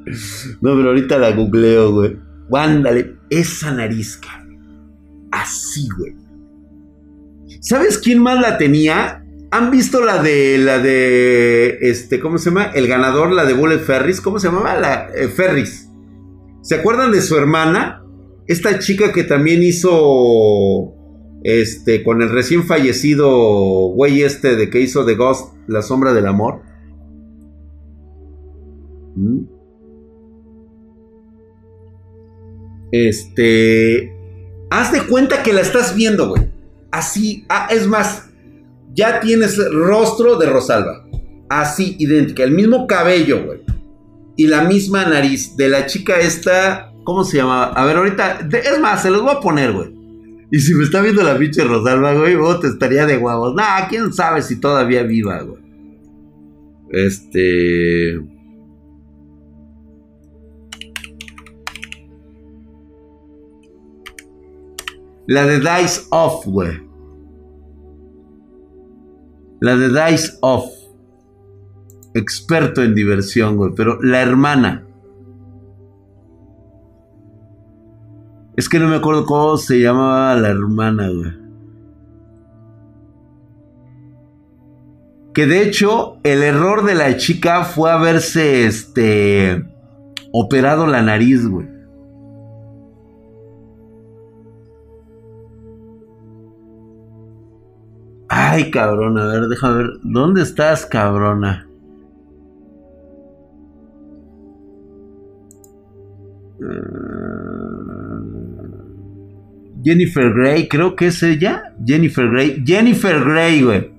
No, 0.60 0.76
pero 0.76 0.88
ahorita 0.88 1.18
la 1.18 1.32
googleo, 1.32 1.92
güey. 1.92 2.16
Ándale, 2.52 3.16
esa 3.30 3.72
nariz, 3.72 4.20
así, 5.30 5.88
güey. 5.96 6.14
¿Sabes 7.60 7.98
quién 7.98 8.22
más 8.22 8.40
la 8.40 8.58
tenía? 8.58 9.21
¿Han 9.52 9.70
visto 9.70 10.02
la 10.02 10.22
de 10.22 10.56
la 10.56 10.78
de 10.78 11.76
este 11.82 12.20
cómo 12.20 12.38
se 12.38 12.48
llama? 12.48 12.72
El 12.74 12.88
ganador, 12.88 13.30
la 13.30 13.44
de 13.44 13.52
Bullet 13.52 13.80
Ferris, 13.80 14.22
¿cómo 14.22 14.38
se 14.38 14.48
llamaba? 14.48 14.80
La 14.80 15.10
eh, 15.14 15.28
Ferris. 15.28 15.90
¿Se 16.62 16.76
acuerdan 16.76 17.12
de 17.12 17.20
su 17.20 17.36
hermana? 17.36 18.02
Esta 18.46 18.78
chica 18.78 19.12
que 19.12 19.24
también 19.24 19.62
hizo 19.62 20.94
este 21.44 22.02
con 22.02 22.22
el 22.22 22.30
recién 22.30 22.64
fallecido 22.64 23.28
güey 23.88 24.22
este 24.22 24.56
de 24.56 24.70
que 24.70 24.80
hizo 24.80 25.04
The 25.04 25.16
Ghost, 25.16 25.54
La 25.66 25.82
sombra 25.82 26.14
del 26.14 26.28
amor. 26.28 26.62
¿Mm? 29.14 29.44
Este, 32.90 34.16
haz 34.70 34.92
de 34.92 35.06
cuenta 35.06 35.42
que 35.42 35.52
la 35.52 35.60
estás 35.60 35.94
viendo, 35.94 36.30
güey. 36.30 36.50
Así, 36.90 37.44
ah, 37.50 37.68
es 37.70 37.86
más, 37.86 38.31
ya 38.94 39.20
tienes 39.20 39.58
rostro 39.72 40.36
de 40.36 40.46
Rosalba. 40.46 41.06
Así, 41.48 41.96
idéntica. 41.98 42.44
El 42.44 42.52
mismo 42.52 42.86
cabello, 42.86 43.44
güey. 43.44 43.60
Y 44.36 44.46
la 44.46 44.62
misma 44.62 45.04
nariz 45.04 45.56
de 45.56 45.68
la 45.68 45.86
chica 45.86 46.18
esta. 46.18 46.92
¿Cómo 47.04 47.24
se 47.24 47.38
llama? 47.38 47.64
A 47.64 47.84
ver, 47.84 47.96
ahorita. 47.96 48.48
es 48.50 48.80
más, 48.80 49.02
se 49.02 49.10
los 49.10 49.22
voy 49.22 49.32
a 49.32 49.40
poner, 49.40 49.72
güey. 49.72 49.92
Y 50.50 50.60
si 50.60 50.74
me 50.74 50.84
está 50.84 51.00
viendo 51.00 51.22
la 51.22 51.38
pinche 51.38 51.64
Rosalba, 51.64 52.14
güey, 52.14 52.36
vos 52.36 52.60
te 52.60 52.68
estaría 52.68 53.06
de 53.06 53.16
huevos. 53.16 53.54
Nah, 53.54 53.88
quién 53.88 54.12
sabe 54.12 54.42
si 54.42 54.60
todavía 54.60 55.02
viva, 55.02 55.40
güey. 55.42 55.62
Este. 56.90 58.20
La 65.26 65.46
de 65.46 65.60
Dice 65.60 66.02
Off, 66.10 66.44
güey. 66.46 66.91
La 69.62 69.76
de 69.76 69.90
Dice 69.90 70.38
Off. 70.40 70.64
Experto 72.14 72.82
en 72.82 72.96
diversión, 72.96 73.56
güey. 73.56 73.70
Pero 73.76 74.02
la 74.02 74.20
hermana. 74.20 74.84
Es 78.56 78.68
que 78.68 78.80
no 78.80 78.88
me 78.88 78.96
acuerdo 78.96 79.24
cómo 79.24 79.56
se 79.58 79.78
llamaba 79.78 80.34
la 80.34 80.48
hermana, 80.48 81.08
güey. 81.10 81.32
Que 85.32 85.46
de 85.46 85.62
hecho, 85.62 86.16
el 86.24 86.42
error 86.42 86.84
de 86.84 86.96
la 86.96 87.16
chica 87.16 87.62
fue 87.62 87.92
haberse, 87.92 88.66
este, 88.66 89.64
operado 90.32 90.88
la 90.88 91.02
nariz, 91.02 91.46
güey. 91.46 91.71
Ay, 98.52 98.70
cabrona, 98.70 99.22
a 99.22 99.26
ver, 99.28 99.48
déjame 99.48 99.78
ver. 99.78 99.90
¿Dónde 100.02 100.42
estás, 100.42 100.84
cabrona? 100.84 101.66
Ah, 106.62 106.92
Jennifer 109.82 110.34
Grey, 110.34 110.68
creo 110.68 110.94
que 110.94 111.06
es 111.06 111.22
ella. 111.22 111.72
Jennifer 111.82 112.28
Grey. 112.28 112.62
Jennifer 112.62 113.24
Grey, 113.24 113.62
güey. 113.62 113.90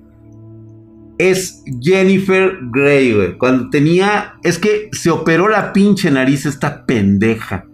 Es 1.18 1.64
Jennifer 1.82 2.56
Grey, 2.70 3.12
güey. 3.12 3.36
Cuando 3.36 3.70
tenía. 3.70 4.34
Es 4.44 4.60
que 4.60 4.88
se 4.92 5.10
operó 5.10 5.48
la 5.48 5.72
pinche 5.72 6.12
nariz 6.12 6.46
esta 6.46 6.86
pendeja. 6.86 7.66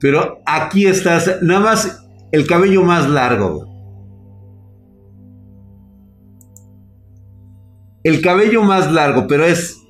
Pero 0.00 0.42
aquí 0.44 0.86
estás, 0.86 1.42
nada 1.42 1.60
más 1.60 2.06
el 2.32 2.46
cabello 2.46 2.82
más 2.82 3.08
largo. 3.08 3.66
El 8.04 8.20
cabello 8.20 8.62
más 8.62 8.92
largo, 8.92 9.26
pero 9.26 9.44
es. 9.44 9.82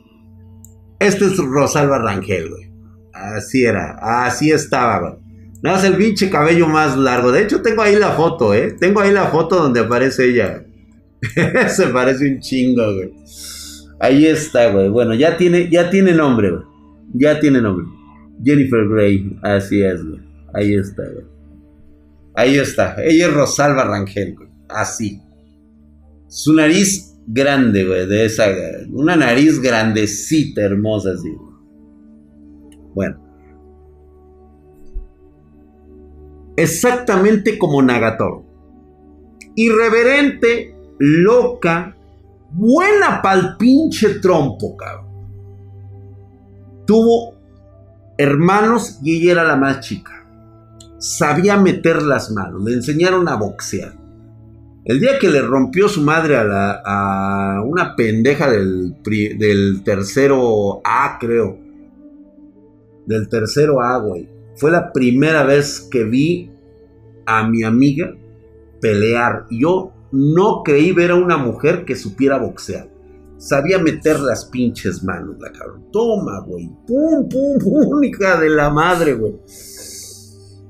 Este 0.98 1.26
es 1.26 1.36
Rosalba 1.36 1.98
Rangel. 1.98 2.50
Así 3.12 3.64
era, 3.64 3.98
así 4.24 4.52
estaba. 4.52 5.18
Nada 5.62 5.76
más 5.76 5.84
el 5.84 5.96
pinche 5.96 6.30
cabello 6.30 6.68
más 6.68 6.96
largo. 6.96 7.32
De 7.32 7.42
hecho, 7.42 7.60
tengo 7.60 7.82
ahí 7.82 7.96
la 7.96 8.12
foto, 8.12 8.54
¿eh? 8.54 8.76
Tengo 8.78 9.00
ahí 9.00 9.12
la 9.12 9.26
foto 9.26 9.56
donde 9.56 9.80
aparece 9.80 10.30
ella. 10.30 10.64
Se 11.68 11.88
parece 11.88 12.26
un 12.30 12.40
chingo, 12.40 12.94
güey. 12.94 13.12
Ahí 13.98 14.26
está, 14.26 14.70
güey. 14.70 14.88
Bueno, 14.88 15.14
ya 15.14 15.36
tiene, 15.36 15.70
ya 15.70 15.90
tiene 15.90 16.12
nombre, 16.12 16.50
güey. 16.50 16.62
Ya 17.14 17.40
tiene 17.40 17.60
nombre. 17.60 17.86
Jennifer 18.44 18.86
Grey. 18.88 19.38
Así 19.42 19.82
es, 19.82 20.04
güey. 20.04 20.20
Ahí 20.54 20.74
está, 20.74 21.02
güey. 21.02 21.24
Ahí 22.34 22.58
está. 22.58 22.96
Ella 23.02 23.28
es 23.28 23.34
Rosalba 23.34 23.84
Rangel, 23.84 24.34
güey. 24.36 24.48
Así. 24.68 25.20
Su 26.28 26.52
nariz 26.54 27.16
grande, 27.26 27.86
güey. 27.86 28.06
De 28.06 28.26
esa. 28.26 28.46
Una 28.90 29.16
nariz 29.16 29.60
grandecita, 29.60 30.62
hermosa, 30.62 31.12
así. 31.12 31.32
Bueno. 32.94 33.22
Exactamente 36.56 37.58
como 37.58 37.82
Nagator. 37.82 38.44
Irreverente, 39.54 40.74
loca, 40.98 41.95
buena 42.50 43.20
pa'l 43.22 43.56
pinche 43.58 44.20
trompo, 44.20 44.76
cabrón. 44.76 45.06
Tuvo 46.86 47.34
hermanos 48.16 49.00
y 49.02 49.16
ella 49.16 49.32
era 49.32 49.44
la 49.44 49.56
más 49.56 49.80
chica. 49.80 50.12
Sabía 50.98 51.56
meter 51.56 52.02
las 52.02 52.30
manos, 52.30 52.62
le 52.64 52.74
enseñaron 52.74 53.28
a 53.28 53.36
boxear. 53.36 53.94
El 54.84 55.00
día 55.00 55.18
que 55.18 55.28
le 55.28 55.42
rompió 55.42 55.88
su 55.88 56.00
madre 56.00 56.36
a, 56.36 57.60
una 57.66 57.96
pendeja 57.96 58.48
del, 58.48 58.94
del 59.02 59.82
tercero 59.82 60.80
A, 60.84 61.18
creo. 61.18 61.58
Del 63.04 63.28
tercero 63.28 63.82
A, 63.82 63.98
güey. 63.98 64.28
Fue 64.54 64.70
la 64.70 64.92
primera 64.92 65.42
vez 65.42 65.88
que 65.90 66.04
vi 66.04 66.52
a 67.26 67.48
mi 67.48 67.64
amiga 67.64 68.12
pelear. 68.80 69.46
Yo 69.50 69.92
no 70.16 70.62
creí 70.64 70.92
ver 70.92 71.10
a 71.10 71.16
una 71.16 71.36
mujer 71.36 71.84
que 71.84 71.94
supiera 71.94 72.38
boxear. 72.38 72.90
Sabía 73.36 73.78
meter 73.78 74.18
las 74.20 74.46
pinches 74.46 75.04
manos, 75.04 75.36
la 75.38 75.52
cabrón. 75.52 75.84
Toma, 75.92 76.40
güey. 76.40 76.70
Pum, 76.86 77.28
pum, 77.28 77.58
pum, 77.58 78.04
hija 78.04 78.40
de 78.40 78.48
la 78.48 78.70
madre, 78.70 79.12
güey. 79.12 79.34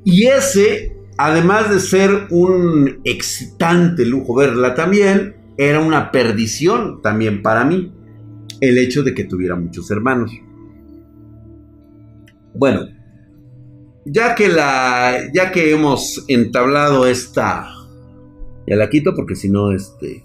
Y 0.05 0.27
ese, 0.27 0.97
además 1.17 1.71
de 1.71 1.79
ser 1.79 2.11
un 2.31 3.01
excitante 3.05 4.05
lujo 4.05 4.35
verla 4.35 4.75
también, 4.75 5.37
era 5.57 5.79
una 5.79 6.11
perdición 6.11 7.01
también 7.03 7.41
para 7.41 7.65
mí. 7.65 7.93
El 8.61 8.79
hecho 8.79 9.05
de 9.05 9.15
que 9.15 9.25
tuviera 9.25 9.55
muchos 9.55 9.89
hermanos. 9.93 10.33
Bueno, 12.53 12.89
ya 14.05 14.35
que 14.35 14.49
la. 14.49 15.19
Ya 15.33 15.53
que 15.53 15.71
hemos 15.73 16.25
entablado 16.27 17.07
esta 17.07 17.76
ya 18.67 18.77
la 18.77 18.89
quito 18.89 19.15
porque 19.15 19.35
si 19.37 19.49
no, 19.49 19.73
este. 19.73 20.25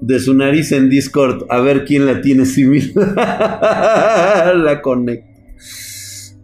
De 0.00 0.18
su 0.18 0.34
nariz 0.34 0.72
en 0.72 0.90
Discord, 0.90 1.46
a 1.48 1.60
ver 1.60 1.84
quién 1.84 2.04
la 2.06 2.20
tiene 2.20 2.44
similar. 2.44 3.06
la 4.56 4.80
conecto. 4.82 5.34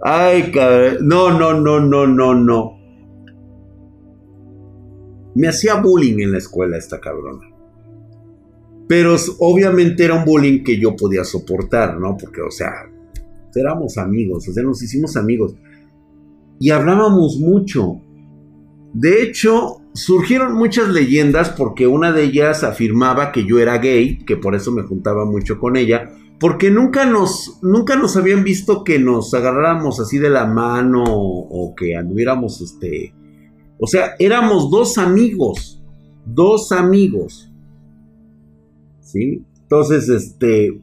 Ay, 0.03 0.51
cabrón. 0.51 0.99
No, 1.03 1.39
no, 1.39 1.55
no, 1.55 1.81
no, 1.81 2.07
no, 2.07 2.35
no. 2.35 2.79
Me 5.35 5.49
hacía 5.49 5.81
bullying 5.81 6.21
en 6.21 6.33
la 6.33 6.39
escuela 6.39 6.77
esta 6.77 7.01
cabrona. 7.01 7.47
Pero 8.89 9.15
obviamente 9.39 10.05
era 10.05 10.15
un 10.15 10.25
bullying 10.25 10.65
que 10.65 10.79
yo 10.79 10.97
podía 10.97 11.23
soportar, 11.23 12.01
¿no? 12.01 12.17
Porque, 12.17 12.41
o 12.41 12.51
sea, 12.51 12.91
éramos 13.55 13.99
amigos, 13.99 14.49
o 14.49 14.53
sea, 14.53 14.63
nos 14.63 14.83
hicimos 14.83 15.17
amigos. 15.17 15.55
Y 16.59 16.71
hablábamos 16.71 17.39
mucho. 17.39 18.01
De 18.93 19.23
hecho, 19.23 19.80
surgieron 19.93 20.55
muchas 20.55 20.89
leyendas 20.89 21.51
porque 21.51 21.87
una 21.87 22.13
de 22.13 22.25
ellas 22.25 22.65
afirmaba 22.65 23.33
que 23.33 23.45
yo 23.45 23.59
era 23.59 23.79
gay, 23.79 24.19
que 24.25 24.37
por 24.37 24.55
eso 24.55 24.73
me 24.73 24.83
juntaba 24.83 25.25
mucho 25.25 25.59
con 25.59 25.77
ella, 25.77 26.11
porque 26.39 26.71
nunca 26.71 27.05
nos, 27.05 27.59
nunca 27.63 27.97
nos 27.97 28.17
habían 28.17 28.45
visto 28.45 28.85
que 28.85 28.99
nos 28.99 29.35
agarráramos 29.35 30.01
así 30.01 30.19
de 30.19 30.31
la 30.31 30.47
mano 30.47 31.05
o 31.07 31.75
que 31.77 31.97
anduviéramos, 31.97 32.61
este, 32.61 33.15
o 33.79 33.87
sea, 33.87 34.15
éramos 34.19 34.71
dos 34.71 34.99
amigos, 34.99 35.83
dos 36.25 36.73
amigos, 36.73 37.51
¿sí? 39.01 39.45
Entonces, 39.63 40.09
este, 40.09 40.81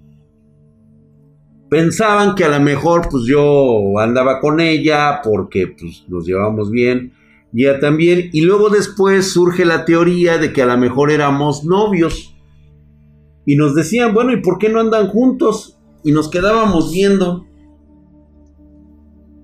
pensaban 1.70 2.36
que 2.36 2.44
a 2.44 2.50
lo 2.50 2.64
mejor 2.64 3.08
pues 3.10 3.24
yo 3.26 4.00
andaba 4.00 4.40
con 4.40 4.60
ella 4.60 5.22
porque 5.24 5.68
pues 5.68 6.06
nos 6.08 6.26
llevamos 6.26 6.72
bien 6.72 7.14
ya 7.52 7.80
también, 7.80 8.30
y 8.34 8.42
luego 8.42 8.70
después 8.70 9.32
surge 9.32 9.66
la 9.66 9.86
teoría 9.86 10.38
de 10.38 10.54
que 10.54 10.62
a 10.62 10.66
lo 10.66 10.78
mejor 10.78 11.12
éramos 11.12 11.64
novios. 11.64 12.36
Y 13.46 13.56
nos 13.56 13.76
decían, 13.76 14.14
bueno, 14.14 14.34
¿y 14.34 14.42
por 14.42 14.58
qué 14.58 14.70
no 14.70 14.80
andan 14.80 15.08
juntos? 15.08 15.80
Y 16.04 16.12
nos 16.12 16.30
quedábamos 16.30 16.92
viendo. 16.92 17.46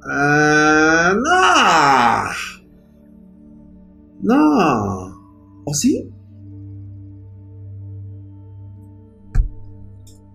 Ah, 0.05 1.13
no. 1.15 2.33
No. 4.21 5.13
¿O 5.65 5.73
sí? 5.73 6.09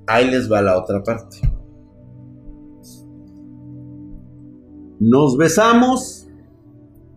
Ahí 0.06 0.30
les 0.30 0.50
va 0.50 0.62
la 0.62 0.78
otra 0.78 1.02
parte. 1.02 1.40
Nos 5.00 5.36
besamos, 5.36 6.17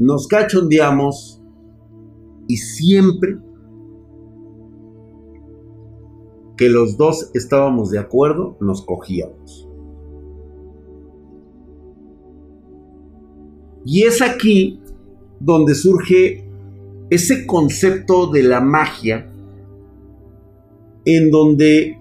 nos 0.02 0.28
cachondeamos 0.28 1.44
y 2.48 2.58
siempre 2.58 3.38
que 6.58 6.70
los 6.70 6.98
dos 6.98 7.30
estábamos 7.36 7.92
de 7.92 8.00
acuerdo, 8.00 8.58
nos 8.60 8.84
cogíamos. 8.84 9.70
Y 13.86 14.04
es 14.04 14.24
aquí 14.24 14.82
donde 15.40 15.76
surge 15.76 16.50
ese 17.12 17.46
concepto 17.46 18.32
de 18.32 18.42
la 18.42 18.60
magia, 18.60 19.32
en 21.06 21.30
donde 21.30 22.00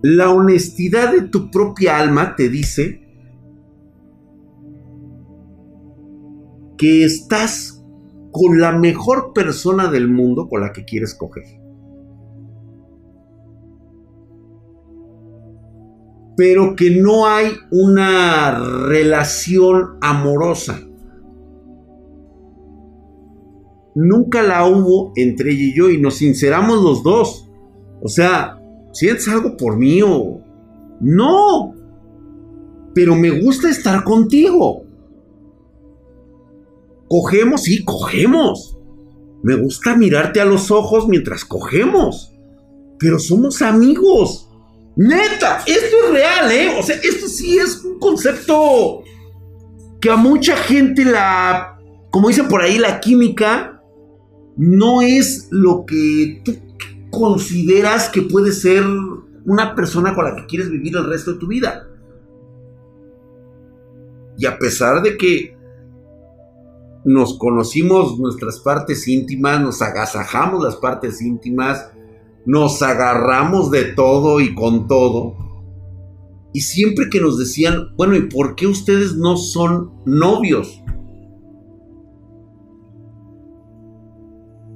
la 0.00 0.30
honestidad 0.30 1.12
de 1.12 1.28
tu 1.28 1.50
propia 1.50 1.98
alma 1.98 2.36
te 2.36 2.48
dice 2.48 3.01
que 6.82 7.04
estás 7.04 7.80
con 8.32 8.60
la 8.60 8.72
mejor 8.72 9.32
persona 9.32 9.88
del 9.88 10.08
mundo 10.08 10.48
con 10.48 10.62
la 10.62 10.72
que 10.72 10.84
quieres 10.84 11.14
coger. 11.14 11.44
pero 16.34 16.74
que 16.74 16.90
no 16.90 17.28
hay 17.28 17.52
una 17.70 18.58
relación 18.88 19.98
amorosa. 20.00 20.80
Nunca 23.94 24.42
la 24.42 24.66
hubo 24.66 25.12
entre 25.14 25.52
ella 25.52 25.62
y 25.62 25.76
yo 25.76 25.90
y 25.90 26.00
nos 26.00 26.14
sinceramos 26.14 26.82
los 26.82 27.04
dos. 27.04 27.48
O 28.00 28.08
sea, 28.08 28.58
¿sientes 28.92 29.28
algo 29.28 29.56
por 29.56 29.76
mí 29.76 30.00
o...? 30.02 30.40
No, 31.00 31.74
pero 32.92 33.14
me 33.14 33.30
gusta 33.42 33.70
estar 33.70 34.02
contigo. 34.02 34.86
Cogemos, 37.12 37.64
sí, 37.64 37.84
cogemos. 37.84 38.78
Me 39.42 39.54
gusta 39.56 39.94
mirarte 39.94 40.40
a 40.40 40.46
los 40.46 40.70
ojos 40.70 41.06
mientras 41.06 41.44
cogemos. 41.44 42.32
Pero 42.98 43.18
somos 43.18 43.60
amigos. 43.60 44.48
Neta, 44.96 45.62
esto 45.66 45.96
es 46.04 46.10
real, 46.10 46.50
¿eh? 46.50 46.74
O 46.78 46.82
sea, 46.82 46.96
esto 46.96 47.28
sí 47.28 47.58
es 47.58 47.84
un 47.84 47.98
concepto 47.98 49.02
que 50.00 50.08
a 50.08 50.16
mucha 50.16 50.56
gente 50.56 51.04
la, 51.04 51.78
como 52.10 52.28
dicen 52.28 52.48
por 52.48 52.62
ahí, 52.62 52.78
la 52.78 52.98
química 52.98 53.82
no 54.56 55.02
es 55.02 55.48
lo 55.50 55.84
que 55.84 56.40
tú 56.42 56.54
consideras 57.10 58.08
que 58.08 58.22
puede 58.22 58.52
ser 58.52 58.84
una 59.44 59.74
persona 59.74 60.14
con 60.14 60.24
la 60.24 60.34
que 60.34 60.46
quieres 60.46 60.70
vivir 60.70 60.96
el 60.96 61.04
resto 61.04 61.34
de 61.34 61.38
tu 61.38 61.46
vida. 61.46 61.90
Y 64.38 64.46
a 64.46 64.58
pesar 64.58 65.02
de 65.02 65.18
que 65.18 65.60
nos 67.04 67.38
conocimos 67.38 68.18
nuestras 68.18 68.60
partes 68.60 69.08
íntimas, 69.08 69.60
nos 69.60 69.82
agasajamos 69.82 70.62
las 70.62 70.76
partes 70.76 71.20
íntimas, 71.20 71.90
nos 72.46 72.82
agarramos 72.82 73.70
de 73.70 73.84
todo 73.84 74.40
y 74.40 74.54
con 74.54 74.86
todo. 74.86 75.36
Y 76.52 76.60
siempre 76.60 77.08
que 77.10 77.20
nos 77.20 77.38
decían, 77.38 77.94
bueno, 77.96 78.14
¿y 78.14 78.28
por 78.28 78.54
qué 78.54 78.66
ustedes 78.66 79.16
no 79.16 79.36
son 79.36 79.92
novios? 80.04 80.82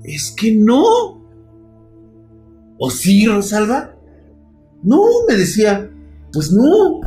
Es 0.03 0.33
que 0.37 0.53
no. 0.53 1.20
¿O 2.79 2.91
sí, 2.91 3.27
Rosalba? 3.27 3.95
No, 4.83 5.03
me 5.29 5.35
decía, 5.35 5.91
pues 6.33 6.53
no. 6.53 7.01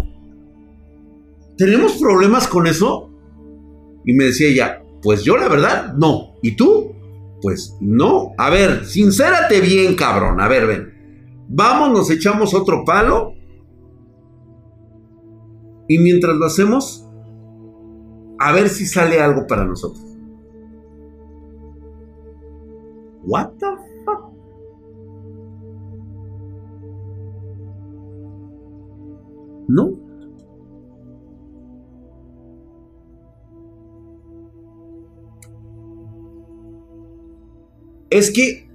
¿Tenemos 1.57 1.93
problemas 1.93 2.47
con 2.47 2.67
eso? 2.67 3.09
Y 4.05 4.13
me 4.13 4.26
decía 4.26 4.49
ella, 4.49 4.84
pues 5.02 5.24
yo 5.24 5.38
la 5.38 5.47
verdad, 5.47 5.93
no. 5.93 6.36
¿Y 6.41 6.56
tú? 6.56 6.95
Pues 7.41 7.78
no. 7.80 8.34
A 8.38 8.50
ver, 8.50 8.86
sincérate 8.86 9.62
bien, 9.62 9.95
cabrón. 9.95 10.41
A 10.41 10.47
ver, 10.47 10.68
ven. 10.68 11.45
Vamos, 11.47 11.91
nos 11.91 12.10
echamos 12.12 12.54
otro 12.54 12.84
palo. 12.86 13.34
Y 15.88 15.97
mientras 15.97 16.36
lo 16.36 16.45
hacemos, 16.45 17.06
a 18.39 18.52
ver 18.52 18.70
si 18.70 18.86
sale 18.86 19.20
algo 19.20 19.47
para 19.47 19.66
nosotros. 19.66 20.06
What 23.24 23.50
the 23.60 23.68
fuck? 24.06 24.32
No. 29.68 30.09
Es 38.10 38.32
que 38.32 38.70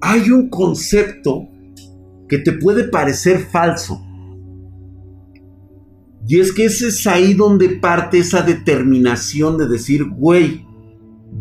hay 0.00 0.30
un 0.30 0.48
concepto 0.48 1.48
que 2.28 2.38
te 2.38 2.52
puede 2.52 2.84
parecer 2.88 3.40
falso. 3.40 4.00
Y 6.26 6.40
es 6.40 6.52
que 6.52 6.66
ese 6.66 6.88
es 6.88 7.06
ahí 7.06 7.34
donde 7.34 7.70
parte 7.70 8.18
esa 8.18 8.42
determinación 8.42 9.56
de 9.56 9.66
decir, 9.66 10.04
güey, 10.04 10.66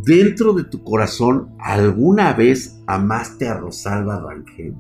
dentro 0.04 0.54
de 0.54 0.64
tu 0.64 0.84
corazón, 0.84 1.50
¿alguna 1.60 2.34
vez 2.34 2.82
amaste 2.88 3.48
a 3.48 3.56
Rosalba 3.56 4.20
Rangel? 4.22 4.76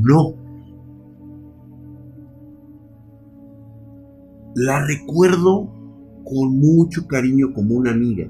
No. 0.00 0.34
La 4.54 4.84
recuerdo 4.84 5.75
con 6.26 6.58
mucho 6.58 7.06
cariño 7.06 7.54
como 7.54 7.76
una 7.76 7.92
amiga. 7.92 8.28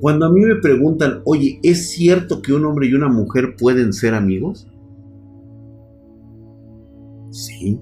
Cuando 0.00 0.26
a 0.26 0.30
mí 0.30 0.40
me 0.40 0.56
preguntan, 0.56 1.22
oye, 1.24 1.58
¿es 1.62 1.90
cierto 1.90 2.42
que 2.42 2.52
un 2.52 2.66
hombre 2.66 2.88
y 2.88 2.94
una 2.94 3.08
mujer 3.08 3.56
pueden 3.58 3.94
ser 3.94 4.12
amigos? 4.12 4.68
Sí. 7.30 7.80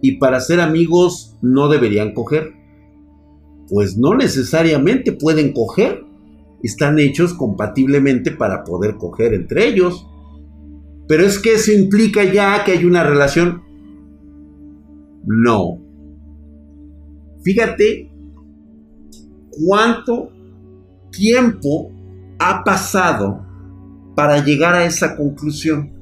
Y 0.00 0.18
para 0.18 0.40
ser 0.40 0.60
amigos 0.60 1.36
no 1.42 1.68
deberían 1.68 2.14
coger. 2.14 2.52
Pues 3.68 3.98
no 3.98 4.14
necesariamente 4.14 5.10
pueden 5.12 5.52
coger. 5.52 6.04
Están 6.62 7.00
hechos 7.00 7.34
compatiblemente 7.34 8.30
para 8.30 8.62
poder 8.62 8.96
coger 8.96 9.34
entre 9.34 9.66
ellos. 9.66 10.06
Pero 11.08 11.26
es 11.26 11.40
que 11.40 11.54
eso 11.54 11.72
implica 11.72 12.22
ya 12.22 12.62
que 12.64 12.72
hay 12.72 12.84
una 12.84 13.02
relación 13.02 13.69
no. 15.24 15.78
Fíjate 17.42 18.10
cuánto 19.50 20.30
tiempo 21.10 21.90
ha 22.38 22.62
pasado 22.64 23.44
para 24.14 24.44
llegar 24.44 24.74
a 24.74 24.84
esa 24.84 25.16
conclusión. 25.16 25.92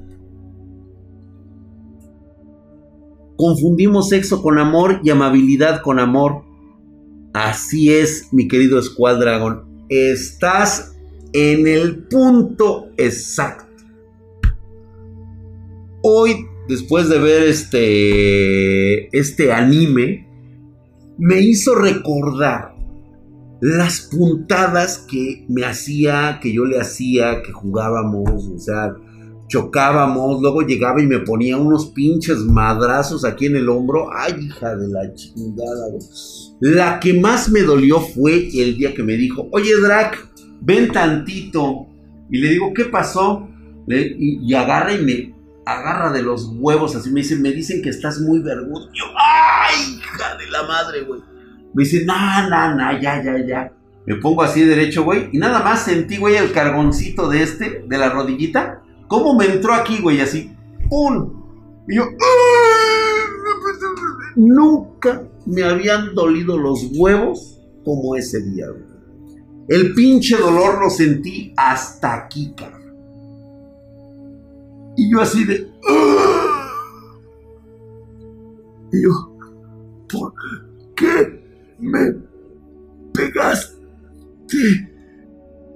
Confundimos 3.37 4.09
sexo 4.09 4.41
con 4.41 4.59
amor 4.59 4.99
y 5.03 5.09
amabilidad 5.09 5.81
con 5.81 5.99
amor. 5.99 6.43
Así 7.33 7.89
es, 7.89 8.27
mi 8.33 8.47
querido 8.47 8.81
Squad 8.81 9.19
Dragon. 9.19 9.85
Estás 9.87 10.97
en 11.31 11.67
el 11.67 12.03
punto 12.07 12.89
exacto. 12.97 13.65
Hoy 16.01 16.48
después 16.69 17.09
de 17.09 17.17
ver 17.17 17.43
este, 17.43 19.17
este 19.17 19.51
anime, 19.51 20.27
me 21.17 21.41
hizo 21.41 21.73
recordar 21.73 22.75
las 23.59 24.01
puntadas 24.01 24.99
que 24.99 25.45
me 25.49 25.65
hacía, 25.65 26.39
que 26.39 26.53
yo 26.53 26.65
le 26.65 26.79
hacía, 26.79 27.41
que 27.41 27.51
jugábamos, 27.51 28.47
o 28.55 28.59
sea, 28.59 28.95
chocábamos, 29.47 30.41
luego 30.41 30.61
llegaba 30.61 31.01
y 31.01 31.07
me 31.07 31.19
ponía 31.19 31.57
unos 31.57 31.87
pinches 31.87 32.37
madrazos 32.37 33.25
aquí 33.25 33.47
en 33.47 33.55
el 33.55 33.67
hombro. 33.67 34.07
Ay, 34.15 34.35
hija 34.45 34.75
de 34.75 34.87
la 34.89 35.11
chingada. 35.15 35.87
La 36.59 36.99
que 36.99 37.15
más 37.15 37.49
me 37.49 37.63
dolió 37.63 37.99
fue 37.99 38.47
el 38.53 38.77
día 38.77 38.93
que 38.93 39.01
me 39.01 39.17
dijo, 39.17 39.49
oye 39.51 39.71
Drac, 39.81 40.29
ven 40.61 40.91
tantito. 40.91 41.87
Y 42.29 42.37
le 42.37 42.49
digo, 42.51 42.71
¿qué 42.75 42.85
pasó? 42.85 43.47
y 43.91 44.53
agarra 44.53 44.93
y 44.93 45.03
me 45.03 45.38
agarra 45.73 46.11
de 46.11 46.21
los 46.21 46.51
huevos, 46.55 46.95
así 46.95 47.11
me 47.11 47.21
dicen, 47.21 47.41
me 47.41 47.51
dicen 47.51 47.81
que 47.81 47.89
estás 47.89 48.19
muy 48.19 48.39
vergudo. 48.39 48.89
Yo, 48.93 49.05
¡ay, 49.17 49.97
hija 49.97 50.37
de 50.37 50.49
la 50.49 50.63
madre, 50.63 51.01
güey! 51.03 51.21
Me 51.73 51.83
dice, 51.83 52.03
no, 52.05 52.49
no, 52.49 52.75
no, 52.75 52.99
ya, 52.99 53.23
ya, 53.23 53.45
ya. 53.45 53.71
Me 54.05 54.15
pongo 54.15 54.41
así 54.41 54.63
derecho, 54.63 55.03
güey. 55.03 55.29
Y 55.31 55.37
nada 55.37 55.61
más 55.61 55.83
sentí, 55.83 56.17
güey, 56.17 56.35
el 56.35 56.51
cargoncito 56.51 57.29
de 57.29 57.43
este, 57.43 57.85
de 57.87 57.97
la 57.97 58.09
rodillita. 58.09 58.81
¿Cómo 59.07 59.35
me 59.35 59.45
entró 59.45 59.73
aquí, 59.73 59.99
güey? 60.01 60.19
Así. 60.21 60.51
¡Pum! 60.89 61.83
Y 61.87 61.95
yo. 61.95 62.05
Nunca 64.35 65.23
me 65.45 65.63
habían 65.63 66.15
dolido 66.15 66.57
los 66.57 66.87
huevos 66.95 67.59
como 67.85 68.15
ese 68.15 68.41
día, 68.41 68.65
güey. 68.67 68.89
El 69.67 69.93
pinche 69.93 70.35
dolor 70.37 70.81
lo 70.81 70.89
sentí 70.89 71.53
hasta 71.55 72.15
aquí, 72.15 72.53
cabrón. 72.57 72.78
Y 74.99 75.09
yo 75.09 75.21
así 75.21 75.45
de... 75.45 75.71
Y 78.91 79.01
yo, 79.01 79.37
¿por 80.11 80.33
qué 80.93 81.41
me 81.79 82.15
pegaste? 83.13 83.79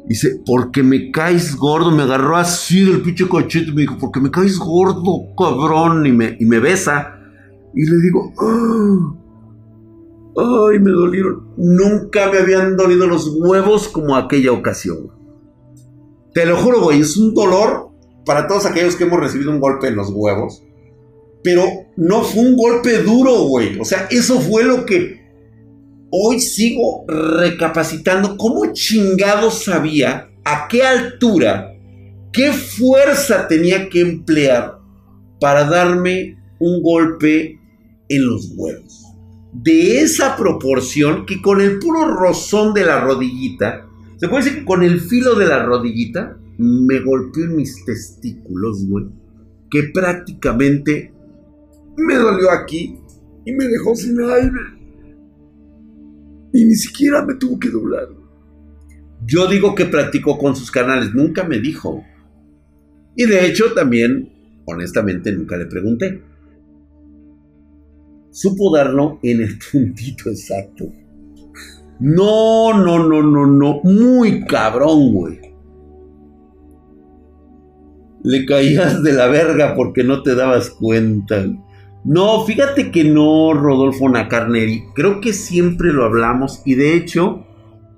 Dice, 0.05 0.41
porque 0.45 0.83
me 0.83 1.09
caes 1.09 1.55
gordo, 1.55 1.91
me 1.91 2.03
agarró 2.03 2.35
así 2.35 2.83
del 2.83 3.01
pinche 3.01 3.29
cochete 3.29 3.69
y 3.69 3.73
me 3.73 3.81
dijo, 3.83 3.97
porque 3.97 4.19
me 4.19 4.29
caes 4.29 4.59
gordo, 4.59 5.33
cabrón, 5.37 6.05
y 6.05 6.11
me, 6.11 6.35
y 6.37 6.45
me 6.45 6.59
besa. 6.59 7.17
Y 7.73 7.85
le 7.85 7.97
digo, 8.01 8.33
¡Ah! 8.41 9.15
ay, 10.35 10.79
me 10.79 10.91
dolieron. 10.91 11.47
Nunca 11.55 12.29
me 12.29 12.39
habían 12.39 12.75
dolido 12.75 13.07
los 13.07 13.33
huevos 13.39 13.87
como 13.87 14.17
aquella 14.17 14.51
ocasión. 14.51 15.13
Te 16.33 16.45
lo 16.45 16.57
juro, 16.57 16.81
güey, 16.81 16.99
es 16.99 17.15
un 17.15 17.33
dolor 17.33 17.92
para 18.25 18.47
todos 18.47 18.65
aquellos 18.65 18.95
que 18.95 19.03
hemos 19.03 19.19
recibido 19.19 19.51
un 19.51 19.59
golpe 19.59 19.87
en 19.87 19.95
los 19.95 20.09
huevos. 20.09 20.63
Pero 21.43 21.65
no 21.97 22.23
fue 22.23 22.43
un 22.43 22.55
golpe 22.55 22.99
duro, 22.99 23.43
güey. 23.43 23.79
O 23.79 23.85
sea, 23.85 24.07
eso 24.09 24.39
fue 24.39 24.63
lo 24.63 24.85
que 24.85 25.21
hoy 26.09 26.39
sigo 26.39 27.05
recapacitando. 27.07 28.37
¿Cómo 28.37 28.71
chingado 28.73 29.51
sabía 29.51 30.29
a 30.45 30.67
qué 30.69 30.83
altura, 30.83 31.73
qué 32.31 32.51
fuerza 32.53 33.47
tenía 33.47 33.89
que 33.89 34.01
emplear 34.01 34.77
para 35.39 35.65
darme 35.65 36.37
un 36.59 36.81
golpe 36.81 37.59
en 38.07 38.25
los 38.25 38.53
huevos? 38.55 39.03
de 39.53 40.01
esa 40.01 40.35
proporción 40.35 41.25
que 41.25 41.41
con 41.41 41.61
el 41.61 41.79
puro 41.79 42.07
rozón 42.07 42.73
de 42.73 42.85
la 42.85 42.99
rodillita, 43.01 43.87
se 44.17 44.27
puede 44.27 44.43
decir 44.43 44.59
que 44.59 44.65
con 44.65 44.83
el 44.83 44.99
filo 44.99 45.35
de 45.35 45.45
la 45.45 45.63
rodillita, 45.63 46.37
me 46.57 46.99
golpeó 46.99 47.45
en 47.45 47.55
mis 47.55 47.83
testículos, 47.85 48.85
güey, 48.87 49.05
que 49.69 49.91
prácticamente 49.93 51.13
me 51.97 52.15
dolió 52.15 52.51
aquí 52.51 52.97
y 53.45 53.51
me 53.53 53.67
dejó 53.67 53.95
sin 53.95 54.19
aire. 54.21 54.59
Y 56.53 56.65
ni 56.65 56.75
siquiera 56.75 57.25
me 57.25 57.35
tuvo 57.35 57.59
que 57.59 57.69
doblar. 57.69 58.07
Yo 59.25 59.47
digo 59.47 59.73
que 59.73 59.85
practicó 59.85 60.37
con 60.37 60.55
sus 60.55 60.69
canales, 60.69 61.13
nunca 61.13 61.43
me 61.43 61.59
dijo. 61.59 62.03
Y 63.15 63.25
de 63.25 63.47
hecho 63.47 63.73
también, 63.73 64.31
honestamente, 64.65 65.31
nunca 65.31 65.57
le 65.57 65.65
pregunté 65.65 66.21
supo 68.33 68.75
darlo 68.75 69.19
en 69.21 69.41
el 69.41 69.57
puntito 69.71 70.29
exacto. 70.29 70.91
No, 71.99 72.73
no, 72.73 73.07
no, 73.07 73.21
no, 73.21 73.45
no. 73.45 73.81
Muy 73.83 74.43
cabrón, 74.45 75.13
güey. 75.13 75.39
Le 78.23 78.45
caías 78.45 79.03
de 79.03 79.13
la 79.13 79.27
verga 79.27 79.75
porque 79.75 80.03
no 80.03 80.23
te 80.23 80.35
dabas 80.35 80.69
cuenta. 80.69 81.45
No, 82.05 82.45
fíjate 82.45 82.91
que 82.91 83.03
no, 83.03 83.53
Rodolfo 83.53 84.09
Nacarneri. 84.09 84.83
Creo 84.93 85.21
que 85.21 85.33
siempre 85.33 85.93
lo 85.93 86.03
hablamos 86.03 86.61
y 86.65 86.75
de 86.75 86.95
hecho, 86.95 87.45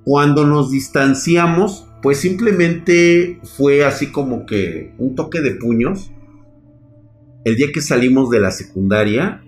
cuando 0.04 0.46
nos 0.46 0.72
distanciamos, 0.72 1.88
pues 2.02 2.20
simplemente 2.20 3.40
fue 3.58 3.84
así 3.84 4.12
como 4.12 4.46
que 4.46 4.94
un 5.00 5.16
toque 5.16 5.42
de 5.42 5.56
puños. 5.56 6.12
El 7.46 7.56
día 7.56 7.68
que 7.74 7.82
salimos 7.82 8.30
de 8.30 8.40
la 8.40 8.52
secundaria, 8.52 9.44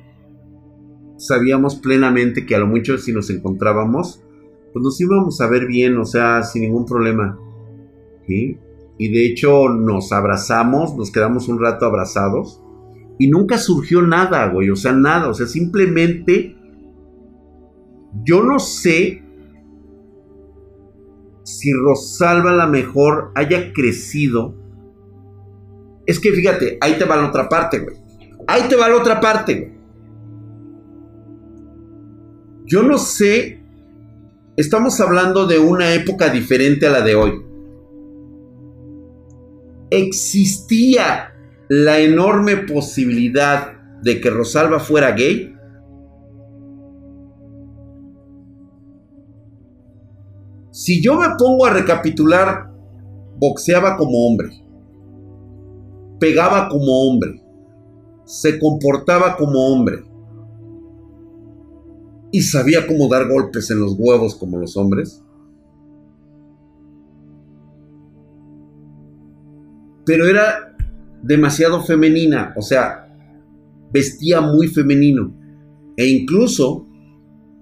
sabíamos 1.17 1.75
plenamente 1.75 2.45
que 2.45 2.55
a 2.55 2.59
lo 2.59 2.67
mucho 2.67 2.97
si 2.97 3.11
nos 3.11 3.29
encontrábamos, 3.29 4.23
pues 4.73 4.83
nos 4.83 4.99
íbamos 5.01 5.41
a 5.41 5.47
ver 5.47 5.67
bien, 5.67 5.97
o 5.97 6.05
sea, 6.05 6.43
sin 6.43 6.63
ningún 6.63 6.85
problema. 6.85 7.39
Y 8.97 9.09
de 9.09 9.27
hecho 9.27 9.69
nos 9.69 10.11
abrazamos, 10.11 10.95
nos 10.95 11.11
quedamos 11.11 11.47
un 11.47 11.59
rato 11.61 11.85
abrazados 11.85 12.61
y 13.19 13.29
nunca 13.29 13.57
surgió 13.57 14.01
nada, 14.01 14.47
güey, 14.49 14.69
o 14.69 14.75
sea, 14.75 14.91
nada, 14.91 15.29
o 15.29 15.33
sea, 15.33 15.47
simplemente 15.47 16.55
yo 18.23 18.43
no 18.43 18.59
sé 18.59 19.23
si 21.43 21.71
Rosalba 21.71 22.51
la 22.51 22.67
mejor 22.67 23.31
haya 23.35 23.71
crecido. 23.73 24.55
Es 26.05 26.19
que 26.19 26.31
fíjate, 26.31 26.77
ahí 26.81 26.97
te 26.97 27.05
va 27.05 27.15
la 27.15 27.29
otra 27.29 27.47
parte, 27.47 27.79
güey. 27.79 27.95
Ahí 28.47 28.63
te 28.69 28.75
va 28.75 28.89
la 28.89 28.97
otra 28.97 29.19
parte, 29.19 29.55
güey. 29.55 29.77
Yo 32.65 32.83
no 32.83 32.97
sé, 32.97 33.63
estamos 34.57 34.99
hablando 34.99 35.47
de 35.47 35.57
una 35.57 35.93
época 35.93 36.29
diferente 36.29 36.85
a 36.85 36.91
la 36.91 37.01
de 37.01 37.15
hoy. 37.15 37.46
¿Existía 39.89 41.33
la 41.69 41.99
enorme 41.99 42.57
posibilidad 42.57 43.73
de 44.01 44.19
que 44.19 44.29
Rosalba 44.29 44.79
fuera 44.79 45.11
gay? 45.11 45.53
Si 50.71 51.01
yo 51.01 51.15
me 51.19 51.27
pongo 51.37 51.65
a 51.65 51.73
recapitular, 51.73 52.71
boxeaba 53.37 53.97
como 53.97 54.27
hombre, 54.27 54.49
pegaba 56.19 56.69
como 56.69 57.07
hombre, 57.07 57.41
se 58.25 58.59
comportaba 58.59 59.35
como 59.37 59.73
hombre, 59.73 60.03
y 62.31 62.41
sabía 62.41 62.85
cómo 62.85 63.07
dar 63.07 63.27
golpes 63.27 63.71
en 63.71 63.79
los 63.79 63.95
huevos 63.97 64.35
como 64.35 64.57
los 64.57 64.75
hombres. 64.75 65.23
Pero 70.07 70.25
era 70.25 70.75
demasiado 71.21 71.83
femenina, 71.83 72.53
o 72.55 72.61
sea, 72.61 73.13
vestía 73.91 74.39
muy 74.39 74.69
femenino. 74.69 75.35
E 75.97 76.07
incluso 76.07 76.87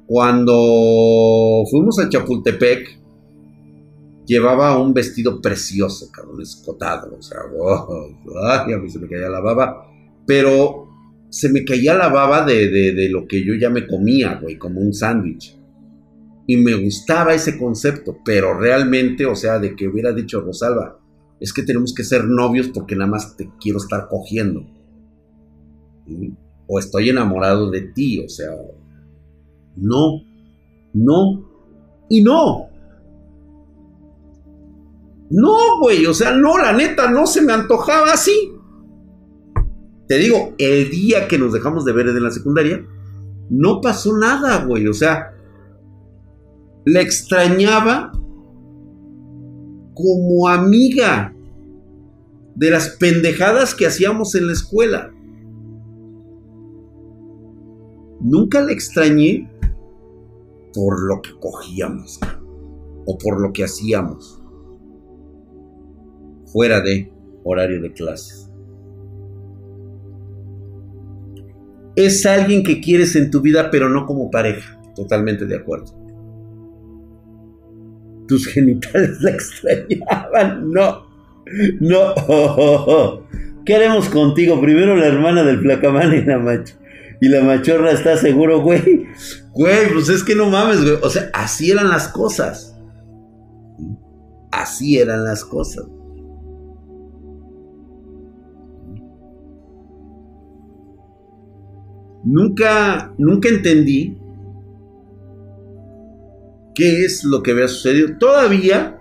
cuando 0.06 1.64
fuimos 1.72 1.98
a 2.00 2.08
Chapultepec, 2.08 3.02
llevaba 4.28 4.78
un 4.78 4.94
vestido 4.94 5.42
precioso, 5.42 6.12
cabrón, 6.12 6.42
escotado, 6.42 7.18
o 7.18 7.22
sea, 7.22 7.40
ay, 8.44 8.74
a 8.74 8.78
mí 8.78 8.90
se 8.90 9.00
me 9.00 9.08
caía 9.08 9.30
la 9.30 9.40
baba, 9.40 9.88
pero 10.28 10.88
se 11.30 11.50
me 11.50 11.66
caía 11.66 11.96
la 11.96 12.10
baba 12.10 12.46
de, 12.46 13.10
lo 13.10 13.28
que 13.28 13.44
yo 13.44 13.56
ya 13.56 13.72
me 13.72 13.88
comía, 13.88 14.40
güey, 14.42 14.58
como 14.58 14.82
un 14.82 14.94
sándwich. 14.94 15.58
Y 16.48 16.58
me 16.58 16.76
gustaba 16.76 17.34
ese 17.34 17.58
concepto, 17.58 18.20
pero 18.24 18.54
realmente, 18.58 19.26
o 19.26 19.36
sea, 19.36 19.58
de 19.58 19.76
que 19.76 19.88
hubiera 19.88 20.14
dicho 20.14 20.42
Rosalba, 20.42 21.00
es 21.40 21.54
que 21.54 21.64
tenemos 21.64 21.94
que 21.94 22.04
ser 22.04 22.26
novios 22.26 22.70
porque 22.70 22.96
nada 22.96 23.12
más 23.12 23.36
te 23.36 23.50
quiero 23.60 23.78
estar 23.78 24.08
cogiendo. 24.08 24.66
O 26.68 26.80
estoy 26.80 27.10
enamorado 27.10 27.70
de 27.70 27.82
ti, 27.82 28.20
o 28.20 28.30
sea, 28.30 28.52
no, 29.76 30.22
no 30.94 31.50
y 32.10 32.24
no. 32.24 32.70
No, 35.30 35.80
güey, 35.82 36.06
o 36.06 36.14
sea, 36.14 36.32
no, 36.32 36.58
la 36.58 36.74
neta, 36.74 37.10
no 37.10 37.26
se 37.26 37.42
me 37.42 37.54
antojaba 37.54 38.14
así. 38.14 38.52
Te 40.08 40.18
digo, 40.18 40.54
el 40.58 40.90
día 40.92 41.28
que 41.28 41.40
nos 41.40 41.52
dejamos 41.52 41.84
de 41.84 41.94
ver 41.94 42.08
en 42.08 42.24
la 42.24 42.32
secundaria, 42.32 42.86
no 43.50 43.82
pasó 43.82 44.16
nada, 44.18 44.64
güey. 44.66 44.88
O 44.88 44.94
sea, 44.94 45.34
la 46.86 47.02
extrañaba 47.02 48.12
como 49.96 50.48
amiga 50.48 51.34
de 52.54 52.70
las 52.70 52.90
pendejadas 52.90 53.74
que 53.74 53.88
hacíamos 53.88 54.36
en 54.36 54.46
la 54.46 54.54
escuela. 54.54 55.12
Nunca 58.22 58.62
la 58.62 58.72
extrañé 58.72 59.52
por 60.74 61.02
lo 61.08 61.22
que 61.22 61.32
cogíamos 61.40 62.20
o 63.06 63.18
por 63.18 63.42
lo 63.42 63.52
que 63.52 63.64
hacíamos 63.64 64.40
fuera 66.46 66.82
de 66.82 67.12
horario 67.44 67.82
de 67.82 67.92
clases. 67.92 68.46
es 71.96 72.26
alguien 72.26 72.64
que 72.64 72.82
quieres 72.82 73.16
en 73.16 73.32
tu 73.32 73.42
vida, 73.42 73.70
pero 73.72 73.90
no 73.90 74.06
como 74.06 74.30
pareja. 74.30 74.80
Totalmente 74.96 75.46
de 75.46 75.56
acuerdo. 75.56 76.05
Tus 78.28 78.48
genitales 78.48 79.22
la 79.22 79.32
extrañaban. 79.32 80.72
No. 80.72 81.06
No. 81.80 83.26
Queremos 83.66 84.10
contigo? 84.10 84.62
Primero 84.62 84.96
la 84.96 85.08
hermana 85.08 85.44
del 85.44 85.60
placamán 85.60 86.14
y 86.14 86.24
la 86.24 86.40
macho. 86.40 86.76
Y 87.22 87.30
la 87.30 87.44
machorra 87.44 87.92
está 87.92 88.18
seguro, 88.18 88.62
güey. 88.62 89.08
Güey, 89.54 89.94
pues 89.94 90.10
es 90.10 90.24
que 90.24 90.36
no 90.36 90.50
mames, 90.50 90.82
güey. 90.82 90.98
O 91.02 91.10
sea, 91.10 91.30
así 91.34 91.72
eran 91.72 91.90
las 91.90 92.08
cosas. 92.10 92.78
Así 94.52 94.98
eran 94.98 95.24
las 95.24 95.44
cosas. 95.44 95.86
Nunca, 102.24 103.14
nunca 103.18 103.50
entendí 103.50 104.18
qué 106.76 107.06
es 107.06 107.24
lo 107.24 107.42
que 107.42 107.52
había 107.52 107.68
sucedido. 107.68 108.18
Todavía 108.20 109.00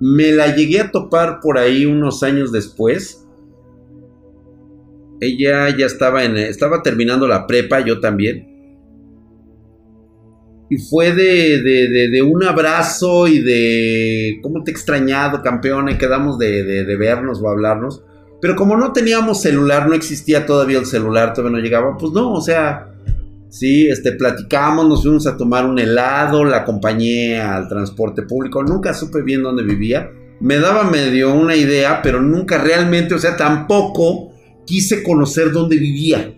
me 0.00 0.32
la 0.32 0.54
llegué 0.54 0.80
a 0.80 0.90
topar 0.90 1.40
por 1.40 1.56
ahí 1.56 1.86
unos 1.86 2.22
años 2.22 2.52
después. 2.52 3.26
Ella 5.20 5.74
ya 5.74 5.86
estaba 5.86 6.24
en 6.24 6.36
estaba 6.36 6.82
terminando 6.82 7.26
la 7.26 7.46
prepa, 7.46 7.80
yo 7.80 8.00
también. 8.00 8.50
Y 10.68 10.78
fue 10.78 11.12
de, 11.12 11.62
de, 11.62 12.08
de, 12.08 12.22
un 12.22 12.42
abrazo 12.42 13.28
y 13.28 13.38
de 13.38 14.40
cómo 14.42 14.64
te 14.64 14.70
he 14.70 14.74
extrañado, 14.74 15.42
campeona, 15.42 15.92
y 15.92 15.98
quedamos 15.98 16.38
de, 16.38 16.64
de 16.64 16.96
vernos 16.96 17.40
o 17.40 17.48
hablarnos. 17.48 18.02
Pero 18.40 18.56
como 18.56 18.76
no 18.76 18.92
teníamos 18.92 19.40
celular, 19.40 19.88
no 19.88 19.94
existía 19.94 20.46
todavía 20.46 20.78
el 20.78 20.86
celular, 20.86 21.32
todavía 21.32 21.58
no 21.58 21.62
llegaba, 21.62 21.96
pues 21.96 22.12
no, 22.12 22.32
o 22.32 22.40
sea, 22.40 22.93
sí, 23.54 23.86
este, 23.86 24.10
platicamos, 24.12 24.88
nos 24.88 25.02
fuimos 25.02 25.28
a 25.28 25.36
tomar 25.36 25.64
un 25.64 25.78
helado, 25.78 26.44
la 26.44 26.58
acompañé 26.58 27.40
al 27.40 27.68
transporte 27.68 28.22
público, 28.22 28.64
nunca 28.64 28.92
supe 28.92 29.22
bien 29.22 29.44
dónde 29.44 29.62
vivía, 29.62 30.10
me 30.40 30.58
daba 30.58 30.82
medio 30.90 31.32
una 31.32 31.54
idea, 31.54 32.00
pero 32.02 32.20
nunca 32.20 32.58
realmente, 32.58 33.14
o 33.14 33.18
sea, 33.18 33.36
tampoco 33.36 34.32
quise 34.66 35.04
conocer 35.04 35.52
dónde 35.52 35.76
vivía. 35.76 36.34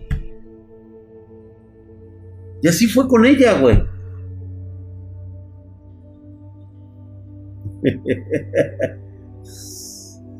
Y 2.61 2.67
así 2.67 2.85
fue 2.85 3.07
con 3.07 3.25
ella, 3.25 3.59
güey. 3.59 3.83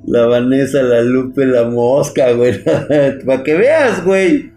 La 0.05 0.25
Vanessa, 0.25 0.83
la 0.83 1.01
Lupe, 1.01 1.45
la 1.45 1.65
Mosca, 1.65 2.31
güey. 2.31 2.63
Para 3.25 3.43
que 3.43 3.55
veas, 3.55 4.05
güey. 4.05 4.56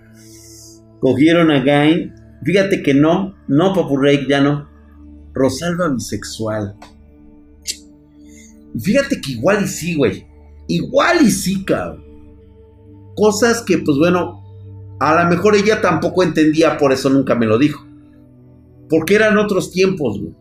Cogieron 1.01 1.51
a 1.51 1.63
Gain. 1.63 2.15
Fíjate 2.45 2.83
que 2.83 2.95
no, 2.95 3.35
no, 3.49 3.75
Papurrey, 3.75 4.27
ya 4.29 4.41
no. 4.41 4.69
Rosalba 5.33 5.89
bisexual. 5.89 6.77
Fíjate 8.79 9.21
que 9.21 9.33
igual 9.33 9.65
y 9.65 9.69
sí, 9.69 9.97
güey. 9.97 10.27
Igual 10.69 11.23
y 11.23 11.31
sí, 11.31 11.65
cabrón. 11.65 12.05
Cosas 13.17 13.63
que, 13.63 13.79
pues 13.79 13.99
bueno, 13.99 14.45
a 15.01 15.23
lo 15.23 15.31
mejor 15.31 15.57
ella 15.57 15.81
tampoco 15.81 16.23
entendía, 16.23 16.79
por 16.79 16.93
eso 16.93 17.11
nunca 17.11 17.35
me 17.35 17.47
lo 17.47 17.59
dijo. 17.59 17.85
Porque 18.89 19.15
eran 19.15 19.39
otros 19.39 19.71
tiempos, 19.73 20.21
güey. 20.21 20.35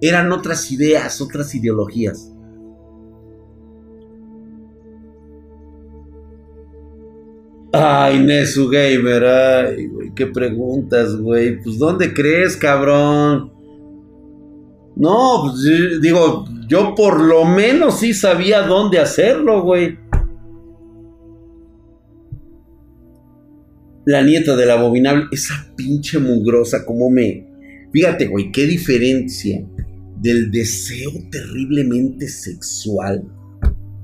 Eran 0.00 0.32
otras 0.32 0.70
ideas, 0.70 1.20
otras 1.20 1.54
ideologías. 1.54 2.32
Ay, 7.72 8.18
Nesu 8.18 8.68
Gamer, 8.68 9.24
ay, 9.24 9.86
güey, 9.86 10.12
qué 10.14 10.26
preguntas, 10.26 11.16
güey. 11.16 11.62
Pues, 11.62 11.78
¿dónde 11.78 12.12
crees, 12.12 12.56
cabrón? 12.56 13.52
No, 14.96 15.42
pues, 15.44 16.00
digo, 16.00 16.46
yo 16.68 16.94
por 16.96 17.20
lo 17.20 17.44
menos 17.44 18.00
sí 18.00 18.12
sabía 18.12 18.62
dónde 18.62 18.98
hacerlo, 18.98 19.62
güey. 19.62 19.98
La 24.04 24.22
nieta 24.22 24.56
del 24.56 24.70
abominable, 24.70 25.26
esa 25.30 25.72
pinche 25.76 26.18
mugrosa, 26.18 26.84
como 26.84 27.08
me... 27.08 27.46
Fíjate, 27.92 28.26
güey, 28.26 28.50
qué 28.50 28.66
diferencia 28.66 29.64
del 30.16 30.50
deseo 30.50 31.10
terriblemente 31.30 32.28
sexual 32.28 33.22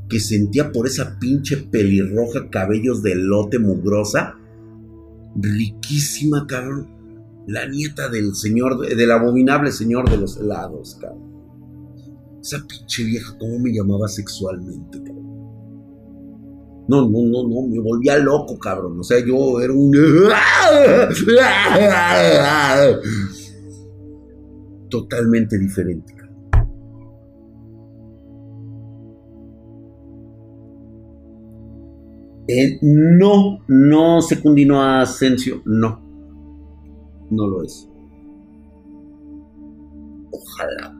que 0.09 0.21
sentía 0.21 0.73
por 0.73 0.87
esa 0.87 1.19
pinche 1.19 1.57
pelirroja, 1.57 2.49
cabellos 2.51 3.03
de 3.03 3.17
lote 3.17 3.59
mugrosa. 3.59 4.37
Riquísima, 5.37 6.47
cabrón. 6.47 6.95
La 7.47 7.67
nieta 7.67 8.09
del 8.09 8.35
señor, 8.35 8.89
del 8.89 9.11
abominable 9.11 9.73
señor 9.73 10.11
de 10.11 10.17
los 10.17 10.37
helados, 10.37 10.97
cabrón. 11.01 11.27
Esa 12.41 12.65
pinche 12.67 13.05
vieja, 13.05 13.37
¿cómo 13.39 13.59
me 13.59 13.73
llamaba 13.73 14.09
sexualmente, 14.09 15.03
cabrón? 15.03 15.27
No, 16.89 17.09
no, 17.09 17.23
no, 17.25 17.49
no, 17.49 17.63
me 17.69 17.81
volvía 17.81 18.17
loco, 18.19 18.59
cabrón. 18.59 19.01
O 19.01 19.03
sea, 19.03 19.19
yo 19.19 19.61
era 19.61 19.73
un... 19.73 19.93
Totalmente 24.89 25.59
diferente. 25.59 26.16
Eh, 32.49 32.79
no, 32.83 33.65
no 33.67 34.23
secundino 34.23 34.81
a 34.81 35.03
Asensio, 35.03 35.63
no. 35.65 36.01
No 37.31 37.47
lo 37.47 37.65
es. 37.65 37.89
Ojalá. 40.31 40.97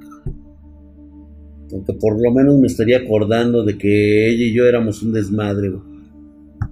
Porque 1.71 1.93
por 1.95 2.21
lo 2.21 2.33
menos 2.33 2.59
me 2.59 2.67
estaría 2.67 2.99
acordando 2.99 3.65
de 3.65 3.77
que 3.79 4.29
ella 4.29 4.45
y 4.45 4.55
yo 4.55 4.67
éramos 4.67 5.03
un 5.03 5.13
desmadre. 5.13 5.73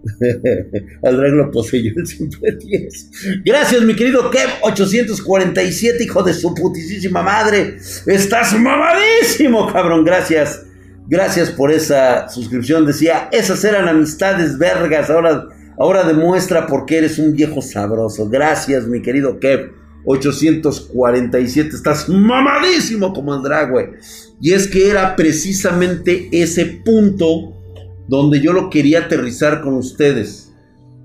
Al 1.02 1.16
drag 1.16 1.32
lo 1.32 1.50
poseyó 1.50 1.92
el 1.96 2.06
110. 2.06 3.10
Gracias, 3.44 3.82
mi 3.82 3.94
querido 3.94 4.30
Kev847, 4.30 6.04
hijo 6.04 6.22
de 6.22 6.34
su 6.34 6.54
putísima 6.54 7.22
madre. 7.22 7.76
Estás 8.06 8.58
mamadísimo, 8.58 9.72
cabrón. 9.72 10.04
Gracias. 10.04 10.66
Gracias 11.06 11.50
por 11.50 11.70
esa 11.70 12.28
suscripción. 12.28 12.86
Decía, 12.86 13.28
esas 13.30 13.64
eran 13.64 13.88
amistades 13.88 14.58
vergas. 14.58 15.10
Ahora, 15.10 15.48
ahora 15.78 16.04
demuestra 16.04 16.66
por 16.66 16.86
qué 16.86 16.98
eres 16.98 17.18
un 17.18 17.32
viejo 17.32 17.60
sabroso. 17.60 18.28
Gracias, 18.28 18.86
mi 18.86 19.02
querido 19.02 19.38
Kev. 19.38 19.72
847. 20.06 21.70
Estás 21.74 22.08
mamadísimo 22.08 23.12
como 23.12 23.34
el 23.34 23.42
drag, 23.42 23.70
güey. 23.70 23.86
Y 24.40 24.52
es 24.52 24.68
que 24.68 24.90
era 24.90 25.16
precisamente 25.16 26.28
ese 26.30 26.82
punto 26.84 27.54
donde 28.08 28.40
yo 28.40 28.52
lo 28.52 28.68
quería 28.70 29.00
aterrizar 29.00 29.62
con 29.62 29.74
ustedes. 29.74 30.52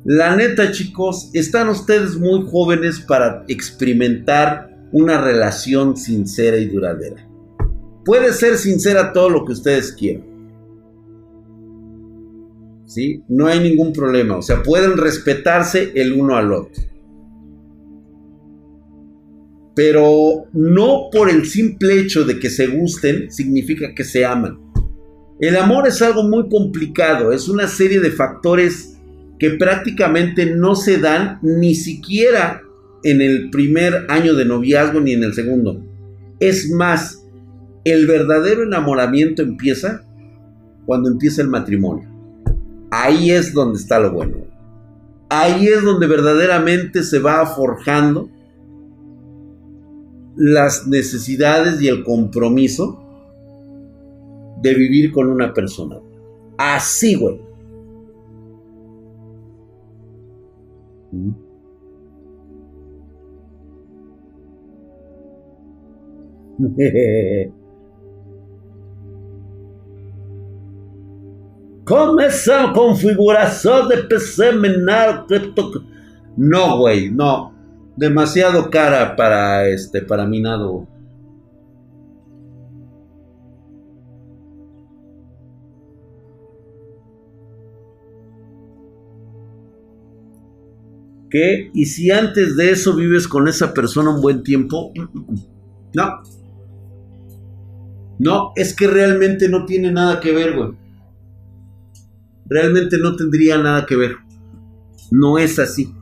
La 0.06 0.36
neta, 0.36 0.72
chicos, 0.72 1.30
están 1.34 1.70
ustedes 1.70 2.16
muy 2.16 2.45
jóvenes 2.50 3.00
para 3.00 3.43
experimentar 3.47 4.70
una 4.91 5.22
relación 5.22 5.95
sincera 5.97 6.58
y 6.58 6.66
duradera. 6.66 7.28
Puede 8.10 8.34
ser 8.34 8.57
sincera 8.57 9.14
todo 9.14 9.30
lo 9.30 9.45
que 9.45 9.51
ustedes 9.51 9.91
quieran. 9.91 10.24
¿Sí? 12.88 13.22
No 13.28 13.45
hay 13.45 13.60
ningún 13.60 13.93
problema. 13.93 14.38
O 14.38 14.41
sea, 14.41 14.64
pueden 14.64 14.97
respetarse 14.97 15.91
el 15.93 16.14
uno 16.14 16.36
al 16.36 16.51
otro. 16.51 16.82
Pero 19.76 20.47
no 20.53 21.10
por 21.12 21.30
el 21.30 21.45
simple 21.45 21.99
hecho 21.99 22.26
de 22.26 22.39
que 22.39 22.49
se 22.49 22.66
gusten 22.66 23.30
significa 23.30 23.93
que 23.93 24.03
se 24.03 24.26
aman. 24.26 24.57
El 25.39 25.55
amor 25.55 25.88
es 25.88 26.01
algo 26.01 26.24
muy 26.24 26.49
complicado. 26.49 27.32
Es 27.32 27.47
una 27.47 27.68
serie 27.68 27.99
de 27.99 28.10
factores 28.10 28.97
que 29.38 29.51
prácticamente 29.51 30.47
no 30.47 30.76
se 30.76 30.97
dan 30.97 31.38
ni 31.43 31.76
siquiera 31.76 32.64
en 33.03 33.22
el 33.22 33.51
primer 33.51 34.07
año 34.10 34.34
de 34.34 34.45
noviazgo 34.45 34.99
ni 34.99 35.12
en 35.12 35.26
el 35.26 35.36
segundo. 35.36 35.86
Es 36.39 36.72
más, 36.72 37.18
el 37.84 38.07
verdadero 38.07 38.63
enamoramiento 38.63 39.41
empieza 39.41 40.03
cuando 40.86 41.09
empieza 41.09 41.41
el 41.41 41.49
matrimonio. 41.49 42.07
Ahí 42.91 43.32
es 43.32 43.53
donde 43.53 43.80
está 43.80 43.99
lo 43.99 44.11
bueno. 44.11 44.38
Ahí 45.30 45.67
es 45.67 45.84
donde 45.84 46.07
verdaderamente 46.07 47.03
se 47.03 47.19
va 47.19 47.45
forjando 47.45 48.30
las 50.36 50.88
necesidades 50.88 51.82
y 51.82 51.88
el 51.88 52.03
compromiso 52.03 53.03
de 54.61 54.73
vivir 54.73 55.11
con 55.11 55.30
una 55.30 55.53
persona. 55.53 55.99
Así, 56.57 57.15
güey. 57.15 57.39
¿Cómo 71.90 72.20
esa 72.20 72.72
configuración 72.72 73.90
de 73.90 73.98
PC 74.04 74.52
menor 74.54 75.26
No, 76.38 76.78
güey, 76.78 77.10
no. 77.10 77.52
Demasiado 77.98 78.70
cara 78.70 79.16
para 79.16 79.68
este, 79.68 80.04
para 80.04 80.28
minado. 80.28 80.88
¿Qué? 91.32 91.72
¿Y 91.74 91.88
si 91.88 92.12
antes 92.12 92.56
de 92.56 92.70
eso 92.70 92.96
vives 92.96 93.28
con 93.28 93.48
esa 93.48 93.74
persona 93.74 94.12
un 94.12 94.22
buen 94.22 94.44
tiempo? 94.44 94.94
No. 95.96 96.22
No, 98.20 98.52
es 98.56 98.76
que 98.76 98.86
realmente 98.86 99.50
no 99.50 99.66
tiene 99.66 99.92
nada 99.92 100.20
que 100.20 100.32
ver, 100.32 100.56
güey. 100.56 100.89
Realmente 102.50 102.97
no 102.97 103.16
tendría 103.16 103.58
nada 103.58 103.86
que 103.86 103.95
ver. 103.95 104.16
No 105.12 105.38
es 105.38 105.60
así. 105.60 105.93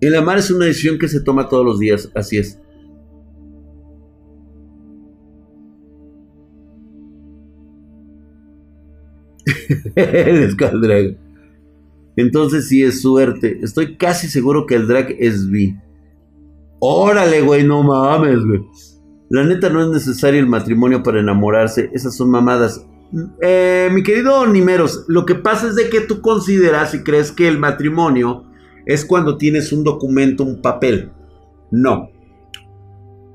El 0.00 0.14
amar 0.14 0.38
es 0.38 0.50
una 0.50 0.64
decisión 0.64 0.98
que 0.98 1.08
se 1.08 1.20
toma 1.20 1.48
todos 1.48 1.64
los 1.64 1.78
días, 1.78 2.10
así 2.14 2.38
es. 2.38 2.58
el 9.94 10.56
Drag. 10.56 11.16
Entonces 12.16 12.68
sí 12.68 12.82
es 12.82 13.02
suerte. 13.02 13.60
Estoy 13.62 13.96
casi 13.96 14.28
seguro 14.28 14.66
que 14.66 14.74
el 14.74 14.86
drag 14.86 15.14
es 15.18 15.50
B. 15.50 15.76
Órale, 16.80 17.42
güey, 17.42 17.64
no 17.64 17.82
mames, 17.82 18.44
güey. 18.44 18.60
La 19.28 19.44
neta 19.44 19.68
no 19.68 19.82
es 19.82 19.88
necesario 19.88 20.40
el 20.40 20.46
matrimonio 20.46 21.02
para 21.02 21.20
enamorarse. 21.20 21.90
Esas 21.92 22.16
son 22.16 22.30
mamadas. 22.30 22.84
Eh, 23.42 23.90
mi 23.92 24.02
querido 24.02 24.46
Nimeros, 24.46 25.04
lo 25.08 25.26
que 25.26 25.34
pasa 25.34 25.68
es 25.68 25.76
de 25.76 25.90
que 25.90 26.00
tú 26.00 26.20
consideras 26.20 26.94
y 26.94 27.02
crees 27.02 27.32
que 27.32 27.48
el 27.48 27.58
matrimonio 27.58 28.44
es 28.86 29.04
cuando 29.04 29.36
tienes 29.36 29.72
un 29.72 29.84
documento, 29.84 30.42
un 30.42 30.62
papel. 30.62 31.12
No. 31.70 32.08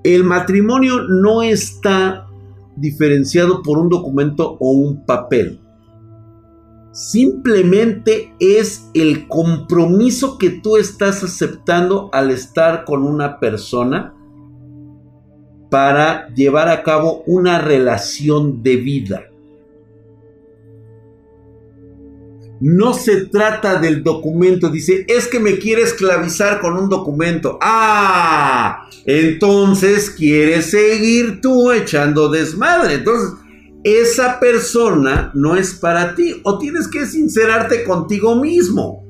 El 0.04 0.24
matrimonio 0.24 1.02
no 1.08 1.44
está 1.44 2.28
diferenciado 2.76 3.62
por 3.64 3.78
un 3.78 3.90
documento 3.90 4.58
o 4.60 4.72
un 4.72 5.06
papel. 5.06 5.62
Simplemente 6.96 8.34
es 8.40 8.90
el 8.94 9.28
compromiso 9.28 10.38
que 10.38 10.50
tú 10.50 10.78
estás 10.78 11.26
aceptando 11.26 12.10
al 12.14 12.32
estar 12.32 12.86
con 12.86 13.04
una 13.04 13.38
persona 13.42 14.14
para 15.70 16.34
llevar 16.34 16.70
a 16.70 16.84
cabo 16.84 17.22
una 17.28 17.60
relación 17.60 18.64
de 18.64 18.78
vida. 18.78 19.26
No 22.62 22.94
se 22.94 23.26
trata 23.26 23.78
del 23.78 24.02
documento. 24.02 24.70
Dice, 24.70 25.04
es 25.10 25.28
que 25.28 25.42
me 25.42 25.58
quiere 25.58 25.82
esclavizar 25.82 26.62
con 26.62 26.78
un 26.78 26.88
documento. 26.88 27.60
Ah, 27.62 28.88
entonces 29.06 30.12
quieres 30.12 30.72
seguir 30.72 31.42
tú 31.42 31.74
echando 31.74 32.30
desmadre. 32.30 32.94
Entonces, 32.94 33.45
esa 33.86 34.40
persona 34.40 35.30
no 35.36 35.56
es 35.56 35.76
para 35.76 36.16
ti. 36.16 36.42
O 36.44 36.58
tienes 36.58 36.88
que 36.88 37.06
sincerarte 37.06 37.84
contigo 37.84 38.36
mismo. 38.36 39.06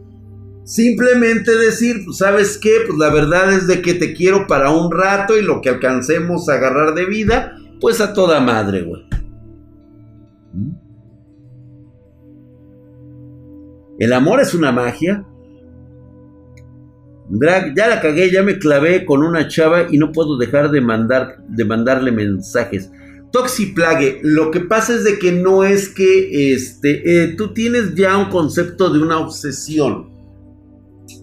Simplemente 0.65 1.55
decir, 1.55 2.01
pues 2.03 2.17
sabes 2.17 2.57
qué, 2.57 2.82
pues 2.86 2.99
la 2.99 3.09
verdad 3.09 3.53
es 3.53 3.67
de 3.67 3.82
que 3.82 3.93
te 3.93 4.13
quiero 4.13 4.47
para 4.47 4.71
un 4.71 4.91
rato 4.91 5.38
y 5.38 5.43
lo 5.43 5.61
que 5.61 5.69
alcancemos 5.69 6.49
a 6.49 6.55
agarrar 6.55 6.93
de 6.93 7.05
vida, 7.05 7.55
pues 7.80 8.01
a 8.01 8.11
toda 8.13 8.41
madre, 8.41 8.82
güey. 8.82 9.03
¿Mm? 10.53 10.71
El 13.99 14.11
amor 14.11 14.41
es 14.41 14.53
una 14.53 14.73
magia. 14.73 15.26
ya 17.76 17.88
la 17.88 18.01
cagué, 18.01 18.30
ya 18.30 18.43
me 18.43 18.59
clavé 18.59 19.05
con 19.05 19.23
una 19.23 19.47
chava 19.47 19.86
y 19.89 19.97
no 19.97 20.11
puedo 20.11 20.38
dejar 20.38 20.69
de, 20.69 20.82
mandar, 20.82 21.38
de 21.47 21.63
mandarle 21.63 22.11
mensajes. 22.11 22.91
Toxiplague, 23.36 24.21
lo 24.23 24.49
que 24.49 24.61
pasa 24.61 24.93
es 24.93 25.03
de 25.03 25.19
que 25.19 25.33
no 25.33 25.65
es 25.65 25.89
que 25.89 26.53
este, 26.53 27.23
eh, 27.23 27.36
tú 27.36 27.53
tienes 27.53 27.93
ya 27.93 28.15
un 28.15 28.29
concepto 28.29 28.89
de 28.89 28.99
una 28.99 29.19
obsesión. 29.19 30.09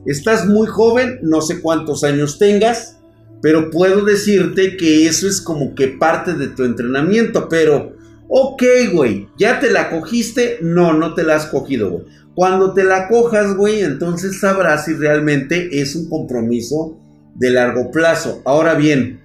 Estás 0.05 0.47
muy 0.47 0.67
joven, 0.67 1.21
no 1.23 1.41
sé 1.41 1.63
cuántos 1.63 2.05
años 2.05 2.39
tengas, 2.39 2.99
pero 3.41 3.71
puedo 3.71 4.05
decirte 4.05 4.77
que 4.77 5.07
eso 5.07 5.27
es 5.27 5.41
como 5.41 5.75
que 5.75 5.89
parte 5.89 6.35
de 6.35 6.49
tu 6.49 6.65
entrenamiento, 6.65 7.49
pero, 7.49 7.97
ok, 8.29 8.63
güey, 8.93 9.29
¿ya 9.39 9.59
te 9.59 9.71
la 9.71 9.89
cogiste? 9.89 10.59
No, 10.61 10.93
no 10.93 11.15
te 11.15 11.23
la 11.23 11.37
has 11.37 11.47
cogido, 11.47 11.93
güey. 11.93 12.05
Cuando 12.35 12.75
te 12.75 12.85
la 12.85 13.09
cojas, 13.09 13.57
güey, 13.57 13.81
entonces 13.81 14.39
sabrás 14.39 14.85
si 14.85 14.93
realmente 14.93 15.81
es 15.81 15.97
un 15.97 16.11
compromiso 16.11 17.01
de 17.37 17.49
largo 17.53 17.91
plazo. 17.91 18.43
Ahora 18.45 18.75
bien, 18.75 19.22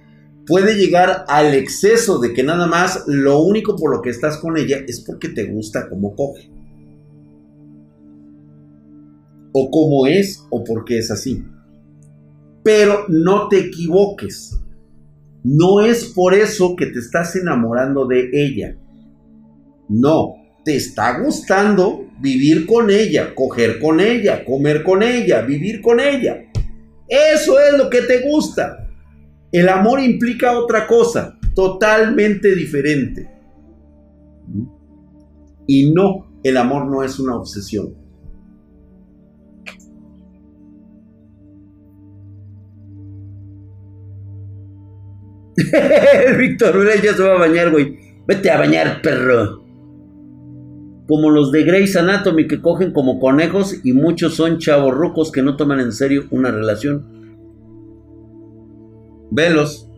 puede 0.48 0.76
llegar 0.76 1.26
al 1.28 1.54
exceso 1.54 2.18
de 2.18 2.32
que 2.32 2.42
nada 2.42 2.66
más 2.66 3.04
lo 3.06 3.42
único 3.42 3.76
por 3.76 3.94
lo 3.94 4.02
que 4.02 4.10
estás 4.10 4.38
con 4.38 4.56
ella 4.56 4.78
es 4.88 5.00
porque 5.00 5.28
te 5.28 5.44
gusta 5.44 5.88
cómo 5.88 6.16
coge. 6.16 6.50
O 9.52 9.70
cómo 9.70 10.06
es 10.06 10.42
o 10.50 10.64
porque 10.64 10.98
es 10.98 11.10
así. 11.10 11.44
Pero 12.64 13.04
no 13.08 13.48
te 13.48 13.58
equivoques. 13.58 14.58
No 15.44 15.80
es 15.80 16.06
por 16.06 16.34
eso 16.34 16.74
que 16.76 16.86
te 16.86 16.98
estás 16.98 17.36
enamorando 17.36 18.06
de 18.06 18.30
ella. 18.32 18.76
No, 19.88 20.34
te 20.64 20.76
está 20.76 21.20
gustando 21.20 22.06
vivir 22.20 22.66
con 22.66 22.90
ella, 22.90 23.34
coger 23.34 23.78
con 23.78 24.00
ella, 24.00 24.44
comer 24.44 24.82
con 24.82 25.02
ella, 25.02 25.42
vivir 25.42 25.80
con 25.80 26.00
ella. 26.00 26.44
Eso 27.06 27.58
es 27.60 27.78
lo 27.78 27.88
que 27.88 28.02
te 28.02 28.28
gusta. 28.28 28.87
El 29.52 29.68
amor 29.68 30.00
implica 30.00 30.58
otra 30.58 30.86
cosa, 30.86 31.38
totalmente 31.54 32.54
diferente. 32.54 33.30
Y 35.66 35.92
no, 35.92 36.40
el 36.42 36.56
amor 36.56 36.86
no 36.86 37.02
es 37.02 37.18
una 37.18 37.36
obsesión. 37.36 37.94
Víctor 46.38 47.02
ya 47.02 47.14
se 47.14 47.22
va 47.22 47.34
a 47.34 47.38
bañar, 47.38 47.70
güey. 47.70 47.98
Vete 48.26 48.50
a 48.50 48.58
bañar, 48.58 49.02
perro 49.02 49.68
como 51.08 51.30
los 51.30 51.50
de 51.50 51.64
Grey's 51.64 51.96
Anatomy 51.96 52.46
que 52.46 52.60
cogen 52.60 52.92
como 52.92 53.18
conejos 53.18 53.80
y 53.82 53.94
muchos 53.94 54.34
son 54.34 54.58
chavos 54.58 54.94
rucos 54.94 55.32
que 55.32 55.42
no 55.42 55.56
toman 55.56 55.80
en 55.80 55.92
serio 55.92 56.26
una 56.30 56.50
relación. 56.50 57.17
Velos. 59.30 59.88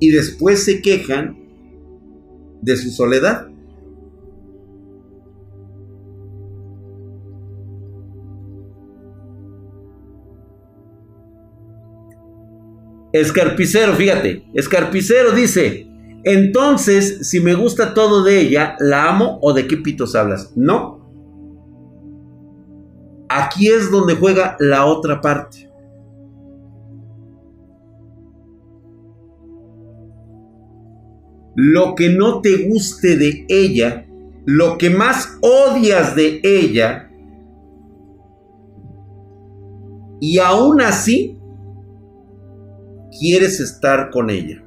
Y 0.00 0.10
después 0.10 0.64
se 0.64 0.82
quejan 0.82 1.38
de 2.62 2.76
su 2.76 2.90
soledad. 2.90 3.48
Escarpicero, 13.12 13.94
fíjate, 13.94 14.44
Escarpicero 14.52 15.32
dice, 15.32 15.86
entonces, 16.24 17.28
si 17.28 17.40
me 17.40 17.54
gusta 17.54 17.94
todo 17.94 18.24
de 18.24 18.40
ella, 18.40 18.76
¿la 18.80 19.08
amo 19.08 19.38
o 19.40 19.54
de 19.54 19.66
qué 19.66 19.76
pitos 19.76 20.14
hablas? 20.14 20.52
No. 20.56 21.05
Aquí 23.38 23.68
es 23.68 23.90
donde 23.90 24.14
juega 24.14 24.56
la 24.58 24.86
otra 24.86 25.20
parte. 25.20 25.70
Lo 31.54 31.94
que 31.94 32.08
no 32.08 32.40
te 32.40 32.66
guste 32.66 33.18
de 33.18 33.44
ella, 33.50 34.06
lo 34.46 34.78
que 34.78 34.88
más 34.88 35.38
odias 35.42 36.16
de 36.16 36.40
ella, 36.42 37.10
y 40.18 40.38
aún 40.38 40.80
así 40.80 41.38
quieres 43.20 43.60
estar 43.60 44.10
con 44.10 44.30
ella. 44.30 44.64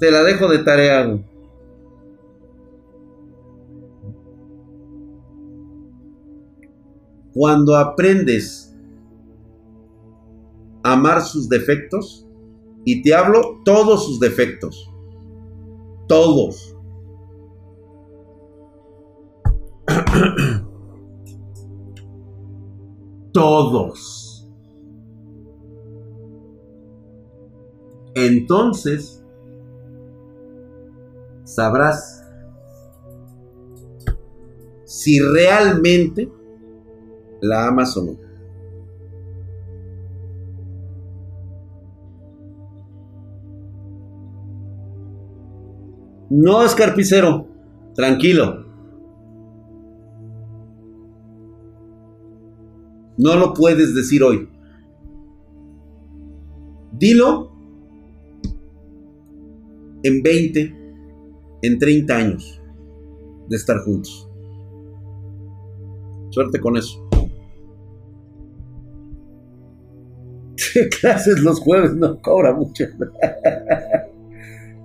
Te 0.00 0.10
la 0.10 0.24
dejo 0.24 0.48
de 0.48 0.58
tarea. 0.58 1.24
Cuando 7.34 7.76
aprendes 7.76 8.74
a 10.82 10.92
amar 10.92 11.20
sus 11.20 11.48
defectos, 11.48 12.24
y 12.84 13.02
te 13.02 13.14
hablo 13.14 13.60
todos 13.64 14.04
sus 14.04 14.20
defectos, 14.20 14.92
todos. 16.06 16.76
todos. 23.32 24.46
Entonces, 28.14 29.24
sabrás 31.42 32.22
si 34.84 35.18
realmente 35.18 36.30
¿La 37.44 37.68
amas 37.68 37.94
o 37.98 38.04
no? 38.06 38.16
No, 46.30 46.64
escarpicero, 46.64 47.46
tranquilo. 47.94 48.64
No 53.18 53.36
lo 53.36 53.52
puedes 53.52 53.94
decir 53.94 54.22
hoy. 54.22 54.48
Dilo 56.92 57.52
en 60.02 60.22
20, 60.22 60.76
en 61.60 61.78
30 61.78 62.16
años 62.16 62.62
de 63.50 63.56
estar 63.56 63.80
juntos. 63.80 64.30
Suerte 66.34 66.58
con 66.58 66.76
eso. 66.76 67.03
clases 71.00 71.40
los 71.40 71.60
jueves? 71.60 71.94
No 71.94 72.20
cobra 72.20 72.52
mucho. 72.52 72.84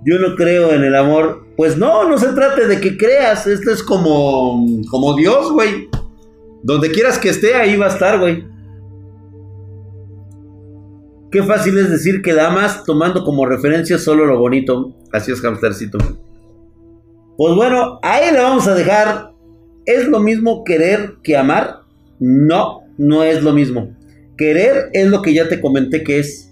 Yo 0.04 0.18
no 0.18 0.34
creo 0.36 0.72
en 0.72 0.84
el 0.84 0.96
amor. 0.96 1.46
Pues 1.56 1.76
no, 1.76 2.08
no 2.08 2.18
se 2.18 2.28
trate 2.28 2.66
de 2.66 2.80
que 2.80 2.96
creas. 2.96 3.46
Esto 3.46 3.70
es 3.70 3.82
como, 3.82 4.66
como 4.90 5.14
Dios, 5.14 5.52
güey. 5.52 5.88
Donde 6.62 6.90
quieras 6.90 7.18
que 7.18 7.30
esté, 7.30 7.54
ahí 7.54 7.76
va 7.76 7.86
a 7.86 7.90
estar, 7.90 8.18
güey. 8.18 8.44
Qué 11.30 11.42
fácil 11.42 11.78
es 11.78 11.90
decir 11.90 12.22
que 12.22 12.32
la 12.32 12.48
amas 12.48 12.82
tomando 12.84 13.24
como 13.24 13.46
referencia 13.46 13.98
solo 13.98 14.26
lo 14.26 14.38
bonito. 14.38 14.94
Así 15.12 15.30
es, 15.30 15.44
hamstercito. 15.44 15.98
Pues 17.36 17.54
bueno, 17.54 18.00
ahí 18.02 18.32
le 18.32 18.40
vamos 18.40 18.66
a 18.66 18.74
dejar. 18.74 19.32
¿Es 19.86 20.08
lo 20.08 20.20
mismo 20.20 20.64
querer 20.64 21.16
que 21.22 21.36
amar? 21.36 21.80
No, 22.18 22.82
no 22.98 23.22
es 23.22 23.42
lo 23.42 23.52
mismo. 23.52 23.96
Querer 24.40 24.88
es 24.94 25.06
lo 25.06 25.20
que 25.20 25.34
ya 25.34 25.50
te 25.50 25.60
comenté 25.60 26.02
que 26.02 26.18
es. 26.18 26.50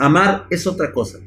Amar 0.00 0.46
es 0.50 0.66
otra 0.66 0.90
cosa. 0.90 1.20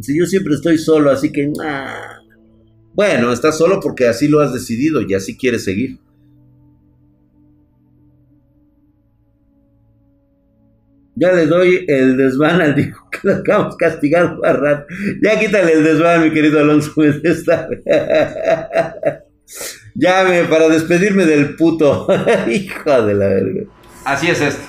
Si 0.00 0.18
yo 0.18 0.24
siempre 0.24 0.54
estoy 0.54 0.78
solo, 0.78 1.10
así 1.10 1.30
que... 1.30 1.52
Bueno, 2.94 3.30
estás 3.30 3.58
solo 3.58 3.78
porque 3.78 4.08
así 4.08 4.26
lo 4.26 4.40
has 4.40 4.54
decidido 4.54 5.02
y 5.02 5.12
así 5.12 5.36
quieres 5.36 5.64
seguir. 5.64 5.98
Ya 11.20 11.32
le 11.32 11.44
doy 11.44 11.84
el 11.86 12.16
desván 12.16 12.62
al 12.62 12.74
dijo 12.74 13.06
que 13.10 13.18
lo 13.24 13.34
acabamos 13.34 13.76
castigando 13.76 14.42
a 14.42 14.54
rato. 14.54 14.86
Ya 15.22 15.38
quítale 15.38 15.74
el 15.74 15.84
desván, 15.84 16.24
mi 16.24 16.30
querido 16.32 16.60
Alonso. 16.60 16.94
Llame 19.94 20.44
para 20.50 20.70
despedirme 20.70 21.26
del 21.26 21.56
puto. 21.56 22.06
Hijo 22.50 23.02
de 23.02 23.12
la 23.12 23.28
verga. 23.28 23.64
Así 24.06 24.28
es 24.28 24.40
esto. 24.40 24.62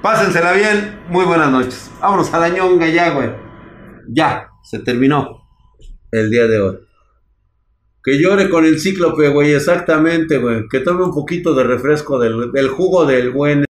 Pásensela 0.00 0.52
bien. 0.52 0.98
Muy 1.10 1.26
buenas 1.26 1.50
noches. 1.50 1.90
Vámonos 2.00 2.32
a 2.32 2.38
la 2.38 2.48
ñonga 2.48 2.88
ya, 2.88 3.10
güey. 3.10 3.28
Ya, 4.08 4.48
se 4.64 4.78
terminó 4.78 5.42
el 6.10 6.30
día 6.30 6.46
de 6.46 6.58
hoy. 6.58 6.78
Que 8.02 8.18
llore 8.18 8.48
con 8.48 8.64
el 8.64 8.80
cíclope, 8.80 9.28
güey, 9.28 9.52
exactamente, 9.52 10.38
güey. 10.38 10.68
Que 10.70 10.80
tome 10.80 11.04
un 11.04 11.12
poquito 11.12 11.54
de 11.54 11.64
refresco 11.64 12.18
del, 12.18 12.50
del 12.52 12.68
jugo 12.68 13.04
del 13.04 13.30
buen 13.30 13.62